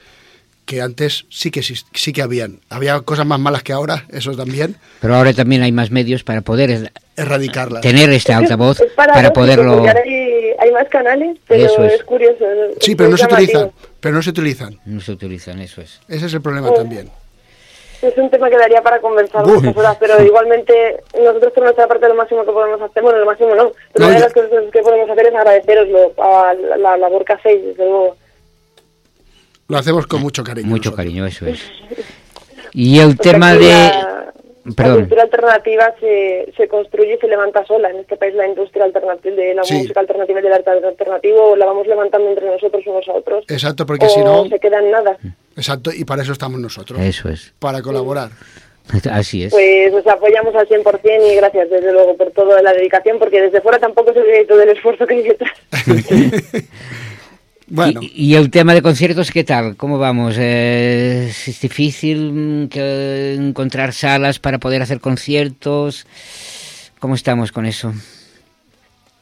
que 0.69 0.81
antes 0.83 1.25
sí 1.29 1.49
que 1.49 1.63
sí, 1.63 1.73
sí 1.95 2.13
que 2.13 2.21
habían. 2.21 2.59
Había 2.69 2.99
cosas 3.01 3.25
más 3.25 3.39
malas 3.39 3.63
que 3.63 3.73
ahora, 3.73 4.05
eso 4.11 4.33
también, 4.37 4.75
Pero 5.01 5.15
ahora 5.15 5.33
también 5.33 5.63
hay 5.63 5.71
más 5.71 5.89
medios 5.89 6.23
para 6.23 6.41
poder 6.41 6.91
erradicarlas. 7.17 7.81
tener 7.81 8.11
este 8.11 8.33
altavoz 8.33 8.79
Es 8.79 8.91
para 8.93 9.13
paradójico, 9.13 9.33
poderlo... 9.41 9.83
hay, 9.83 10.51
hay 10.59 10.71
más 10.71 10.87
canales, 10.89 11.37
pero 11.47 11.65
Eso 11.65 11.83
es. 11.85 11.93
es. 11.93 12.03
curioso. 12.03 12.45
Sí, 12.79 12.91
es 12.91 12.97
pero 12.97 13.09
no 13.09 13.17
se 13.17 13.25
utilizan, 13.25 13.71
pero 13.99 14.13
no 14.15 14.21
se 14.21 14.29
utilizan. 14.29 14.79
No 14.85 15.01
se 15.01 15.11
utilizan, 15.11 15.59
eso 15.59 15.81
es. 15.81 15.99
Ese 16.07 16.27
es 16.27 16.33
el 16.35 16.41
problema 16.41 16.69
Mm. 16.69 16.75
también. 16.75 17.09
Es 18.03 18.15
un 18.17 18.29
tema 18.29 18.47
que 18.51 18.57
daría 18.57 18.81
para 18.83 18.99
conversar 19.01 19.43
muchas 19.47 19.75
horas, 19.75 19.97
pero 19.99 20.23
igualmente 20.23 20.97
nosotros 21.17 21.51
por 21.51 21.63
nuestra 21.63 21.87
parte 21.87 22.07
lo 22.07 22.13
máximo 22.15 22.45
que 22.45 22.51
podemos 22.51 22.79
hacer, 22.79 23.01
bueno, 23.01 23.17
lo 23.17 23.25
máximo 23.25 23.55
no, 23.55 23.71
pero 23.91 24.05
No, 24.05 24.07
una 24.09 24.15
de 24.15 24.21
las 24.23 24.33
cosas 24.33 24.49
que 24.71 24.81
podemos 24.83 25.09
hacer 25.09 25.25
es 25.25 25.33
agradeceroslo 25.33 26.13
a 26.23 26.53
la, 26.53 26.77
la 26.77 26.97
labor 26.97 27.25
que 27.25 27.33
hacéis, 27.33 27.65
desde 27.65 27.83
luego. 27.85 28.15
Lo 29.69 29.77
hacemos 29.77 30.05
con 30.07 30.21
mucho 30.21 30.43
cariño. 30.43 30.67
Mucho 30.67 30.93
cariño, 30.93 31.25
eso 31.25 31.45
es. 31.45 31.61
Y 32.73 32.99
el 32.99 33.15
Porque 33.15 33.29
tema 33.29 33.53
de... 33.53 33.69
La, 33.69 34.15
la 34.65 34.73
Perdón. 34.75 34.97
cultura 34.99 35.23
alternativa 35.23 35.93
se, 35.99 36.51
se 36.57 36.67
construye 36.67 37.15
y 37.15 37.17
se 37.17 37.27
levanta 37.27 37.65
sola. 37.65 37.89
En 37.89 37.97
este 37.97 38.17
país 38.17 38.35
la 38.35 38.47
industria 38.47 38.83
alternativa, 38.85 39.35
de 39.35 39.53
la 39.55 39.63
Sí. 39.63 39.75
música 39.75 39.99
alternativa 40.01 40.39
y 40.39 40.43
del 40.43 40.53
arte 40.53 40.69
alternativo 40.69 41.55
la 41.55 41.65
vamos 41.65 41.87
levantando 41.87 42.29
entre 42.29 42.45
nosotros 42.51 42.83
unos 42.85 43.07
a 43.07 43.13
otros. 43.13 43.45
Exacto, 43.47 43.85
porque 43.85 44.05
o 44.05 44.09
si 44.09 44.19
no... 44.19 44.47
se 44.49 44.59
queda 44.59 44.79
en 44.79 44.91
nada. 44.91 45.17
Exacto, 45.55 45.91
y 45.95 46.03
para 46.03 46.21
eso 46.23 46.33
estamos 46.33 46.59
nosotros. 46.59 46.99
Eso 46.99 47.29
es. 47.29 47.53
Para 47.57 47.81
colaborar. 47.81 48.29
Así 49.11 49.43
es. 49.43 49.51
Pues 49.53 49.93
os 49.93 50.05
apoyamos 50.07 50.53
al 50.55 50.67
100% 50.67 51.31
y 51.31 51.35
gracias 51.35 51.69
desde 51.69 51.91
luego 51.93 52.15
por 52.17 52.31
toda 52.31 52.61
la 52.61 52.73
dedicación, 52.73 53.17
porque 53.17 53.41
desde 53.41 53.61
fuera 53.61 53.79
tampoco 53.79 54.13
se 54.13 54.21
ve 54.21 54.45
todo 54.45 54.61
el 54.61 54.69
esfuerzo 54.69 55.05
que 55.07 55.13
hay 55.15 55.23
detrás. 55.23 55.53
Bueno. 57.69 58.01
¿Y, 58.01 58.33
y 58.33 58.35
el 58.35 58.49
tema 58.49 58.73
de 58.73 58.81
conciertos 58.81 59.31
qué 59.31 59.43
tal? 59.43 59.75
¿Cómo 59.75 59.99
vamos? 59.99 60.35
Eh, 60.39 61.27
¿Es 61.29 61.61
difícil 61.61 62.31
mm, 62.31 62.69
que 62.69 63.35
encontrar 63.35 63.93
salas 63.93 64.39
para 64.39 64.57
poder 64.57 64.81
hacer 64.81 64.99
conciertos? 64.99 66.05
¿Cómo 66.99 67.15
estamos 67.15 67.51
con 67.51 67.65
eso? 67.65 67.93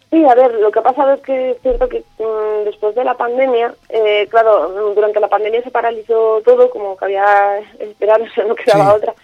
Sí, 0.10 0.24
a 0.24 0.36
ver, 0.36 0.54
lo 0.56 0.72
que 0.72 0.80
ha 0.80 0.84
pasado 0.84 1.14
es 1.14 1.22
que 1.22 1.52
es 1.52 1.58
cierto 1.62 1.90
que 1.90 2.00
mm, 2.00 2.64
después 2.64 2.96
de 2.96 3.04
la 3.04 3.16
pandemia, 3.16 3.76
eh, 3.90 4.26
claro, 4.30 4.70
mm, 4.70 4.96
durante 4.96 5.20
la 5.20 5.28
pandemia 5.28 5.62
se 5.62 5.72
paralizó 5.72 6.42
todo, 6.46 6.70
como 6.70 6.96
que 6.96 7.06
había 7.06 7.60
esperado, 7.80 8.24
o 8.24 8.30
sea, 8.34 8.46
no 8.46 8.56
quedaba 8.56 8.94
otra. 8.94 9.14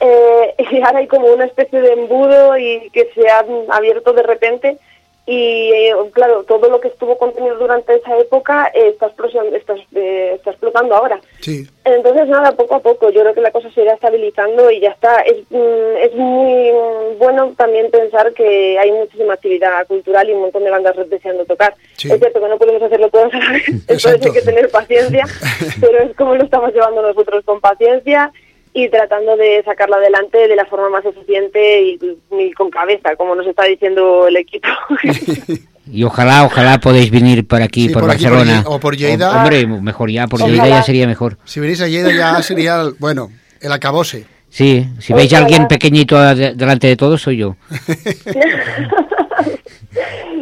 Eh, 0.00 0.54
y 0.58 0.82
ahora 0.82 0.98
hay 0.98 1.06
como 1.06 1.26
una 1.26 1.44
especie 1.44 1.80
de 1.80 1.92
embudo 1.92 2.58
y 2.58 2.90
que 2.90 3.08
se 3.14 3.28
ha 3.28 3.44
abierto 3.70 4.12
de 4.12 4.22
repente 4.22 4.78
y 5.26 5.72
eh, 5.72 5.94
claro, 6.12 6.44
todo 6.44 6.68
lo 6.68 6.80
que 6.80 6.88
estuvo 6.88 7.16
contenido 7.16 7.56
durante 7.56 7.94
esa 7.94 8.18
época 8.18 8.70
eh, 8.74 8.88
está, 8.88 9.06
está, 9.06 9.74
eh, 9.94 10.32
está 10.34 10.50
explotando 10.50 10.94
ahora. 10.94 11.18
Sí. 11.40 11.66
Entonces, 11.82 12.28
nada, 12.28 12.52
poco 12.52 12.74
a 12.74 12.80
poco, 12.80 13.08
yo 13.08 13.22
creo 13.22 13.34
que 13.34 13.40
la 13.40 13.50
cosa 13.50 13.70
se 13.70 13.82
irá 13.82 13.94
estabilizando 13.94 14.70
y 14.70 14.80
ya 14.80 14.90
está. 14.90 15.20
Es, 15.20 15.38
mm, 15.48 15.96
es 16.02 16.14
muy 16.14 16.72
mm, 16.72 17.18
bueno 17.18 17.54
también 17.56 17.90
pensar 17.90 18.34
que 18.34 18.78
hay 18.78 18.92
muchísima 18.92 19.32
actividad 19.32 19.86
cultural 19.86 20.28
y 20.28 20.34
un 20.34 20.42
montón 20.42 20.64
de 20.64 20.70
bandas 20.70 20.94
deseando 21.08 21.46
tocar. 21.46 21.74
Sí. 21.96 22.12
Es 22.12 22.18
cierto 22.18 22.40
que 22.40 22.48
no 22.48 22.58
podemos 22.58 22.82
hacerlo 22.82 23.08
todas 23.08 23.32
a 23.32 23.38
la 23.38 23.52
vez, 23.52 23.68
entonces 23.68 24.26
hay 24.26 24.32
que 24.32 24.42
tener 24.42 24.70
paciencia, 24.70 25.24
pero 25.80 25.98
es 26.00 26.14
como 26.16 26.34
lo 26.34 26.44
estamos 26.44 26.72
llevando 26.74 27.00
nosotros 27.00 27.42
con 27.46 27.60
paciencia 27.60 28.30
y 28.74 28.88
tratando 28.90 29.36
de 29.36 29.62
sacarlo 29.64 29.94
adelante 29.96 30.48
de 30.48 30.56
la 30.56 30.66
forma 30.66 30.90
más 30.90 31.04
eficiente 31.06 31.80
y, 31.82 31.98
y 32.38 32.52
con 32.52 32.68
cabeza, 32.70 33.14
como 33.16 33.34
nos 33.34 33.46
está 33.46 33.64
diciendo 33.64 34.26
el 34.28 34.36
equipo. 34.36 34.68
Y 35.86 36.02
ojalá, 36.02 36.44
ojalá 36.46 36.80
podéis 36.80 37.10
venir 37.10 37.46
por 37.46 37.60
aquí, 37.60 37.88
Sí, 37.88 37.92
por, 37.92 38.04
por 38.04 38.10
aquí, 38.12 38.24
por 38.24 38.32
Barcelona. 38.32 38.62
Lle- 38.64 38.68
o 38.74 38.80
por 38.80 38.96
Lleida. 38.96 39.30
O- 39.30 39.36
hombre, 39.36 39.66
mejor 39.66 40.10
ya, 40.10 40.26
por 40.26 40.40
Ojalá. 40.40 40.54
Lleida 40.64 40.68
ya 40.78 40.82
sería 40.82 41.06
mejor. 41.06 41.36
Si 41.44 41.60
venís 41.60 41.78
a 41.82 41.86
Lleida 41.88 42.10
ya 42.10 42.42
sería, 42.42 42.80
el- 42.80 42.94
bueno, 42.98 43.30
el 43.60 43.70
acabose. 43.70 44.24
Sí, 44.48 44.88
si 44.98 45.12
veis 45.12 45.30
a 45.34 45.38
alguien 45.38 45.68
pequeñito 45.68 46.18
de- 46.34 46.54
delante 46.54 46.86
de 46.86 46.96
todos, 46.96 47.20
soy 47.20 47.36
yo. 47.36 47.56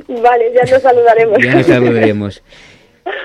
vale, 0.09 0.53
ya 0.55 0.71
nos 0.73 0.83
saludaremos. 0.83 1.39
Ya 1.43 1.55
nos 1.55 1.67
saludaremos. 1.67 2.43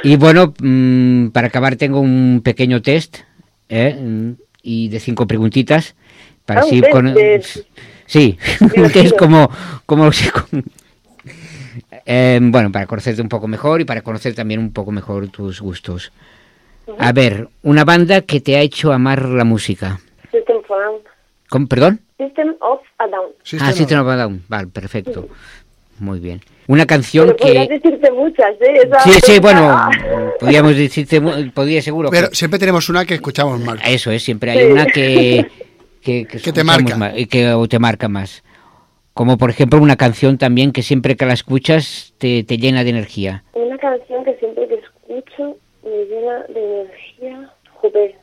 Y 0.03 0.15
bueno, 0.15 0.53
mm, 0.59 1.27
para 1.27 1.47
acabar 1.47 1.75
tengo 1.75 1.99
un 1.99 2.41
pequeño 2.43 2.81
test 2.81 3.17
¿eh? 3.69 3.95
Y 4.69 4.89
de 4.89 4.99
cinco 4.99 5.25
preguntitas 5.25 5.95
para 6.45 6.59
Ah, 6.59 6.63
así 6.65 6.81
con 6.91 7.15
sí, 8.05 8.37
Divertido. 8.59 8.89
test 8.89 9.15
como 9.17 9.49
como 9.85 10.09
Eh, 12.05 12.39
bueno, 12.41 12.69
para 12.71 12.85
conocerte 12.85 13.21
un 13.21 13.29
poco 13.29 13.47
mejor 13.47 13.79
y 13.79 13.85
para 13.85 14.01
conocer 14.01 14.35
también 14.35 14.59
un 14.59 14.73
poco 14.73 14.91
mejor 14.91 15.29
tus 15.29 15.61
gustos. 15.61 16.11
A 16.99 17.11
ver, 17.13 17.47
una 17.63 17.85
banda 17.85 18.21
que 18.21 18.41
te 18.41 18.57
ha 18.57 18.61
hecho 18.61 18.91
amar 18.91 19.23
la 19.29 19.43
música. 19.45 19.99
System 20.31 20.57
of 20.57 20.71
a 20.71 20.75
Down. 20.75 21.01
¿Con, 21.49 21.67
¿Perdón? 21.67 22.01
System 22.17 22.55
of 22.59 22.79
a 22.97 23.07
Down. 23.07 23.31
ah, 23.61 23.71
System 23.71 23.99
of 24.01 24.07
a 24.07 24.15
Down. 24.17 24.43
Vale, 24.49 24.67
perfecto. 24.67 25.27
Muy 25.99 26.19
bien. 26.19 26.41
Una 26.67 26.85
canción 26.85 27.27
Pero 27.27 27.37
podrías 27.37 27.67
que... 27.67 27.73
decirte 27.75 28.11
muchas, 28.11 28.51
¿eh? 28.61 28.81
Esa 28.85 28.99
Sí, 29.01 29.11
sí, 29.23 29.39
bueno, 29.41 29.89
podríamos 30.39 30.75
decirte, 30.75 31.21
podría 31.53 31.81
seguro. 31.81 32.09
Pero 32.09 32.29
que- 32.29 32.35
siempre 32.35 32.59
tenemos 32.59 32.89
una 32.89 33.05
que 33.05 33.13
escuchamos 33.15 33.59
más. 33.61 33.79
Eso 33.85 34.11
es, 34.11 34.23
siempre 34.23 34.51
hay 34.51 34.59
Sí. 34.59 34.71
una 34.71 34.85
que, 34.93 35.45
que, 36.01 36.25
te 36.25 36.37
escuchamos 36.37 36.65
marca. 36.65 36.97
más 36.97 37.17
y 37.17 37.25
que 37.27 37.51
o 37.53 37.67
te 37.67 37.79
marca 37.79 38.07
más. 38.09 38.43
Como 39.13 39.37
por 39.37 39.49
ejemplo 39.49 39.79
una 39.79 39.95
canción 39.95 40.37
también 40.37 40.71
que 40.71 40.83
siempre 40.83 41.15
que 41.15 41.25
la 41.25 41.33
escuchas 41.33 42.13
te, 42.19 42.43
te 42.43 42.57
llena 42.57 42.83
de 42.83 42.91
energía. 42.91 43.43
Una 43.53 43.77
canción 43.77 44.23
que 44.25 44.35
siempre 44.35 44.67
que 44.67 44.75
escucho 44.75 45.57
me 45.83 46.05
llena 46.05 46.43
de 46.49 46.81
energía. 46.81 47.53
Joder. 47.81 48.15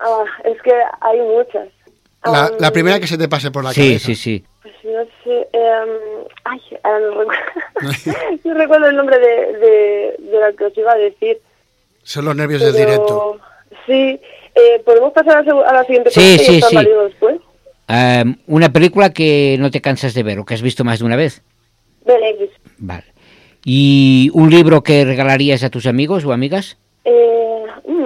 Ah, 0.00 0.24
es 0.44 0.60
que 0.62 0.72
hay 1.00 1.18
muchas. 1.20 1.68
La, 2.24 2.50
la 2.58 2.70
primera 2.72 3.00
que 3.00 3.06
se 3.06 3.16
te 3.16 3.28
pase 3.28 3.50
por 3.50 3.64
la 3.64 3.72
Sí, 3.72 3.80
cabeza. 3.80 4.06
sí, 4.06 4.14
sí. 4.14 4.44
Pues 4.62 4.74
no 4.84 5.04
sé. 5.24 5.48
em, 5.52 6.24
ay, 6.44 6.60
ahora 6.82 7.00
no 7.00 7.18
recuerdo. 7.20 7.42
no 8.44 8.54
recuerdo 8.54 8.86
el 8.88 8.96
nombre 8.96 9.18
de, 9.18 9.52
de, 9.58 10.14
de 10.18 10.38
la 10.38 10.52
que 10.52 10.64
os 10.66 10.76
iba 10.76 10.92
a 10.92 10.96
decir. 10.96 11.40
Son 12.02 12.24
los 12.24 12.36
nervios 12.36 12.60
del 12.62 12.74
directo. 12.74 13.38
Sí. 13.86 14.20
Eh, 14.54 14.82
¿Podemos 14.84 15.12
pasar 15.12 15.38
a, 15.38 15.42
la 15.42 15.68
a 15.68 15.72
la 15.74 15.84
siguiente 15.84 16.10
Sí, 16.10 16.36
pregunta 16.36 16.42
y 16.42 16.60
sí, 16.60 16.62
sí. 16.68 16.88
después? 17.04 17.36
Am, 17.86 18.38
una 18.46 18.72
película 18.72 19.10
que 19.10 19.56
no 19.58 19.70
te 19.70 19.80
cansas 19.80 20.12
de 20.14 20.22
ver 20.22 20.38
o 20.38 20.44
que 20.44 20.54
has 20.54 20.62
visto 20.62 20.84
más 20.84 20.98
de 20.98 21.04
una 21.06 21.16
vez. 21.16 21.42
X. 22.06 22.50
Vale. 22.78 23.04
¿Y 23.64 24.30
un 24.34 24.50
libro 24.50 24.82
que 24.82 25.04
regalarías 25.04 25.62
a 25.64 25.70
tus 25.70 25.86
amigos 25.86 26.24
o 26.24 26.32
amigas? 26.32 26.78
Eh, 27.04 27.64
mm, 27.86 28.04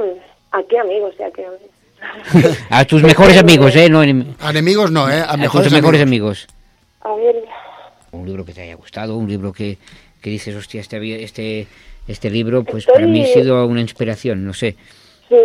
¿A 0.52 0.62
qué 0.68 0.78
amigos? 0.78 1.14
¿A 1.20 1.30
qué 1.30 1.46
amigos? 1.46 1.68
A 2.70 2.84
tus 2.84 3.02
mejores 3.02 3.36
amigos, 3.38 3.74
¿eh? 3.76 3.88
No, 3.88 4.02
enem- 4.04 4.34
A 4.40 4.50
enemigos 4.50 4.90
no, 4.90 5.08
¿eh? 5.10 5.20
A, 5.20 5.32
a 5.32 5.36
mejores 5.36 5.68
tus 5.68 5.76
mejores 5.80 6.02
amigos. 6.02 6.46
amigos. 7.00 7.00
A 7.00 7.14
ver, 7.16 7.44
Un 8.12 8.26
libro 8.26 8.44
que 8.44 8.52
te 8.52 8.62
haya 8.62 8.74
gustado, 8.76 9.16
un 9.16 9.28
libro 9.28 9.52
que, 9.52 9.78
que 10.22 10.30
dices, 10.30 10.54
hostia, 10.54 10.80
este, 10.80 11.22
este, 11.22 11.66
este 12.08 12.30
libro, 12.30 12.64
pues 12.64 12.84
Estoy- 12.84 12.94
para 12.94 13.06
mí 13.06 13.22
ha 13.22 13.26
sido 13.26 13.66
una 13.66 13.80
inspiración, 13.80 14.44
no 14.44 14.54
sé. 14.54 14.76
sí. 15.28 15.36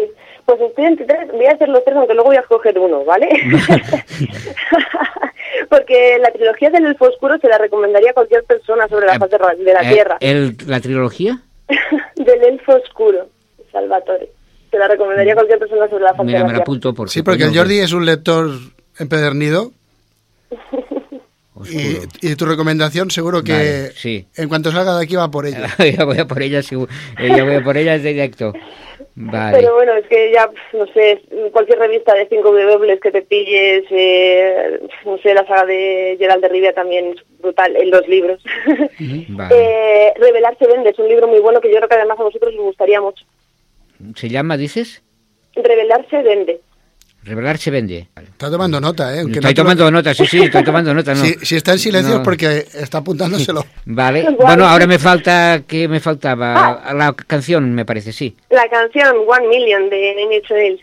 Pues 0.46 0.60
estoy 0.62 0.86
entre 0.86 1.06
tres. 1.06 1.32
Voy 1.32 1.46
a 1.46 1.52
hacer 1.52 1.70
los 1.70 1.86
tres, 1.86 1.96
aunque 1.96 2.16
luego 2.16 2.30
voy 2.30 2.38
a 2.38 2.40
escoger 2.40 2.80
uno, 2.80 3.06
¿vale? 3.06 3.30
Porque 5.70 6.18
la 6.20 6.32
trilogía 6.32 6.72
del 6.72 6.86
Elfo 6.86 7.06
Oscuro 7.06 7.38
se 7.40 7.48
la 7.48 7.60
recomendaría 7.60 8.12
a 8.12 8.14
cualquier 8.14 8.44
persona 8.46 8.88
sobre 8.88 9.06
la 9.06 9.20
faz 9.20 9.30
de 9.30 9.38
ra- 9.38 9.54
de 9.56 9.74
la 9.74 9.82
Eh, 9.84 9.94
Tierra. 9.94 10.18
el- 10.20 10.56
¿La 10.66 10.80
trilogía? 10.80 11.40
del 12.16 12.44
Elfo 12.44 12.74
Oscuro, 12.76 13.28
Salvatore. 13.72 14.32
Se 14.70 14.78
la 14.78 14.88
recomendaría 14.88 15.34
a 15.34 15.36
cualquier 15.36 15.60
persona 15.60 15.88
sobre 15.90 16.04
la 16.04 16.14
faz 16.14 16.26
Mira, 16.26 16.46
me 16.46 16.54
la 16.54 16.60
apunto 16.60 16.94
porque... 16.94 17.12
Sí, 17.12 17.24
porque 17.24 17.44
el 17.44 17.56
Jordi 17.58 17.80
es 17.80 17.92
un 17.94 18.06
lector 18.06 18.50
empedernido. 19.00 19.72
Y, 21.70 21.98
y 22.26 22.36
tu 22.36 22.46
recomendación 22.46 23.12
seguro 23.12 23.44
que 23.44 23.52
Vale, 23.52 23.92
sí. 23.92 24.26
en 24.38 24.48
cuanto 24.48 24.72
salga 24.72 24.98
de 24.98 25.04
aquí 25.04 25.16
va 25.16 25.30
por 25.30 25.46
ella. 25.46 25.68
ya 25.98 26.06
voy 26.06 26.18
a 26.18 26.26
por 26.26 26.42
ella, 26.42 26.64
seguro. 26.64 26.90
Eh, 27.20 27.30
ya 27.36 27.44
voy 27.44 27.56
a 27.56 27.64
por 27.64 27.76
ella 27.76 27.98
directo. 27.98 28.54
Vale. 29.16 29.58
Pero 29.58 29.74
bueno, 29.76 29.94
es 29.96 30.08
que 30.08 30.32
ya, 30.34 30.50
no 30.72 30.86
sé, 30.94 31.22
cualquier 31.52 31.80
revista 31.80 32.14
de 32.14 32.28
5 32.30 32.50
W 32.54 33.00
que 33.00 33.12
te 33.12 33.22
pilles, 33.24 33.84
eh, 33.92 34.80
no 35.06 35.18
sé, 35.18 35.34
la 35.34 35.46
saga 35.46 35.66
de 35.66 36.16
Gerald 36.18 36.42
de 36.42 36.48
Rivia 36.48 36.74
también 36.74 37.08
es 37.18 37.42
brutal 37.42 37.76
en 37.76 37.92
los 37.92 38.08
libros. 38.08 38.42
Vale. 39.30 39.56
eh, 39.56 40.14
Revelar 40.18 40.58
se 40.58 40.68
vende, 40.68 40.92
es 40.92 41.00
un 41.00 41.10
libro 41.10 41.28
muy 41.28 41.40
bueno 41.40 41.60
que 41.60 41.70
yo 41.70 41.76
creo 41.78 41.90
que 41.90 41.96
además 41.96 42.20
a 42.20 42.24
vosotros 42.24 42.54
os 42.58 42.62
gustaría 42.64 43.02
mucho. 43.02 43.26
¿Se 44.16 44.30
llama, 44.30 44.58
dices? 44.58 45.02
Revelar 45.56 46.06
se 46.10 46.22
vende. 46.22 46.62
Revelar 47.24 47.58
se 47.58 47.70
vende. 47.70 48.08
Vale. 48.16 48.30
Está 48.30 48.50
tomando 48.50 48.80
nota, 48.80 49.14
¿eh? 49.14 49.20
Aunque 49.20 49.40
Estoy 49.40 49.50
no 49.52 49.54
te 49.56 49.62
lo- 49.62 49.64
tomando 49.64 49.92
nota, 49.92 50.14
sí, 50.14 50.26
sí, 50.26 50.42
estoy 50.42 50.64
tomando 50.64 50.94
nota. 50.94 51.14
No. 51.14 51.22
Si, 51.26 51.34
si 51.46 51.56
está 51.58 51.74
en 51.74 51.80
silencio 51.80 52.14
No. 52.14 52.20
es 52.22 52.24
porque 52.26 52.66
está 52.74 53.00
apuntándoselo. 53.00 53.66
Vale. 53.86 54.26
Bueno, 54.40 54.66
ahora 54.66 54.88
me 54.88 54.98
falta, 55.00 55.62
¿qué 55.68 55.88
me 55.90 56.00
faltaba? 56.00 56.82
La 56.94 57.14
canción, 57.14 57.74
me 57.74 57.84
parece, 57.86 58.14
sí. 58.14 58.36
La 58.50 58.68
canción 58.70 59.16
One 59.28 59.48
Million 59.50 59.90
de 59.90 60.16
Nails. 60.50 60.82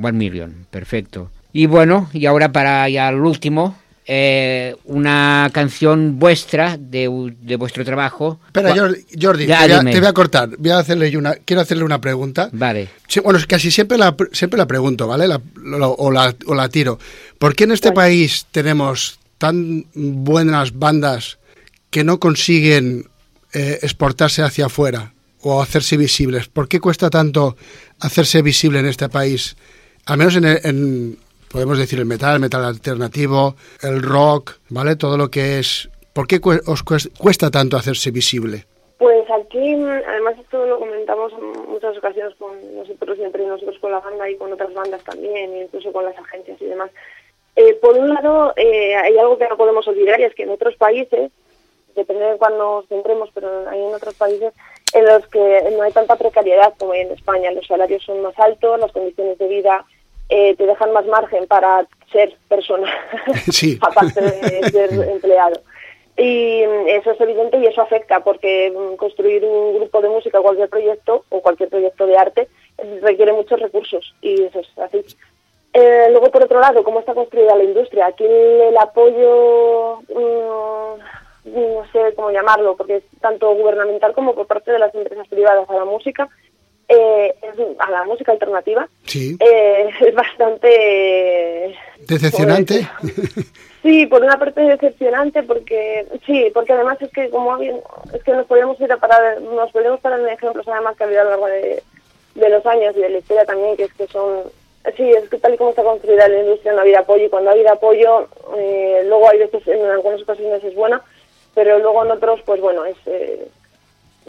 One 0.00 0.12
Million, 0.18 0.66
perfecto. 0.70 1.30
Y 1.52 1.66
bueno, 1.66 2.10
y 2.12 2.26
ahora 2.26 2.52
para 2.52 2.88
ya 2.88 3.08
el 3.08 3.16
último, 3.16 3.76
eh, 4.06 4.74
una 4.86 5.50
canción 5.52 6.18
vuestra, 6.18 6.76
de, 6.78 7.34
de 7.40 7.56
vuestro 7.56 7.84
trabajo. 7.84 8.40
Espera, 8.46 8.74
Jordi, 8.76 9.46
te, 9.46 9.52
voy 9.52 9.72
a, 9.72 9.78
dime. 9.78 9.92
te 9.92 10.00
voy 10.00 10.08
a 10.08 10.12
cortar. 10.12 10.50
Voy 10.58 10.70
a 10.70 10.78
hacerle 10.78 11.16
una, 11.16 11.34
quiero 11.34 11.62
hacerle 11.62 11.84
una 11.84 12.00
pregunta. 12.00 12.48
Vale. 12.52 12.88
Sí, 13.06 13.20
bueno, 13.20 13.38
casi 13.46 13.70
siempre 13.70 13.98
la, 13.98 14.16
siempre 14.32 14.58
la 14.58 14.66
pregunto, 14.66 15.06
¿vale? 15.06 15.28
La- 15.28 15.40
lo- 15.62 15.92
o, 15.92 16.10
la, 16.10 16.34
o 16.46 16.54
la 16.54 16.68
tiro. 16.68 16.98
¿Por 17.38 17.54
qué 17.54 17.64
en 17.64 17.72
este 17.72 17.92
país 17.92 18.46
tenemos 18.50 19.18
tan 19.38 19.86
buenas 19.94 20.78
bandas 20.78 21.38
que 21.90 22.02
no 22.04 22.18
consiguen 22.18 23.08
eh, 23.52 23.78
exportarse 23.82 24.42
hacia 24.42 24.66
afuera 24.66 25.12
o 25.42 25.62
hacerse 25.62 25.96
visibles? 25.96 26.48
¿Por 26.48 26.68
qué 26.68 26.80
cuesta 26.80 27.10
tanto 27.10 27.56
hacerse 28.00 28.42
visible 28.42 28.80
en 28.80 28.86
este 28.86 29.08
país? 29.08 29.56
Al 30.06 30.18
menos 30.18 30.34
en, 30.36 30.44
el- 30.44 30.60
en, 30.64 31.18
podemos 31.50 31.76
decir, 31.78 31.98
el 31.98 32.06
metal, 32.06 32.34
el 32.34 32.40
metal 32.40 32.64
alternativo, 32.64 33.56
el 33.82 34.02
rock, 34.02 34.52
¿vale? 34.68 34.96
Todo 34.96 35.16
lo 35.18 35.28
que 35.30 35.58
es... 35.58 35.88
¿Por 36.12 36.26
qué 36.26 36.40
os 36.66 36.84
cues- 36.84 37.10
cuesta 37.18 37.50
tanto 37.50 37.76
hacerse 37.76 38.10
visible? 38.10 38.66
Pues 38.98 39.24
aquí, 39.30 39.74
además 39.74 40.34
esto 40.38 40.66
lo 40.66 40.78
comentamos 40.78 41.32
en 41.32 41.70
muchas 41.70 41.96
ocasiones 41.96 42.34
con 42.36 42.50
nosotros 42.76 43.16
y 43.18 43.22
entre 43.22 43.46
nosotros 43.46 43.78
con 43.80 43.92
la 43.92 44.00
banda 44.00 44.28
y 44.28 44.36
con 44.36 44.52
otras 44.52 44.74
bandas 44.74 45.02
también, 45.04 45.56
incluso 45.56 45.92
con 45.92 46.04
las 46.04 46.18
agencias 46.18 46.60
y 46.60 46.66
demás. 46.66 46.90
Eh, 47.56 47.74
por 47.74 47.96
un 47.96 48.08
lado, 48.12 48.52
eh, 48.56 48.94
hay 48.96 49.16
algo 49.18 49.38
que 49.38 49.48
no 49.48 49.56
podemos 49.56 49.86
olvidar 49.88 50.20
y 50.20 50.24
es 50.24 50.34
que 50.34 50.42
en 50.42 50.50
otros 50.50 50.76
países, 50.76 51.30
depende 51.96 52.24
de 52.24 52.36
cuándo 52.36 52.58
nos 52.58 52.88
centremos, 52.88 53.30
pero 53.32 53.68
hay 53.68 53.80
en 53.80 53.94
otros 53.94 54.14
países 54.14 54.52
en 54.92 55.04
los 55.06 55.26
que 55.28 55.74
no 55.76 55.82
hay 55.82 55.92
tanta 55.92 56.16
precariedad 56.16 56.74
como 56.78 56.92
en 56.94 57.10
España. 57.12 57.50
Los 57.52 57.66
salarios 57.66 58.02
son 58.04 58.20
más 58.22 58.38
altos, 58.38 58.78
las 58.80 58.92
condiciones 58.92 59.38
de 59.38 59.48
vida 59.48 59.84
eh, 60.30 60.54
te 60.56 60.64
dejan 60.64 60.92
más 60.92 61.06
margen 61.06 61.46
para 61.46 61.86
ser 62.12 62.36
persona, 62.48 62.88
Sí. 63.50 63.78
aparte 63.82 64.20
de 64.20 64.70
ser 64.70 64.92
empleado. 64.92 65.60
Y 66.16 66.64
mm, 66.66 66.88
eso 66.88 67.12
es 67.12 67.20
evidente 67.20 67.58
y 67.58 67.66
eso 67.66 67.82
afecta 67.82 68.20
porque 68.20 68.70
mm, 68.70 68.96
construir 68.96 69.44
un 69.44 69.74
grupo 69.76 70.00
de 70.00 70.08
música, 70.08 70.40
cualquier 70.40 70.68
proyecto 70.68 71.24
o 71.30 71.40
cualquier 71.40 71.68
proyecto 71.68 72.06
de 72.06 72.16
arte 72.16 72.48
requiere 73.02 73.32
muchos 73.32 73.60
recursos 73.60 74.14
y 74.22 74.42
eso 74.42 74.60
es 74.60 74.78
así. 74.78 75.04
Eh, 75.72 76.08
luego, 76.10 76.30
por 76.30 76.42
otro 76.44 76.60
lado, 76.60 76.82
¿cómo 76.82 77.00
está 77.00 77.14
construida 77.14 77.54
la 77.54 77.64
industria? 77.64 78.06
Aquí 78.06 78.24
el, 78.24 78.60
el 78.60 78.76
apoyo, 78.76 80.00
mm, 80.08 81.00
no 81.44 81.84
sé 81.92 82.14
cómo 82.16 82.30
llamarlo, 82.30 82.76
porque 82.76 82.96
es 82.96 83.04
tanto 83.20 83.54
gubernamental 83.54 84.12
como 84.12 84.34
por 84.34 84.46
parte 84.46 84.72
de 84.72 84.78
las 84.78 84.94
empresas 84.94 85.28
privadas 85.28 85.68
a 85.70 85.74
la 85.74 85.84
música, 85.84 86.28
eh, 86.90 87.34
es- 87.42 87.78
a 87.78 87.90
la 87.90 88.04
música 88.04 88.32
alternativa, 88.32 88.88
Sí. 89.06 89.36
eh, 89.40 89.88
es 90.00 90.14
bastante 90.14 91.74
Decepcionante. 92.06 92.88
Sí, 93.82 94.04
por 94.04 94.22
una 94.22 94.38
parte 94.38 94.60
decepcionante 94.60 95.42
porque 95.42 96.04
sí, 96.26 96.50
porque 96.52 96.74
además 96.74 97.00
es 97.00 97.10
que 97.12 97.30
como 97.30 97.56
es 97.62 98.22
que 98.24 98.32
nos 98.32 98.44
podríamos 98.44 98.78
ir 98.78 98.92
a 98.92 98.98
parar, 98.98 99.40
nos 99.40 99.72
podríamos 99.72 100.00
parar 100.00 100.20
en 100.20 100.28
ejemplos 100.28 100.68
además 100.68 100.94
que 100.98 101.04
ha 101.04 101.06
habido 101.06 101.22
a 101.22 101.24
lo 101.24 101.30
largo 101.30 101.46
de, 101.46 101.82
de 102.34 102.48
los 102.50 102.66
años 102.66 102.94
y 102.94 103.00
de 103.00 103.08
la 103.08 103.18
historia 103.20 103.46
también, 103.46 103.78
que 103.78 103.84
es 103.84 103.94
que 103.94 104.06
son, 104.08 104.42
sí, 104.98 105.10
es 105.10 105.26
que 105.30 105.38
tal 105.38 105.54
y 105.54 105.56
como 105.56 105.70
está 105.70 105.82
construida 105.82 106.28
la 106.28 106.40
industria 106.40 106.72
no 106.74 106.80
ha 106.80 106.82
habido 106.82 106.98
apoyo 106.98 107.24
y 107.24 107.28
cuando 107.30 107.48
ha 107.48 107.52
habido 107.54 107.72
apoyo, 107.72 108.28
eh, 108.58 109.02
luego 109.06 109.30
hay 109.30 109.38
veces, 109.38 109.66
en 109.66 109.82
algunas 109.86 110.20
ocasiones 110.20 110.62
es 110.62 110.74
buena, 110.74 111.00
pero 111.54 111.78
luego 111.78 112.04
en 112.04 112.10
otros, 112.10 112.40
pues 112.44 112.60
bueno, 112.60 112.84
es, 112.84 112.96
eh, 113.06 113.48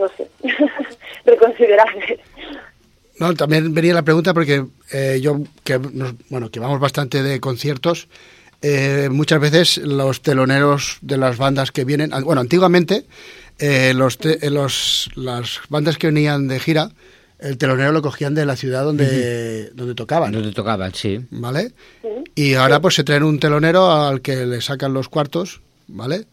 no 0.01 0.07
sé, 0.17 0.27
reconsiderable. 1.25 2.19
No, 3.19 3.33
también 3.35 3.73
venía 3.73 3.93
la 3.93 4.01
pregunta 4.01 4.33
porque 4.33 4.65
eh, 4.91 5.19
yo, 5.21 5.39
que, 5.63 5.77
nos- 5.79 6.15
bueno, 6.29 6.49
que 6.49 6.59
vamos 6.59 6.79
bastante 6.79 7.21
de 7.21 7.39
conciertos, 7.39 8.07
eh, 8.63 9.09
muchas 9.11 9.39
veces 9.39 9.77
los 9.77 10.21
teloneros 10.21 10.97
de 11.01 11.17
las 11.17 11.37
bandas 11.37 11.71
que 11.71 11.85
vienen, 11.85 12.11
bueno, 12.23 12.41
antiguamente 12.41 13.05
eh, 13.59 13.93
los, 13.95 14.17
te- 14.17 14.45
eh, 14.45 14.49
los 14.49 15.09
las 15.15 15.59
bandas 15.69 15.97
que 15.97 16.07
venían 16.07 16.47
de 16.47 16.59
gira, 16.59 16.91
el 17.39 17.57
telonero 17.57 17.91
lo 17.91 18.01
cogían 18.01 18.35
de 18.35 18.45
la 18.45 18.55
ciudad 18.55 18.83
donde, 18.83 19.69
donde 19.71 19.95
tocaban. 19.95 20.31
Donde 20.31 20.51
tocaban, 20.51 20.93
sí. 20.93 21.19
¿Vale? 21.31 21.71
Y 22.35 22.53
ahora 22.53 22.79
pues 22.81 22.95
se 22.95 23.03
traen 23.03 23.23
un 23.23 23.39
telonero 23.39 23.91
al 23.91 24.21
que 24.21 24.45
le 24.45 24.61
sacan 24.61 24.93
los 24.93 25.09
cuartos, 25.09 25.61
¿vale? 25.87 26.25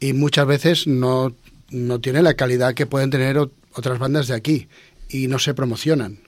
Y 0.00 0.12
muchas 0.12 0.46
veces 0.46 0.86
no, 0.88 1.32
no 1.70 2.00
tiene 2.00 2.22
la 2.22 2.34
calidad 2.34 2.74
que 2.74 2.86
pueden 2.86 3.10
tener 3.10 3.36
ot- 3.36 3.52
otras 3.74 3.98
bandas 3.98 4.28
de 4.28 4.34
aquí 4.34 4.68
y 5.08 5.26
no 5.28 5.38
se 5.38 5.54
promocionan 5.54 6.18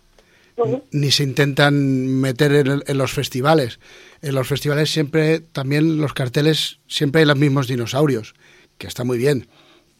ni 0.90 1.12
se 1.12 1.22
intentan 1.22 2.06
meter 2.20 2.52
en, 2.52 2.82
en 2.84 2.98
los 2.98 3.12
festivales. 3.12 3.78
En 4.22 4.34
los 4.34 4.48
festivales 4.48 4.90
siempre, 4.90 5.38
también 5.40 6.00
los 6.00 6.12
carteles, 6.14 6.80
siempre 6.88 7.20
hay 7.20 7.26
los 7.28 7.36
mismos 7.38 7.68
dinosaurios, 7.68 8.34
que 8.76 8.88
está 8.88 9.04
muy 9.04 9.18
bien, 9.18 9.46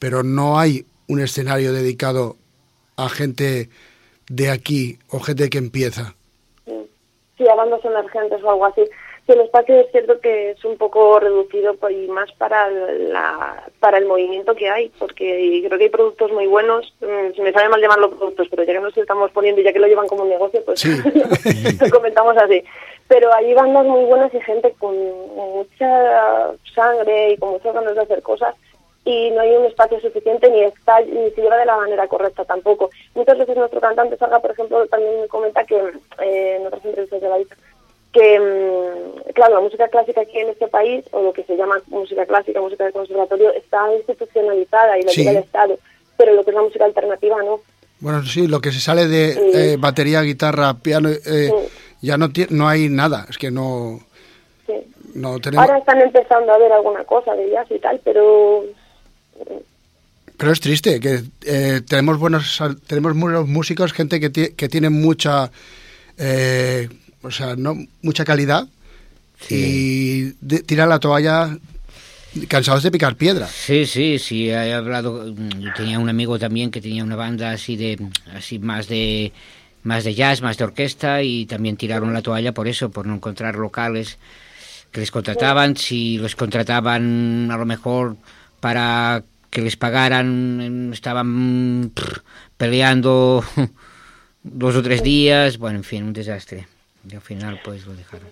pero 0.00 0.24
no 0.24 0.58
hay 0.58 0.84
un 1.06 1.20
escenario 1.20 1.72
dedicado 1.72 2.36
a 2.96 3.08
gente 3.08 3.70
de 4.28 4.50
aquí 4.50 4.98
o 5.08 5.20
gente 5.20 5.48
que 5.48 5.58
empieza. 5.58 6.16
sí, 6.66 7.48
a 7.48 7.54
bandas 7.54 7.84
emergentes 7.84 8.42
o 8.42 8.50
algo 8.50 8.66
así. 8.66 8.82
El 9.28 9.40
espacio 9.40 9.78
es 9.78 9.90
cierto 9.90 10.18
que 10.20 10.52
es 10.52 10.64
un 10.64 10.78
poco 10.78 11.20
reducido 11.20 11.76
y 11.90 12.08
más 12.08 12.32
para 12.32 12.70
la, 12.70 13.62
para 13.78 13.98
el 13.98 14.06
movimiento 14.06 14.54
que 14.54 14.70
hay, 14.70 14.88
porque 14.98 15.62
creo 15.66 15.76
que 15.76 15.84
hay 15.84 15.90
productos 15.90 16.32
muy 16.32 16.46
buenos. 16.46 16.94
Mm, 17.02 17.34
Se 17.36 17.42
me 17.42 17.52
sabe 17.52 17.68
mal 17.68 17.80
llamarlo 17.80 18.10
productos, 18.10 18.48
pero 18.48 18.64
ya 18.64 18.72
que 18.72 18.80
nos 18.80 18.96
estamos 18.96 19.30
poniendo 19.32 19.60
y 19.60 19.64
ya 19.64 19.72
que 19.74 19.80
lo 19.80 19.86
llevan 19.86 20.06
como 20.06 20.22
un 20.22 20.30
negocio, 20.30 20.64
pues 20.64 20.82
lo 21.80 21.90
comentamos 21.90 22.38
así. 22.38 22.64
Pero 23.06 23.32
hay 23.34 23.52
bandas 23.52 23.84
muy 23.84 24.04
buenas 24.04 24.32
y 24.32 24.40
gente 24.40 24.74
con 24.78 24.96
mucha 24.96 26.50
sangre 26.74 27.32
y 27.32 27.36
con 27.36 27.50
muchas 27.50 27.74
ganas 27.74 27.94
de 27.94 28.00
hacer 28.00 28.22
cosas 28.22 28.54
y 29.08 29.30
no 29.30 29.40
hay 29.40 29.56
un 29.56 29.64
espacio 29.64 29.98
suficiente 30.00 30.50
ni 30.50 30.64
está 30.64 31.00
ni 31.00 31.30
se 31.30 31.40
lleva 31.40 31.56
de 31.56 31.64
la 31.64 31.78
manera 31.78 32.06
correcta 32.08 32.44
tampoco. 32.44 32.90
Muchas 33.14 33.38
veces 33.38 33.56
nuestro 33.56 33.80
cantante 33.80 34.18
salga, 34.18 34.38
por 34.38 34.50
ejemplo, 34.50 34.86
también 34.86 35.22
me 35.22 35.28
comenta 35.28 35.64
que 35.64 35.76
eh, 36.22 36.56
en 36.60 36.66
otras 36.66 36.84
entrevistas 36.84 37.20
de 37.20 37.28
la 37.28 37.38
vida 37.38 37.56
que, 38.12 38.40
mm, 38.40 39.32
claro, 39.34 39.54
la 39.56 39.60
música 39.60 39.88
clásica 39.88 40.22
aquí 40.22 40.38
en 40.38 40.48
este 40.50 40.68
país, 40.68 41.04
o 41.12 41.22
lo 41.22 41.32
que 41.32 41.44
se 41.44 41.56
llama 41.56 41.76
música 41.88 42.24
clásica, 42.26 42.60
música 42.60 42.84
de 42.84 42.92
conservatorio, 42.92 43.52
está 43.52 43.78
institucionalizada 43.96 44.98
y 44.98 45.02
lo 45.02 45.10
Sí. 45.10 45.20
lleva 45.20 45.32
el 45.32 45.44
Estado, 45.44 45.78
pero 46.16 46.34
lo 46.34 46.44
que 46.44 46.50
es 46.50 46.56
la 46.56 46.62
música 46.62 46.84
alternativa 46.84 47.36
no. 47.42 47.60
Bueno, 48.00 48.24
sí, 48.24 48.46
lo 48.46 48.60
que 48.60 48.72
se 48.72 48.80
sale 48.80 49.06
de 49.08 49.32
Sí. 49.34 49.40
eh, 49.54 49.76
batería, 49.78 50.22
guitarra, 50.22 50.74
piano, 50.74 51.08
eh, 51.10 51.18
Sí. 51.24 51.52
ya 52.02 52.16
no, 52.16 52.28
no 52.50 52.68
hay 52.68 52.88
nada, 52.88 53.26
es 53.28 53.36
que 53.38 53.50
no, 53.50 54.00
tenemos... 55.42 55.66
Ahora 55.68 55.78
están 55.78 56.00
empezando 56.00 56.52
a 56.52 56.58
ver 56.58 56.70
alguna 56.72 57.02
cosa 57.04 57.34
de 57.34 57.50
jazz 57.50 57.66
y 57.70 57.78
tal, 57.78 58.00
pero 58.04 58.64
Pero 60.36 60.52
es 60.52 60.60
triste 60.60 61.00
que 61.00 61.22
eh, 61.46 61.80
tenemos 61.88 62.18
buenos 62.20 62.62
tenemos 62.86 63.18
buenos 63.18 63.48
músicos, 63.48 63.92
gente 63.92 64.20
que, 64.20 64.54
que 64.54 64.68
tiene 64.68 64.88
mucha 64.90 65.50
eh, 66.16 66.88
o 67.28 67.30
sea, 67.30 67.54
no 67.56 67.76
mucha 68.02 68.24
calidad 68.24 68.66
y 69.50 70.32
de- 70.40 70.62
tiran 70.66 70.88
la 70.88 70.98
toalla 70.98 71.56
cansados 72.48 72.82
de 72.82 72.90
picar 72.90 73.16
piedra. 73.16 73.46
Sí, 73.46 73.86
sí, 73.86 74.18
sí, 74.18 74.48
he 74.50 74.72
hablado, 74.74 75.32
mm, 75.34 75.74
tenía 75.76 75.98
un 75.98 76.08
amigo 76.08 76.38
también 76.38 76.70
que 76.70 76.80
tenía 76.80 77.04
una 77.04 77.16
banda 77.16 77.52
así 77.52 77.76
de, 77.76 77.98
así 78.34 78.58
más 78.58 78.88
de, 78.88 79.32
más 79.84 80.04
de 80.04 80.14
jazz, 80.14 80.42
más 80.42 80.56
de 80.58 80.64
orquesta 80.64 81.22
y 81.22 81.46
también 81.46 81.76
tiraron 81.76 82.12
la 82.12 82.22
toalla 82.22 82.52
por 82.52 82.68
eso, 82.68 82.90
por 82.90 83.06
no 83.06 83.14
encontrar 83.14 83.56
locales 83.56 84.18
que 84.92 85.00
les 85.00 85.10
contrataban, 85.10 85.76
si 85.76 86.18
los 86.18 86.34
contrataban 86.34 87.48
a 87.52 87.56
lo 87.56 87.64
mejor 87.66 88.16
para 88.60 89.22
que 89.50 89.62
les 89.62 89.76
pagaran, 89.76 90.60
em, 90.60 90.92
estaban 90.92 91.92
peleando 92.56 93.44
dos 94.42 94.76
o 94.76 94.82
tres 94.82 95.02
días, 95.02 95.58
bueno, 95.58 95.78
en 95.78 95.84
fin, 95.84 96.04
un 96.04 96.12
desastre. 96.12 96.66
Y 97.10 97.14
al 97.14 97.20
final 97.20 97.60
pues 97.64 97.86
lo 97.86 97.92
dejaron. 97.94 98.28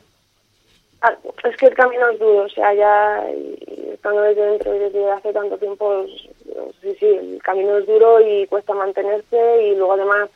Ah, 1.03 1.15
es 1.45 1.57
que 1.57 1.67
el 1.67 1.75
camino 1.75 2.09
es 2.09 2.19
duro, 2.19 2.45
o 2.45 2.49
sea, 2.49 2.73
ya 2.73 3.27
y 3.31 3.91
estando 3.93 4.23
desde 4.23 4.43
dentro 4.47 4.75
y 4.75 4.79
desde 4.79 5.11
hace 5.11 5.33
tanto 5.33 5.59
tiempo, 5.59 6.03
es- 6.05 6.29
sí, 6.81 6.97
sí, 6.99 7.07
el 7.07 7.41
camino 7.43 7.77
es 7.77 7.87
duro 7.87 8.21
y 8.21 8.47
cuesta 8.47 8.73
mantenerse 8.75 9.63
y 9.63 9.77
luego 9.77 9.93
además 9.93 10.31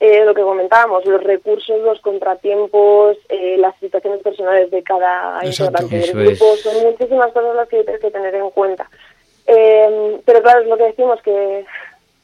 eh, 0.00 0.24
lo 0.24 0.34
que 0.34 0.42
comentábamos, 0.42 1.06
los 1.06 1.22
recursos, 1.22 1.80
los 1.80 2.00
contratiempos, 2.00 3.16
eh, 3.28 3.56
las 3.58 3.74
situaciones 3.78 4.20
personales 4.22 4.70
de 4.70 4.82
cada 4.82 5.38
integrante 5.46 5.96
del 5.98 6.12
grupo, 6.26 6.54
es. 6.54 6.60
son 6.62 6.82
muchísimas 6.82 7.32
cosas 7.32 7.54
las 7.56 7.68
que 7.68 7.84
tienes 7.84 8.00
que 8.02 8.10
tener 8.10 8.34
en 8.34 8.50
cuenta. 8.50 8.90
Eh, 9.46 10.20
pero 10.26 10.42
claro, 10.42 10.60
es 10.60 10.66
lo 10.66 10.76
que 10.76 10.84
decimos, 10.84 11.22
que, 11.22 11.64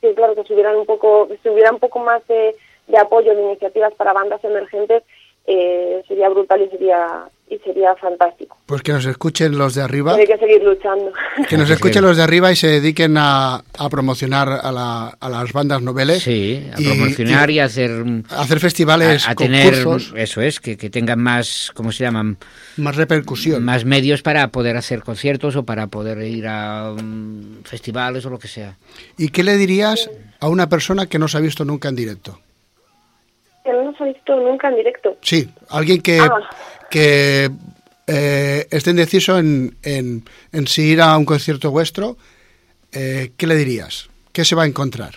que 0.01 0.15
claro, 0.15 0.35
que 0.35 0.45
si 0.45 0.53
hubiera 0.53 0.77
un 0.77 0.85
poco, 0.85 1.29
si 1.43 1.49
hubiera 1.49 1.71
un 1.71 1.79
poco 1.79 2.01
más 2.01 2.27
de, 2.27 2.55
de 2.91 2.99
apoyo, 2.99 3.35
de 3.35 3.43
iniciativas 3.43 3.93
para 3.95 4.13
bandas 4.13 4.43
emergentes, 4.45 5.03
eh, 5.47 6.03
sería 6.07 6.29
brutal 6.29 6.61
y 6.63 6.69
sería 6.71 7.25
y 7.49 7.59
sería 7.65 7.97
fantástico. 7.97 8.57
Pues 8.65 8.81
que 8.83 8.93
nos 8.93 9.05
escuchen 9.07 9.59
los 9.59 9.75
de 9.75 9.83
arriba, 9.83 10.15
Hay 10.15 10.25
que 10.25 10.39
seguir 10.39 10.63
luchando. 10.63 11.11
que 11.49 11.57
nos 11.57 11.69
escuchen 11.69 12.01
los 12.05 12.17
de 12.17 12.23
arriba 12.23 12.53
y 12.53 12.55
se 12.55 12.69
dediquen 12.69 13.17
a, 13.17 13.57
a 13.77 13.89
promocionar 13.89 14.49
a, 14.49 14.71
la- 14.71 15.17
a 15.19 15.29
las 15.29 15.53
bandas 15.53 15.83
noveles. 15.83 16.23
Sí, 16.23 16.65
a 16.73 16.77
promocionar 16.77 17.51
y, 17.51 17.59
a 17.59 17.65
hacer 17.65 17.91
hacer 18.29 18.61
festivales, 18.61 19.27
a, 19.27 19.33
a 19.33 19.35
tener 19.35 19.75
eso 20.15 20.41
es 20.43 20.61
que, 20.61 20.77
que 20.77 20.91
tengan 20.91 21.19
más 21.21 21.73
cómo 21.75 21.91
se 21.91 22.05
llaman 22.05 22.37
más 22.77 22.95
repercusión 22.95 23.65
más 23.65 23.85
medios 23.85 24.23
para 24.23 24.47
poder 24.49 24.77
hacer 24.77 25.03
conciertos 25.03 25.57
o 25.57 25.65
para 25.65 25.89
poder 25.89 26.23
ir 26.23 26.47
a 26.47 26.93
mm, 26.93 27.65
festivales 27.65 28.25
o 28.27 28.31
lo 28.31 28.39
que 28.39 28.47
sea 28.47 28.77
¿Y 29.19 29.31
qué 29.31 29.43
le 29.43 29.57
dirías 29.57 30.09
a 30.39 30.49
una 30.49 30.69
persona 30.69 31.07
que 31.07 31.19
no 31.19 31.27
se 31.27 31.37
ha 31.39 31.41
visto 31.41 31.65
nunca 31.65 31.89
en 31.89 31.97
directo? 31.97 32.39
Que 33.65 33.73
no 33.73 33.85
nos 33.85 34.01
ha 34.01 34.05
visto 34.05 34.37
nunca 34.37 34.69
en 34.69 34.77
directo. 34.77 35.17
Sí, 35.23 35.49
alguien 35.69 36.01
que, 36.01 36.19
Ah. 36.21 36.51
que 36.91 37.51
eh, 38.07 38.67
esté 38.71 38.91
indeciso 38.91 39.39
en, 39.39 39.77
en, 39.83 40.25
en 40.53 40.67
si 40.67 40.93
ir 40.93 41.01
a 41.01 41.17
un 41.17 41.25
concierto 41.25 41.71
vuestro, 41.71 42.17
eh, 42.93 43.31
¿qué 43.37 43.47
le 43.47 43.55
dirías? 43.57 44.09
¿Qué 44.33 44.45
se 44.45 44.55
va 44.55 44.63
a 44.65 44.67
encontrar? 44.67 45.15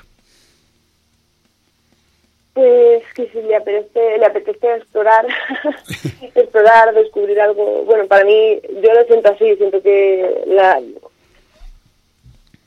Pues 2.53 3.01
que 3.15 3.27
si 3.29 3.41
le 3.41 3.55
apetece, 3.55 4.17
le 4.19 4.25
apetece 4.25 4.75
explorar, 4.75 5.25
explorar, 6.35 6.93
descubrir 6.93 7.39
algo. 7.41 7.83
Bueno, 7.85 8.05
para 8.05 8.23
mí, 8.25 8.59
yo 8.83 8.93
lo 8.93 9.03
siento 9.05 9.31
así, 9.31 9.55
siento 9.55 9.81
que 9.81 10.43
la, 10.47 10.79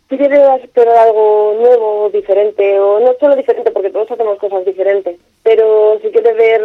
si 0.09 0.17
quiere 0.17 0.57
explorar 0.57 0.97
algo 1.07 1.55
nuevo, 1.61 2.11
diferente, 2.11 2.81
o 2.81 2.99
no 2.99 3.15
solo 3.21 3.37
diferente, 3.37 3.71
porque 3.71 3.91
todos 3.91 4.11
hacemos 4.11 4.39
cosas 4.41 4.65
diferentes, 4.65 5.19
pero 5.47 5.97
si 6.03 6.09
quiere 6.11 6.35
ver 6.35 6.61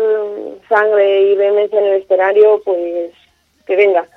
sangre 0.67 1.21
y 1.31 1.35
vehemencia 1.35 1.79
en 1.79 1.85
el 1.85 2.01
escenario, 2.01 2.59
pues 2.65 3.11
que 3.67 3.75
venga. 3.75 4.07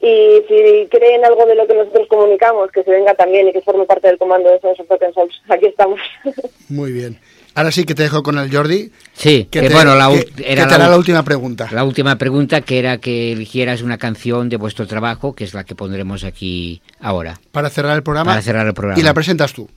Y 0.00 0.42
si 0.48 0.88
creen 0.90 1.24
algo 1.24 1.46
de 1.46 1.54
lo 1.54 1.66
que 1.68 1.74
nosotros 1.74 2.08
comunicamos, 2.08 2.70
que 2.72 2.82
se 2.82 2.90
venga 2.90 3.14
también 3.14 3.46
y 3.48 3.52
que 3.52 3.60
forme 3.62 3.84
parte 3.86 4.08
del 4.08 4.18
comando 4.18 4.50
de 4.50 4.58
Sons 4.60 4.80
of 4.80 4.88
Broken 4.88 5.12
Souls. 5.14 5.40
Aquí 5.48 5.66
estamos. 5.66 6.00
Muy 6.68 6.90
bien. 6.90 7.18
Ahora 7.54 7.70
sí 7.72 7.84
que 7.84 7.94
te 7.94 8.02
dejo 8.04 8.22
con 8.24 8.38
el 8.38 8.52
Jordi. 8.52 8.90
Sí, 9.12 9.46
que 9.50 9.60
eh, 9.60 9.68
te, 9.68 9.74
bueno, 9.74 9.94
la, 9.94 10.08
que- 10.08 10.14
ul- 10.26 10.34
que 10.34 10.52
era 10.52 10.64
hará 10.64 10.88
la 10.88 10.96
última 10.96 11.22
pregunta. 11.24 11.68
La 11.72 11.84
última 11.84 12.16
pregunta 12.16 12.60
que 12.60 12.78
era 12.80 12.98
que 12.98 13.30
eligieras 13.32 13.82
una 13.82 13.98
canción 13.98 14.48
de 14.48 14.56
vuestro 14.56 14.86
trabajo, 14.88 15.34
que 15.34 15.44
es 15.44 15.54
la 15.54 15.62
que 15.62 15.74
pondremos 15.76 16.24
aquí 16.24 16.82
ahora. 17.00 17.38
Para 17.52 17.70
cerrar 17.70 17.96
el 17.96 18.02
programa. 18.02 18.32
Para 18.32 18.42
cerrar 18.42 18.66
el 18.66 18.74
programa. 18.74 18.98
Y 19.00 19.02
la 19.04 19.14
presentas 19.14 19.52
tú. 19.52 19.68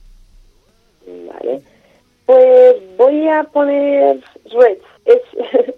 Vale. 1.06 1.60
Pues 2.26 2.76
voy 3.04 3.28
a 3.28 3.42
poner 3.44 4.18
Red. 4.52 4.78
Es, 5.04 5.20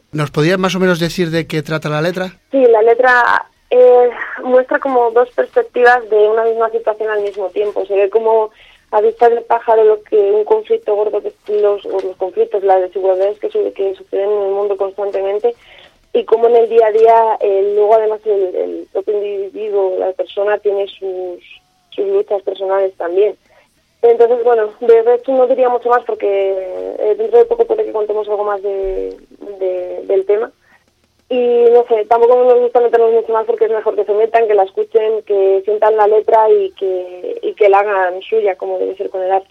¿Nos 0.13 0.31
podías 0.31 0.59
más 0.59 0.75
o 0.75 0.81
menos 0.81 1.01
decir 1.01 1.31
de 1.31 1.47
qué 1.47 1.63
trata 1.63 1.89
la 1.89 2.01
letra? 2.03 2.39
sí, 2.51 2.65
la 2.67 2.83
letra 2.83 3.47
eh, 3.71 4.11
muestra 4.43 4.79
como 4.79 5.11
dos 5.11 5.29
perspectivas 5.31 6.09
de 6.11 6.17
una 6.29 6.45
misma 6.45 6.71
situación 6.71 7.11
al 7.11 7.23
mismo 7.23 7.49
tiempo. 7.51 7.85
Se 7.87 7.95
ve 7.95 8.11
como 8.11 8.51
a 8.93 9.01
vista 9.01 9.29
del 9.29 9.43
pájaro 9.43 9.83
lo 9.85 10.03
que 10.05 10.17
un 10.17 10.45
conflicto 10.45 10.95
gordo, 10.95 11.21
que 11.21 11.33
los, 11.61 11.85
o 11.87 11.99
los 12.01 12.17
conflictos, 12.17 12.63
las 12.63 12.81
desigualdades 12.83 13.39
que, 13.41 13.51
su- 13.51 13.73
que 13.75 13.95
suceden 13.97 14.31
en 14.31 14.43
el 14.43 14.51
mundo 14.53 14.77
constantemente 14.77 15.53
y 16.13 16.25
como 16.25 16.47
en 16.47 16.55
el 16.55 16.69
día 16.69 16.87
a 16.87 16.93
día 16.93 17.37
eh, 17.41 17.73
luego 17.75 17.97
además 17.97 18.21
el, 18.25 18.55
el 18.55 18.89
propio 18.93 19.15
individuo, 19.15 19.97
la 19.99 20.13
persona 20.13 20.59
tiene 20.59 20.87
sus, 20.87 21.43
sus 21.91 22.07
luchas 22.07 22.41
personales 22.43 22.95
también. 22.97 23.35
Entonces, 24.07 24.45
bueno, 24.45 24.69
de 24.81 25.15
hecho 25.15 25.33
no 25.33 25.47
diría 25.47 25.69
mucho 25.71 25.89
más 25.89 26.03
porque 26.05 26.27
eh, 26.99 27.15
dentro 27.17 27.39
de 27.39 27.45
poco 27.47 27.67
puede 27.67 27.85
que 27.87 27.93
contemos 27.93 28.29
algo 28.29 28.45
más 28.45 28.63
de, 28.63 29.17
de- 29.59 30.03
del 30.07 30.27
tema. 30.27 30.53
Y 31.31 31.65
no 31.73 31.85
sé, 31.89 32.05
tampoco 32.07 32.37
nos 32.45 32.59
gusta 32.61 32.81
meternos 32.81 33.13
mucho 33.13 33.33
más 33.33 33.47
porque 33.47 33.65
es 33.65 33.71
mejor 33.71 33.97
que 33.97 34.05
se 34.05 34.13
metan, 34.13 34.47
que 34.47 34.53
la 34.55 34.65
escuchen, 34.65 35.23
que 35.27 35.63
sientan 35.65 35.97
la 35.97 36.07
letra 36.07 36.51
y 36.51 36.71
que, 36.73 37.39
y 37.43 37.55
que 37.55 37.69
la 37.71 37.79
hagan 37.79 38.21
suya, 38.21 38.57
como 38.57 38.79
debe 38.79 38.95
ser 38.97 39.09
con 39.09 39.23
el 39.23 39.33
arte. 39.33 39.49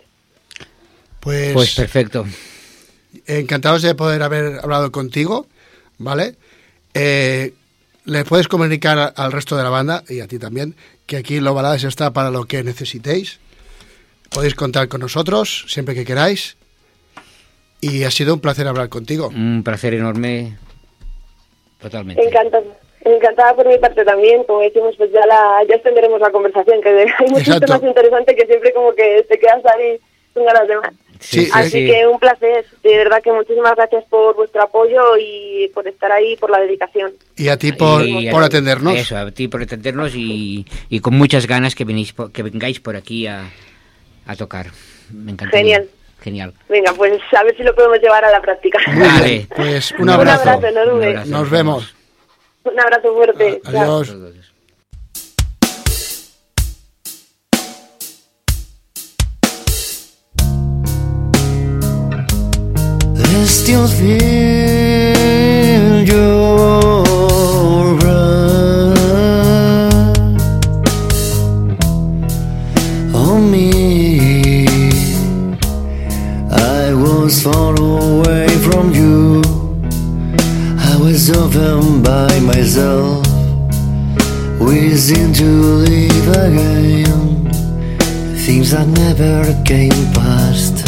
Pues, 1.20 1.54
Pues 1.54 1.76
perfecto. 1.76 2.26
encantados 3.26 3.82
de 3.82 3.96
poder 3.96 4.22
haber 4.22 4.60
hablado 4.62 4.92
contigo, 4.92 5.48
¿vale? 5.98 6.36
Eh, 6.94 7.54
le 8.06 8.24
puedes 8.24 8.48
comunicar 8.48 9.14
al 9.16 9.32
resto 9.32 9.58
de 9.58 9.64
la 9.64 9.70
banda 9.70 10.04
y 10.08 10.20
a 10.20 10.28
ti 10.28 10.38
también 10.38 10.76
que 11.08 11.18
aquí 11.18 11.40
Lo 11.40 11.54
Balades 11.56 11.86
está 11.86 12.12
para 12.14 12.30
lo 12.30 12.46
que 12.46 12.64
necesitéis. 12.64 13.40
Podéis 14.34 14.56
contar 14.56 14.88
con 14.88 15.02
nosotros 15.02 15.66
siempre 15.68 15.94
que 15.96 16.06
queráis. 16.06 16.58
Y 17.82 18.04
ha 18.04 18.12
sido 18.12 18.34
un 18.34 18.40
placer 18.40 18.68
hablar 18.68 18.90
contigo. 18.90 19.28
Un 19.28 19.62
placer 19.64 19.94
enorme. 19.94 20.58
Totalmente. 21.82 22.24
Encantada, 22.26 22.64
encantada 23.04 23.56
por 23.56 23.68
mi 23.68 23.78
parte 23.78 24.06
también, 24.06 24.44
como 24.46 24.62
decimos, 24.62 24.96
pues 24.98 25.12
ya 25.12 25.26
la, 25.28 25.60
ya 25.68 25.76
extenderemos 25.76 26.20
la 26.22 26.32
conversación, 26.32 26.82
que 26.82 26.90
hay 26.90 27.08
muchos 27.30 27.48
Exacto. 27.50 27.66
temas 27.66 27.84
interesantes 27.84 28.36
que 28.38 28.46
siempre 28.46 28.74
como 28.74 28.94
que 28.96 29.26
te 29.30 29.38
quedas 29.38 29.62
ahí 29.66 29.98
con 30.34 30.46
ganas 30.46 30.68
de 30.68 30.76
más. 30.78 30.94
Sí, 31.20 31.48
Así 31.54 31.70
sí. 31.70 31.86
que 31.86 32.06
un 32.08 32.20
placer, 32.20 32.66
de 32.84 32.98
verdad 32.98 33.22
que 33.22 33.32
muchísimas 33.32 33.76
gracias 33.76 34.04
por 34.10 34.36
vuestro 34.36 34.62
apoyo 34.64 35.18
y 35.18 35.70
por 35.74 35.88
estar 35.88 36.12
ahí, 36.12 36.36
por 36.38 36.50
la 36.50 36.60
dedicación. 36.60 37.14
Y 37.38 37.48
a 37.50 37.58
ti 37.58 37.72
por, 37.74 38.06
Y- 38.06 38.30
por 38.32 38.44
atendernos. 38.44 38.96
Eso, 38.96 39.18
a 39.18 39.32
ti 39.32 39.48
por 39.50 39.62
atendernos 39.62 40.16
y, 40.16 40.66
y 40.90 41.00
con 41.02 41.16
muchas 41.16 41.48
ganas 41.48 41.76
que, 41.76 41.84
venís 41.86 42.12
por- 42.14 42.32
que 42.32 42.44
vengáis 42.44 42.80
por 42.82 42.96
aquí 42.98 43.28
a, 43.28 43.50
a 44.26 44.36
tocar. 44.36 44.68
Me 45.12 45.32
encantaría. 45.32 45.78
Genial. 45.78 45.90
Genial. 46.22 46.54
Venga, 46.70 46.94
pues 46.94 47.20
a 47.38 47.44
ver 47.44 47.56
si 47.58 47.64
lo 47.64 47.76
podemos 47.76 48.00
llevar 48.00 48.24
a 48.24 48.32
la 48.32 48.42
práctica. 48.42 48.80
Bien, 49.26 49.48
pues 49.56 49.92
un 49.94 50.04
Un 50.04 50.10
abrazo. 50.12 50.50
abrazo 50.50 50.68
enorme. 50.68 51.26
Nos 51.26 51.50
vemos. 51.50 51.94
Un 52.64 52.80
abrazo 52.80 53.14
fuerte. 53.14 53.62
Adiós. 53.66 54.16
Feel 63.74 63.88
myself, 82.64 83.28
wishing 84.58 85.34
to 85.34 85.50
live 85.84 86.28
again. 86.48 87.52
Things 88.46 88.72
that 88.72 88.88
never 88.88 89.44
came 89.66 90.06
past. 90.14 90.88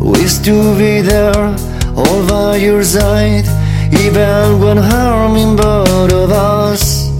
Wish 0.00 0.38
to 0.48 0.56
be 0.78 1.02
there, 1.02 1.54
all 1.94 2.26
by 2.26 2.56
your 2.56 2.82
side, 2.82 3.44
even 3.92 4.58
when 4.58 4.78
harming 4.78 5.56
both 5.56 6.12
of 6.14 6.30
us. 6.32 7.10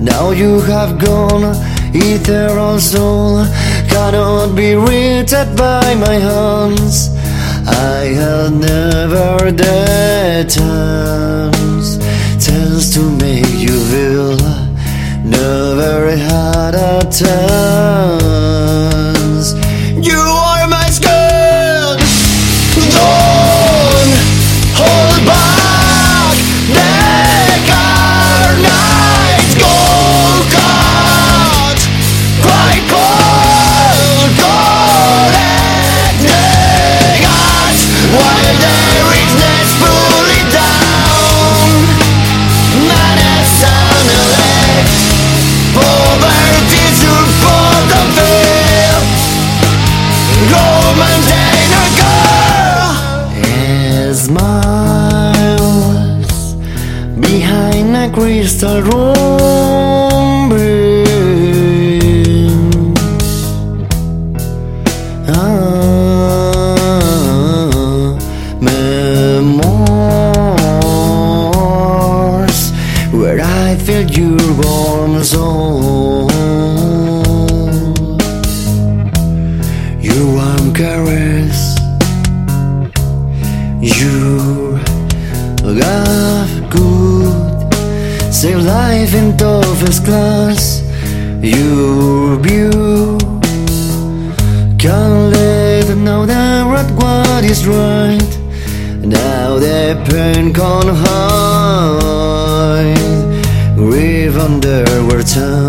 Now 0.00 0.32
you 0.32 0.60
have 0.62 0.98
gone, 0.98 1.54
eternal 1.94 2.80
soul 2.80 3.46
cannot 3.88 4.56
be 4.56 4.74
reached 4.74 5.50
by 5.56 5.94
my 5.94 6.16
hands. 6.30 7.10
I 7.64 8.06
had 8.20 8.52
never 8.54 9.52
the 9.52 9.80
tends 12.50 12.92
to 12.94 13.02
make 13.26 13.54
you 13.66 13.76
feel 13.92 14.38
in 15.24 15.34
a 15.34 15.74
very 15.82 16.18
hard 16.18 17.12
time. 17.12 18.99
如。 58.80 59.69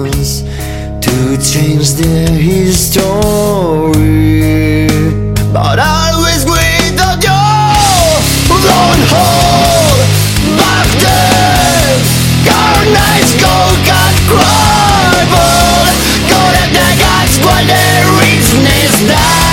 chance 0.09 0.41
to 1.01 1.37
change 1.37 1.93
their 1.93 2.27
history. 2.29 3.01
But 5.53 5.79
I 5.79 6.11
always 6.13 6.43
greet 6.45 6.95
the 6.95 7.13
door, 7.21 8.21
blown 8.47 9.01
hole, 9.11 9.99
back 10.57 10.87
carnage, 12.47 13.33
gold 13.41 13.79
got 13.85 14.15
crumbled, 14.31 15.93
golden 16.29 16.69
nuggets, 16.73 17.37
but 17.43 17.63
their 17.67 18.05
richness 18.17 19.07
died. 19.07 19.50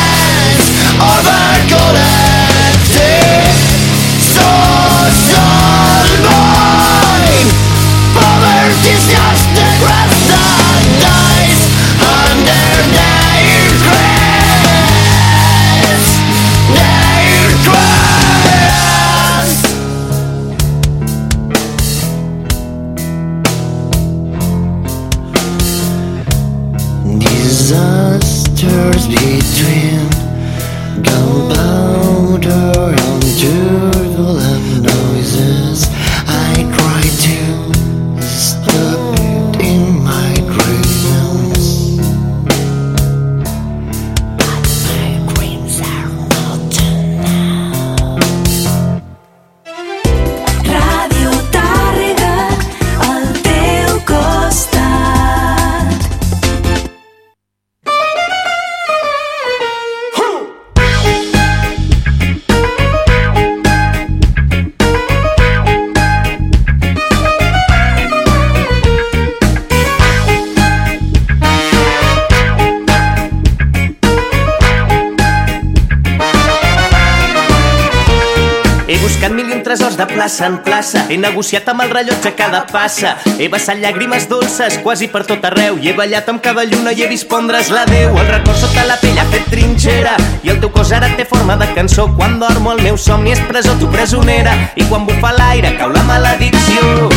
Plaça. 80.89 81.07
He 81.11 81.19
negociat 81.19 81.69
amb 81.69 81.83
el 81.83 81.91
rellotge 81.91 82.35
cada 82.37 82.67
passa. 82.67 83.17
He 83.39 83.49
vessat 83.49 83.79
llàgrimes 83.79 84.29
dolces 84.29 84.79
quasi 84.83 85.09
per 85.09 85.25
tot 85.27 85.45
arreu. 85.45 85.79
I 85.79 85.91
he 85.91 85.93
ballat 85.93 86.29
amb 86.29 86.43
cada 86.43 86.65
lluna 86.65 86.93
i 86.93 87.03
he 87.03 87.09
vist 87.09 87.29
pondre's 87.29 87.71
la 87.71 87.85
Déu. 87.87 88.17
El 88.17 88.29
record 88.29 88.57
sota 88.57 88.87
la 88.87 88.97
pell 89.01 89.19
ha 89.19 89.27
fet 89.33 89.49
trinxera. 89.51 90.17
I 90.43 90.55
el 90.55 90.61
teu 90.61 90.73
cos 90.73 90.93
ara 90.93 91.11
té 91.17 91.25
forma 91.25 91.57
de 91.57 91.69
cançó. 91.75 92.09
Quan 92.17 92.39
dormo 92.41 92.73
el 92.73 92.83
meu 92.83 92.97
somni 92.97 93.33
és 93.33 93.43
presó, 93.49 93.77
tu 93.79 93.91
presonera. 93.93 94.55
I 94.77 94.89
quan 94.89 95.07
bufa 95.07 95.35
l'aire 95.37 95.77
cau 95.79 95.93
la 95.93 96.05
maledicció. 96.09 97.11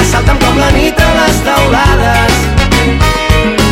Assalta'm 0.00 0.40
com 0.42 0.58
la 0.58 0.72
nit 0.74 0.98
a 0.98 1.12
les 1.20 1.44
taulades. 1.46 3.63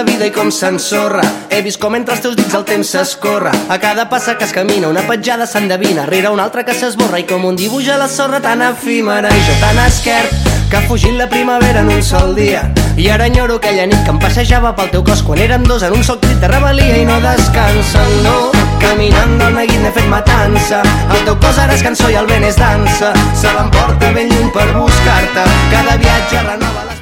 La 0.00 0.04
vida 0.06 0.24
i 0.24 0.32
com 0.32 0.48
s'ensorra. 0.48 1.20
He 1.52 1.58
vist 1.60 1.76
com 1.80 1.92
entre 1.98 2.14
els 2.14 2.22
teus 2.24 2.36
dits 2.38 2.54
el 2.56 2.62
temps 2.64 2.88
s'escorre. 2.94 3.50
A 3.68 3.76
cada 3.82 4.06
passa 4.08 4.36
que 4.38 4.46
es 4.46 4.52
camina, 4.56 4.88
una 4.88 5.02
petjada 5.04 5.44
s'endevina. 5.46 6.06
Rere 6.08 6.30
una 6.32 6.46
altra 6.46 6.64
que 6.64 6.72
s'esborra 6.72 7.18
i 7.20 7.26
com 7.28 7.44
un 7.44 7.58
dibuix 7.58 7.90
a 7.92 7.98
la 8.00 8.06
sorra 8.08 8.40
tan 8.40 8.62
efímera. 8.64 9.28
I 9.28 9.42
jo 9.44 9.56
tan 9.60 9.80
esquert 9.84 10.32
que 10.70 10.78
ha 10.78 10.80
fugit 10.88 11.12
la 11.18 11.26
primavera 11.28 11.82
en 11.84 11.90
un 11.92 12.02
sol 12.02 12.32
dia. 12.34 12.62
I 12.96 13.10
ara 13.12 13.26
enyoro 13.28 13.58
aquella 13.60 13.84
nit 13.90 14.00
que 14.06 14.14
em 14.14 14.20
passejava 14.22 14.72
pel 14.78 14.88
teu 14.94 15.04
cos 15.04 15.20
quan 15.26 15.42
érem 15.44 15.66
dos 15.68 15.84
en 15.84 15.92
un 15.98 16.06
sol 16.06 16.20
crit 16.22 16.40
de 16.40 16.48
rebel·lia 16.48 17.02
i 17.02 17.04
no 17.04 17.18
descansen, 17.20 18.14
no. 18.24 18.38
Caminant 18.80 19.36
del 19.42 19.58
neguit 19.58 19.84
n'he 19.84 19.92
fet 19.98 20.08
matança. 20.08 20.80
El 21.10 21.28
teu 21.28 21.36
cos 21.44 21.60
ara 21.60 21.76
és 21.76 21.84
cançó 21.84 22.08
i 22.08 22.16
el 22.22 22.30
vent 22.30 22.48
és 22.48 22.56
dansa. 22.56 23.12
Se 23.36 23.52
l'emporta 23.52 24.14
ben 24.16 24.32
lluny 24.32 24.48
per 24.56 24.70
buscar-te. 24.78 25.44
Cada 25.74 26.00
viatge 26.00 26.46
renova 26.48 26.88
les... 26.88 26.99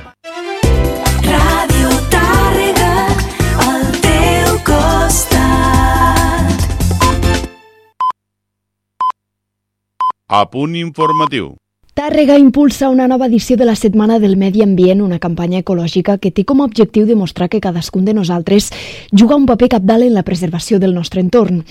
A 10.31 10.45
punt 10.45 10.77
informatiu. 10.77 11.57
Tàrrega 11.99 12.37
impulsa 12.39 12.93
una 12.93 13.09
nova 13.11 13.27
edició 13.27 13.57
de 13.59 13.67
la 13.67 13.75
Setmana 13.75 14.21
del 14.23 14.37
Medi 14.39 14.61
Ambient, 14.63 15.01
una 15.03 15.17
campanya 15.19 15.59
ecològica 15.65 16.15
que 16.23 16.31
té 16.31 16.45
com 16.47 16.61
a 16.61 16.67
objectiu 16.69 17.09
demostrar 17.09 17.49
que 17.51 17.59
cadascun 17.59 18.05
de 18.07 18.13
nosaltres 18.15 18.69
juga 19.11 19.35
un 19.35 19.49
paper 19.51 19.67
capdalt 19.73 20.07
en 20.07 20.15
la 20.15 20.23
preservació 20.23 20.79
del 20.79 20.95
nostre 20.95 21.19
entorn. 21.19 21.65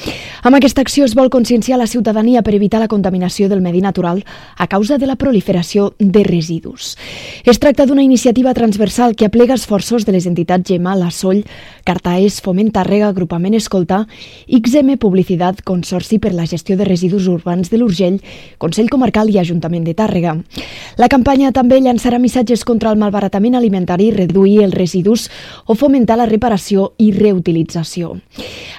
Amb 0.43 0.57
aquesta 0.57 0.83
acció 0.83 1.05
es 1.07 1.13
vol 1.15 1.29
conscienciar 1.31 1.79
la 1.79 1.87
ciutadania 1.87 2.41
per 2.43 2.57
evitar 2.57 2.81
la 2.83 2.89
contaminació 2.91 3.47
del 3.47 3.61
medi 3.63 3.79
natural 3.79 4.25
a 4.57 4.67
causa 4.67 4.97
de 4.97 5.07
la 5.07 5.15
proliferació 5.15 5.93
de 5.97 6.25
residus. 6.27 6.97
Es 7.45 7.63
tracta 7.63 7.85
d'una 7.85 8.03
iniciativa 8.03 8.53
transversal 8.53 9.15
que 9.15 9.31
aplega 9.31 9.55
esforços 9.55 10.03
de 10.03 10.11
les 10.11 10.27
entitats 10.27 10.67
GEMA, 10.67 10.97
la 10.99 11.09
Soll, 11.09 11.45
Cartaes, 11.85 12.41
Foment 12.43 12.73
Tàrrega, 12.75 13.07
Agrupament 13.07 13.55
Escolta, 13.55 14.03
XM 14.51 14.99
Publicitat, 14.99 15.63
Consorci 15.63 16.19
per 16.19 16.35
la 16.35 16.51
Gestió 16.51 16.75
de 16.75 16.83
Residus 16.83 17.31
Urbans 17.31 17.71
de 17.71 17.79
l'Urgell, 17.79 18.19
Consell 18.57 18.91
Comarcal 18.91 19.31
i 19.31 19.39
Ajuntament 19.39 19.87
de 19.87 19.95
Tàrrega. 19.95 20.16
La 20.97 21.09
campanya 21.11 21.51
també 21.53 21.79
llançarà 21.79 22.17
missatges 22.19 22.63
contra 22.65 22.89
el 22.89 22.97
malbaratament 22.97 23.55
alimentari, 23.55 24.11
reduir 24.11 24.63
els 24.65 24.73
residus 24.73 25.27
o 25.65 25.75
fomentar 25.75 26.17
la 26.17 26.25
reparació 26.25 26.93
i 26.97 27.11
reutilització. 27.11 28.15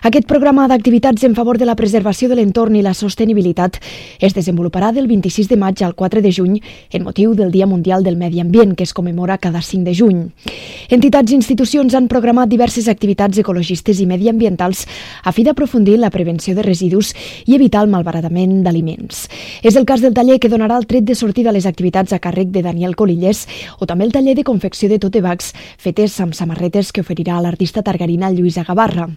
Aquest 0.03 0.28
programa 0.30 0.68
d'activitats 0.70 1.24
en 1.26 1.34
favor 1.34 1.59
de 1.59 1.66
la 1.66 1.74
preservació 1.74 2.28
de 2.30 2.36
l'entorn 2.39 2.76
i 2.78 2.82
la 2.86 2.95
sostenibilitat 2.95 3.80
es 4.22 4.34
desenvoluparà 4.34 4.93
del 4.95 5.09
26 5.11 5.49
de 5.51 5.57
maig 5.59 5.82
al 5.82 5.97
4 5.99 6.22
de 6.22 6.30
juny 6.32 6.61
en 6.95 7.03
motiu 7.03 7.34
del 7.34 7.51
Dia 7.51 7.66
Mundial 7.66 8.05
del 8.07 8.16
Medi 8.16 8.39
Ambient, 8.41 8.76
que 8.76 8.86
es 8.86 8.95
commemora 8.95 9.39
cada 9.39 9.61
5 9.62 9.84
de 9.84 9.95
juny. 9.95 10.20
Entitats 10.89 11.32
i 11.32 11.34
institucions 11.34 11.95
han 11.99 12.07
programat 12.09 12.49
diverses 12.49 12.86
activitats 12.89 13.39
ecologistes 13.43 13.99
i 13.99 14.07
mediambientals 14.07 14.86
a 15.24 15.32
fi 15.34 15.43
d'aprofundir 15.45 15.99
la 15.99 16.11
prevenció 16.14 16.55
de 16.55 16.62
residus 16.62 17.11
i 17.47 17.59
evitar 17.59 17.82
el 17.82 17.91
malbaratament 17.91 18.62
d'aliments. 18.62 19.26
És 19.62 19.74
el 19.76 19.84
cas 19.84 20.01
del 20.01 20.14
taller 20.14 20.39
que 20.39 20.51
donarà 20.53 20.78
el 20.78 20.86
tret 20.86 21.05
de 21.05 21.18
sortida 21.19 21.51
a 21.51 21.57
les 21.57 21.66
activitats 21.66 22.14
a 22.14 22.21
càrrec 22.23 22.53
de 22.55 22.62
Daniel 22.62 22.95
Colillés 22.97 23.45
o 23.79 23.87
també 23.91 24.07
el 24.07 24.14
taller 24.14 24.37
de 24.39 24.45
confecció 24.47 24.89
de 24.89 25.01
tote 25.03 25.21
bags 25.25 25.51
fetes 25.77 26.14
amb 26.23 26.37
samarretes 26.39 26.93
que 26.95 27.03
oferirà 27.03 27.41
l'artista 27.43 27.83
targarina 27.83 28.31
Lluïsa 28.31 28.64
Gavarra. 28.64 29.09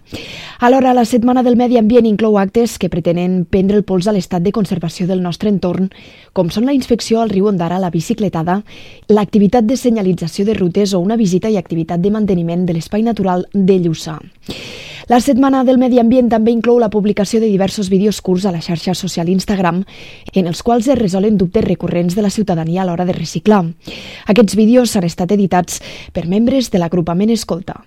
Alhora, 0.60 0.92
la 0.94 1.06
Setmana 1.06 1.42
del 1.46 1.56
Medi 1.56 1.78
Ambient 1.78 2.06
inclou 2.10 2.38
actes 2.42 2.76
que 2.78 2.90
pretenen 2.90 3.44
prendre 3.46 3.78
el 3.78 3.86
pols 3.86 4.10
a 4.10 4.16
l'estat 4.16 4.42
de 4.42 4.52
conservació 4.52 5.06
del 5.06 5.22
nostre 5.22 5.50
entorn, 5.52 5.90
com 6.32 6.50
són 6.50 6.66
la 6.66 6.76
inspecció 6.76 7.22
al 7.22 7.30
riu 7.30 7.48
Ondara, 7.48 7.78
la 7.78 7.90
bicicletada, 7.94 8.62
l'activitat 9.08 9.64
de 9.64 9.78
senyalització 9.78 10.44
de 10.48 10.58
rutes 10.58 10.94
o 10.94 11.00
una 11.00 11.16
visita 11.16 11.50
i 11.50 11.58
activitat 11.60 12.02
de 12.02 12.10
manteniment 12.10 12.66
de 12.66 12.76
l'espai 12.76 13.06
natural 13.06 13.46
de 13.52 13.78
Lluçà. 13.78 14.18
La 15.08 15.20
Setmana 15.20 15.64
del 15.64 15.78
Medi 15.78 15.98
Ambient 15.98 16.28
també 16.30 16.52
inclou 16.54 16.78
la 16.78 16.90
publicació 16.90 17.40
de 17.42 17.48
diversos 17.50 17.88
vídeos 17.90 18.20
curts 18.22 18.46
a 18.46 18.52
la 18.54 18.62
xarxa 18.62 18.94
social 18.94 19.28
Instagram, 19.28 19.82
en 20.32 20.46
els 20.46 20.62
quals 20.62 20.86
es 20.88 20.98
resolen 20.98 21.38
dubtes 21.38 21.64
recurrents 21.64 22.14
de 22.14 22.22
la 22.22 22.30
ciutadania 22.30 22.82
a 22.82 22.86
l'hora 22.86 23.04
de 23.04 23.16
reciclar. 23.16 23.64
Aquests 24.26 24.56
vídeos 24.56 24.94
han 24.96 25.08
estat 25.08 25.32
editats 25.32 25.82
per 26.12 26.28
membres 26.28 26.70
de 26.70 26.78
l'agrupament 26.78 27.30
Escolta. 27.34 27.82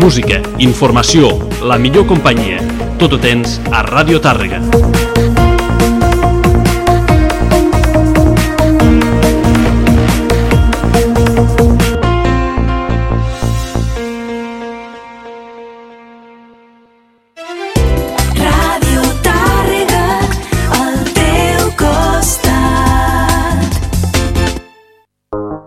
Música, 0.00 0.38
informació, 0.62 1.32
la 1.66 1.78
millor 1.82 2.06
companyia. 2.06 2.60
Tot 2.96 3.16
ho 3.16 3.18
tens 3.18 3.58
a 3.74 3.82
Ràdio 3.82 4.22
Tàrrega. 4.22 4.62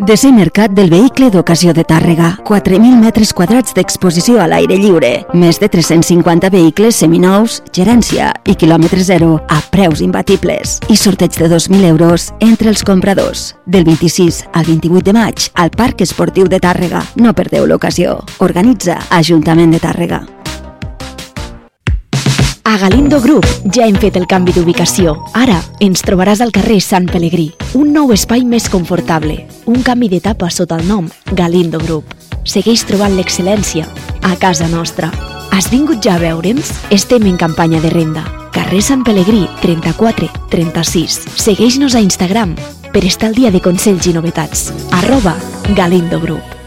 DC 0.09 0.31
Mercat 0.33 0.71
del 0.73 0.89
Vehicle 0.89 1.27
d'Ocasió 1.29 1.69
de 1.69 1.83
Tàrrega. 1.85 2.31
4.000 2.41 2.97
metres 2.97 3.29
quadrats 3.29 3.75
d'exposició 3.77 4.39
a 4.41 4.47
l'aire 4.49 4.79
lliure. 4.81 5.11
Més 5.37 5.59
de 5.61 5.69
350 5.69 6.49
vehicles 6.49 6.97
seminous, 6.97 7.59
gerència 7.77 8.31
i 8.49 8.55
quilòmetre 8.57 9.05
zero 9.05 9.35
a 9.45 9.59
preus 9.69 10.01
imbatibles. 10.01 10.79
I 10.89 10.97
sorteig 10.97 11.37
de 11.37 11.51
2.000 11.53 11.91
euros 11.91 12.31
entre 12.41 12.73
els 12.73 12.81
compradors. 12.81 13.51
Del 13.67 13.85
26 13.85 14.47
al 14.49 14.65
28 14.65 15.05
de 15.11 15.13
maig 15.13 15.45
al 15.53 15.69
Parc 15.77 16.01
Esportiu 16.01 16.49
de 16.49 16.57
Tàrrega. 16.57 17.05
No 17.13 17.37
perdeu 17.37 17.69
l'ocasió. 17.69 18.23
Organitza 18.41 18.97
Ajuntament 19.13 19.77
de 19.77 19.85
Tàrrega. 19.85 20.23
A 22.69 22.77
Galindo 22.77 23.19
Group 23.19 23.47
ja 23.73 23.87
hem 23.89 23.95
fet 23.97 24.13
el 24.19 24.27
canvi 24.29 24.53
d'ubicació. 24.53 25.15
Ara 25.33 25.55
ens 25.81 26.03
trobaràs 26.05 26.37
al 26.45 26.51
carrer 26.53 26.75
Sant 26.85 27.07
Pelegrí, 27.09 27.47
un 27.73 27.89
nou 27.95 28.11
espai 28.13 28.43
més 28.45 28.67
confortable, 28.69 29.39
un 29.65 29.81
canvi 29.81 30.05
d'etapa 30.11 30.51
sota 30.53 30.77
el 30.77 30.85
nom 30.85 31.07
Galindo 31.33 31.79
Group. 31.81 32.13
Segueix 32.45 32.83
trobant 32.85 33.15
l'excel·lència 33.17 33.87
a 34.21 34.35
casa 34.37 34.69
nostra. 34.69 35.09
Has 35.49 35.71
vingut 35.73 36.05
ja 36.05 36.19
a 36.19 36.21
veure'ns? 36.21 36.69
Estem 36.93 37.25
en 37.25 37.41
campanya 37.41 37.81
de 37.81 37.89
renda. 37.89 38.27
carrer 38.53 38.83
Sant 38.83 39.01
Pelegrí, 39.03 39.47
34 39.63 40.29
36. 40.51 41.19
Segueix-nos 41.41 41.95
a 41.95 42.05
Instagram 42.05 42.53
per 42.93 43.03
estar 43.03 43.29
al 43.29 43.35
dia 43.35 43.49
de 43.49 43.65
consells 43.65 44.05
i 44.05 44.13
novetats. 44.13 44.69
Arroba 44.91 45.35
Galindo 45.73 46.21
Group. 46.21 46.58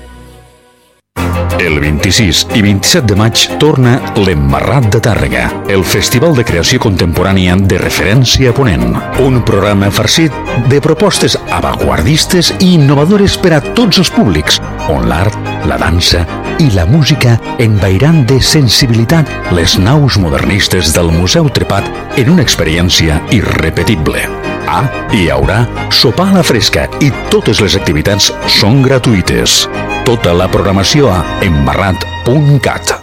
El 1.62 1.78
26 1.78 2.46
i 2.56 2.62
27 2.64 3.06
de 3.06 3.16
maig 3.18 3.42
torna 3.62 3.92
l'Emmarrat 4.18 4.88
de 4.90 4.98
Tàrrega, 5.04 5.44
el 5.70 5.84
festival 5.86 6.34
de 6.34 6.42
creació 6.48 6.80
contemporània 6.82 7.54
de 7.70 7.78
referència 7.78 8.50
a 8.50 8.56
Ponent. 8.56 8.96
Un 9.22 9.38
programa 9.46 9.92
farcit 9.94 10.34
de 10.72 10.80
propostes 10.82 11.38
avantguardistes 11.54 12.50
i 12.58 12.72
innovadores 12.74 13.38
per 13.38 13.54
a 13.54 13.62
tots 13.62 14.02
els 14.02 14.10
públics, 14.10 14.58
on 14.90 15.06
l'art, 15.06 15.38
la 15.70 15.78
dansa 15.78 16.26
i 16.58 16.70
la 16.74 16.86
música 16.86 17.38
envairan 17.62 18.24
de 18.26 18.40
sensibilitat 18.42 19.30
les 19.54 19.78
naus 19.78 20.18
modernistes 20.18 20.90
del 20.96 21.14
Museu 21.14 21.46
Trepat 21.46 22.18
en 22.18 22.34
una 22.34 22.42
experiència 22.42 23.22
irrepetible. 23.30 24.41
Ah, 24.72 24.88
hi 25.12 25.26
haurà 25.28 25.66
sopar 25.92 26.30
a 26.30 26.38
la 26.38 26.42
fresca 26.48 26.86
i 27.04 27.10
totes 27.28 27.58
les 27.60 27.74
activitats 27.76 28.30
són 28.48 28.78
gratuïtes. 28.80 29.66
Tota 30.08 30.32
la 30.32 30.46
programació 30.48 31.10
a 31.12 31.18
embarrat.cat. 31.44 32.94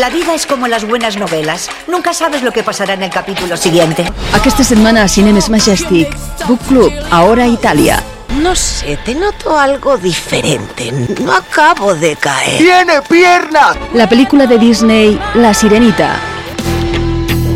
La 0.00 0.08
vida 0.08 0.32
es 0.34 0.46
como 0.46 0.68
las 0.68 0.86
buenas 0.86 1.18
novelas. 1.18 1.68
Nunca 1.86 2.14
sabes 2.14 2.42
lo 2.42 2.52
que 2.52 2.62
pasará 2.62 2.94
en 2.94 3.02
el 3.02 3.10
capítulo 3.10 3.58
siguiente. 3.58 4.06
Aquesta 4.32 4.64
setmana 4.64 5.02
a 5.02 5.08
Cinemes 5.08 5.50
Majestic, 5.50 6.08
Book 6.48 6.60
Club, 6.68 6.92
Ahora 7.10 7.46
Italia. 7.46 8.02
No 8.40 8.54
sé, 8.54 8.98
te 9.04 9.14
noto 9.14 9.58
algo 9.58 9.98
diferente. 9.98 10.92
No 11.20 11.32
acabo 11.32 11.94
de 11.94 12.16
caer. 12.16 12.56
¡Tiene 12.56 13.02
pierna! 13.02 13.74
La 13.92 14.08
película 14.08 14.46
de 14.46 14.58
Disney, 14.58 15.20
La 15.34 15.52
Sirenita. 15.52 16.35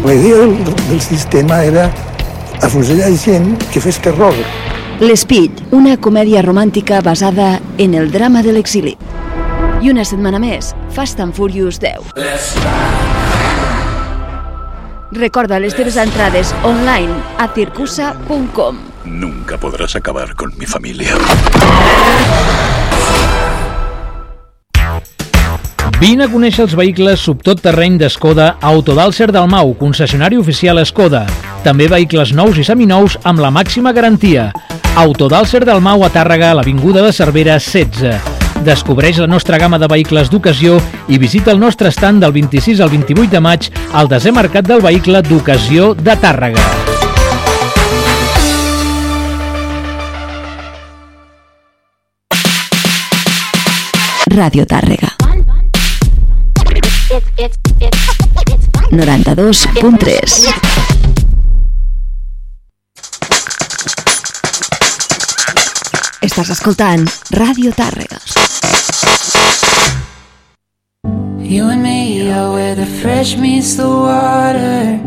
La 0.04 0.14
idea 0.14 0.36
del, 0.36 0.64
del 0.64 1.00
sistema 1.00 1.62
era 1.62 1.90
afusellar 2.62 3.10
gent 3.18 3.58
que 3.72 3.80
fes 3.80 3.98
terror. 4.00 4.34
L'Speed, 5.00 5.60
una 5.76 5.98
comèdia 6.00 6.40
romàntica 6.44 7.02
basada 7.04 7.58
en 7.78 7.94
el 7.94 8.10
drama 8.12 8.42
de 8.42 8.54
l'exili. 8.56 8.96
I 9.80 9.92
una 9.92 10.04
setmana 10.04 10.40
més, 10.40 10.74
Fast 10.96 11.20
and 11.20 11.36
Furious 11.36 11.80
10. 11.80 12.16
Recorda 15.20 15.60
les 15.60 15.76
teves 15.76 15.96
entrades 16.00 16.54
online 16.64 17.20
a 17.36 17.48
circusa.com. 17.52 18.84
Nunca 19.04 19.58
podrás 19.58 19.96
acabar 19.96 20.34
con 20.34 20.56
mi 20.56 20.66
familia. 20.66 21.16
Vine 26.00 26.24
a 26.24 26.30
conèixer 26.32 26.62
els 26.64 26.72
vehicles 26.72 27.20
subtot 27.20 27.58
terreny 27.60 27.98
d'Escoda 28.00 28.54
a 28.56 28.68
Autodalser 28.70 29.26
del 29.36 29.44
Mau, 29.52 29.74
concessionari 29.76 30.38
oficial 30.40 30.80
Escoda. 30.80 31.26
També 31.60 31.90
vehicles 31.92 32.32
nous 32.32 32.56
i 32.56 32.64
seminous 32.64 33.18
amb 33.28 33.42
la 33.44 33.50
màxima 33.52 33.92
garantia. 33.92 34.46
Autodalser 34.96 35.60
del 35.68 35.82
Mau 35.84 36.00
a 36.00 36.08
Tàrrega, 36.08 36.54
a 36.54 36.56
l'Avinguda 36.56 37.04
de 37.04 37.12
Cervera 37.12 37.58
16. 37.60 38.16
Descobreix 38.64 39.20
la 39.20 39.28
nostra 39.28 39.60
gamma 39.60 39.76
de 39.76 39.90
vehicles 39.92 40.32
d'ocasió 40.32 40.80
i 41.12 41.20
visita 41.20 41.52
el 41.52 41.60
nostre 41.60 41.92
stand 41.92 42.24
del 42.24 42.32
26 42.32 42.80
al 42.80 42.88
28 42.96 43.36
de 43.36 43.44
maig 43.44 43.68
al 43.92 44.08
desè 44.08 44.32
mercat 44.32 44.64
del 44.64 44.80
vehicle 44.80 45.20
d'ocasió 45.28 45.92
de 45.92 46.16
Tàrrega. 46.16 46.64
Ràdio 54.32 54.64
Tàrrega. 54.64 55.20
92.3 57.10 57.18
Estàs 66.22 66.50
escoltant 66.54 67.02
Ràdio 67.34 67.72
Tàrrega. 67.74 68.18
You 71.42 71.66
and 71.74 71.82
me 71.82 72.30
are 72.30 72.76
the 72.76 72.86
fresh 73.02 73.34
water. 73.34 74.98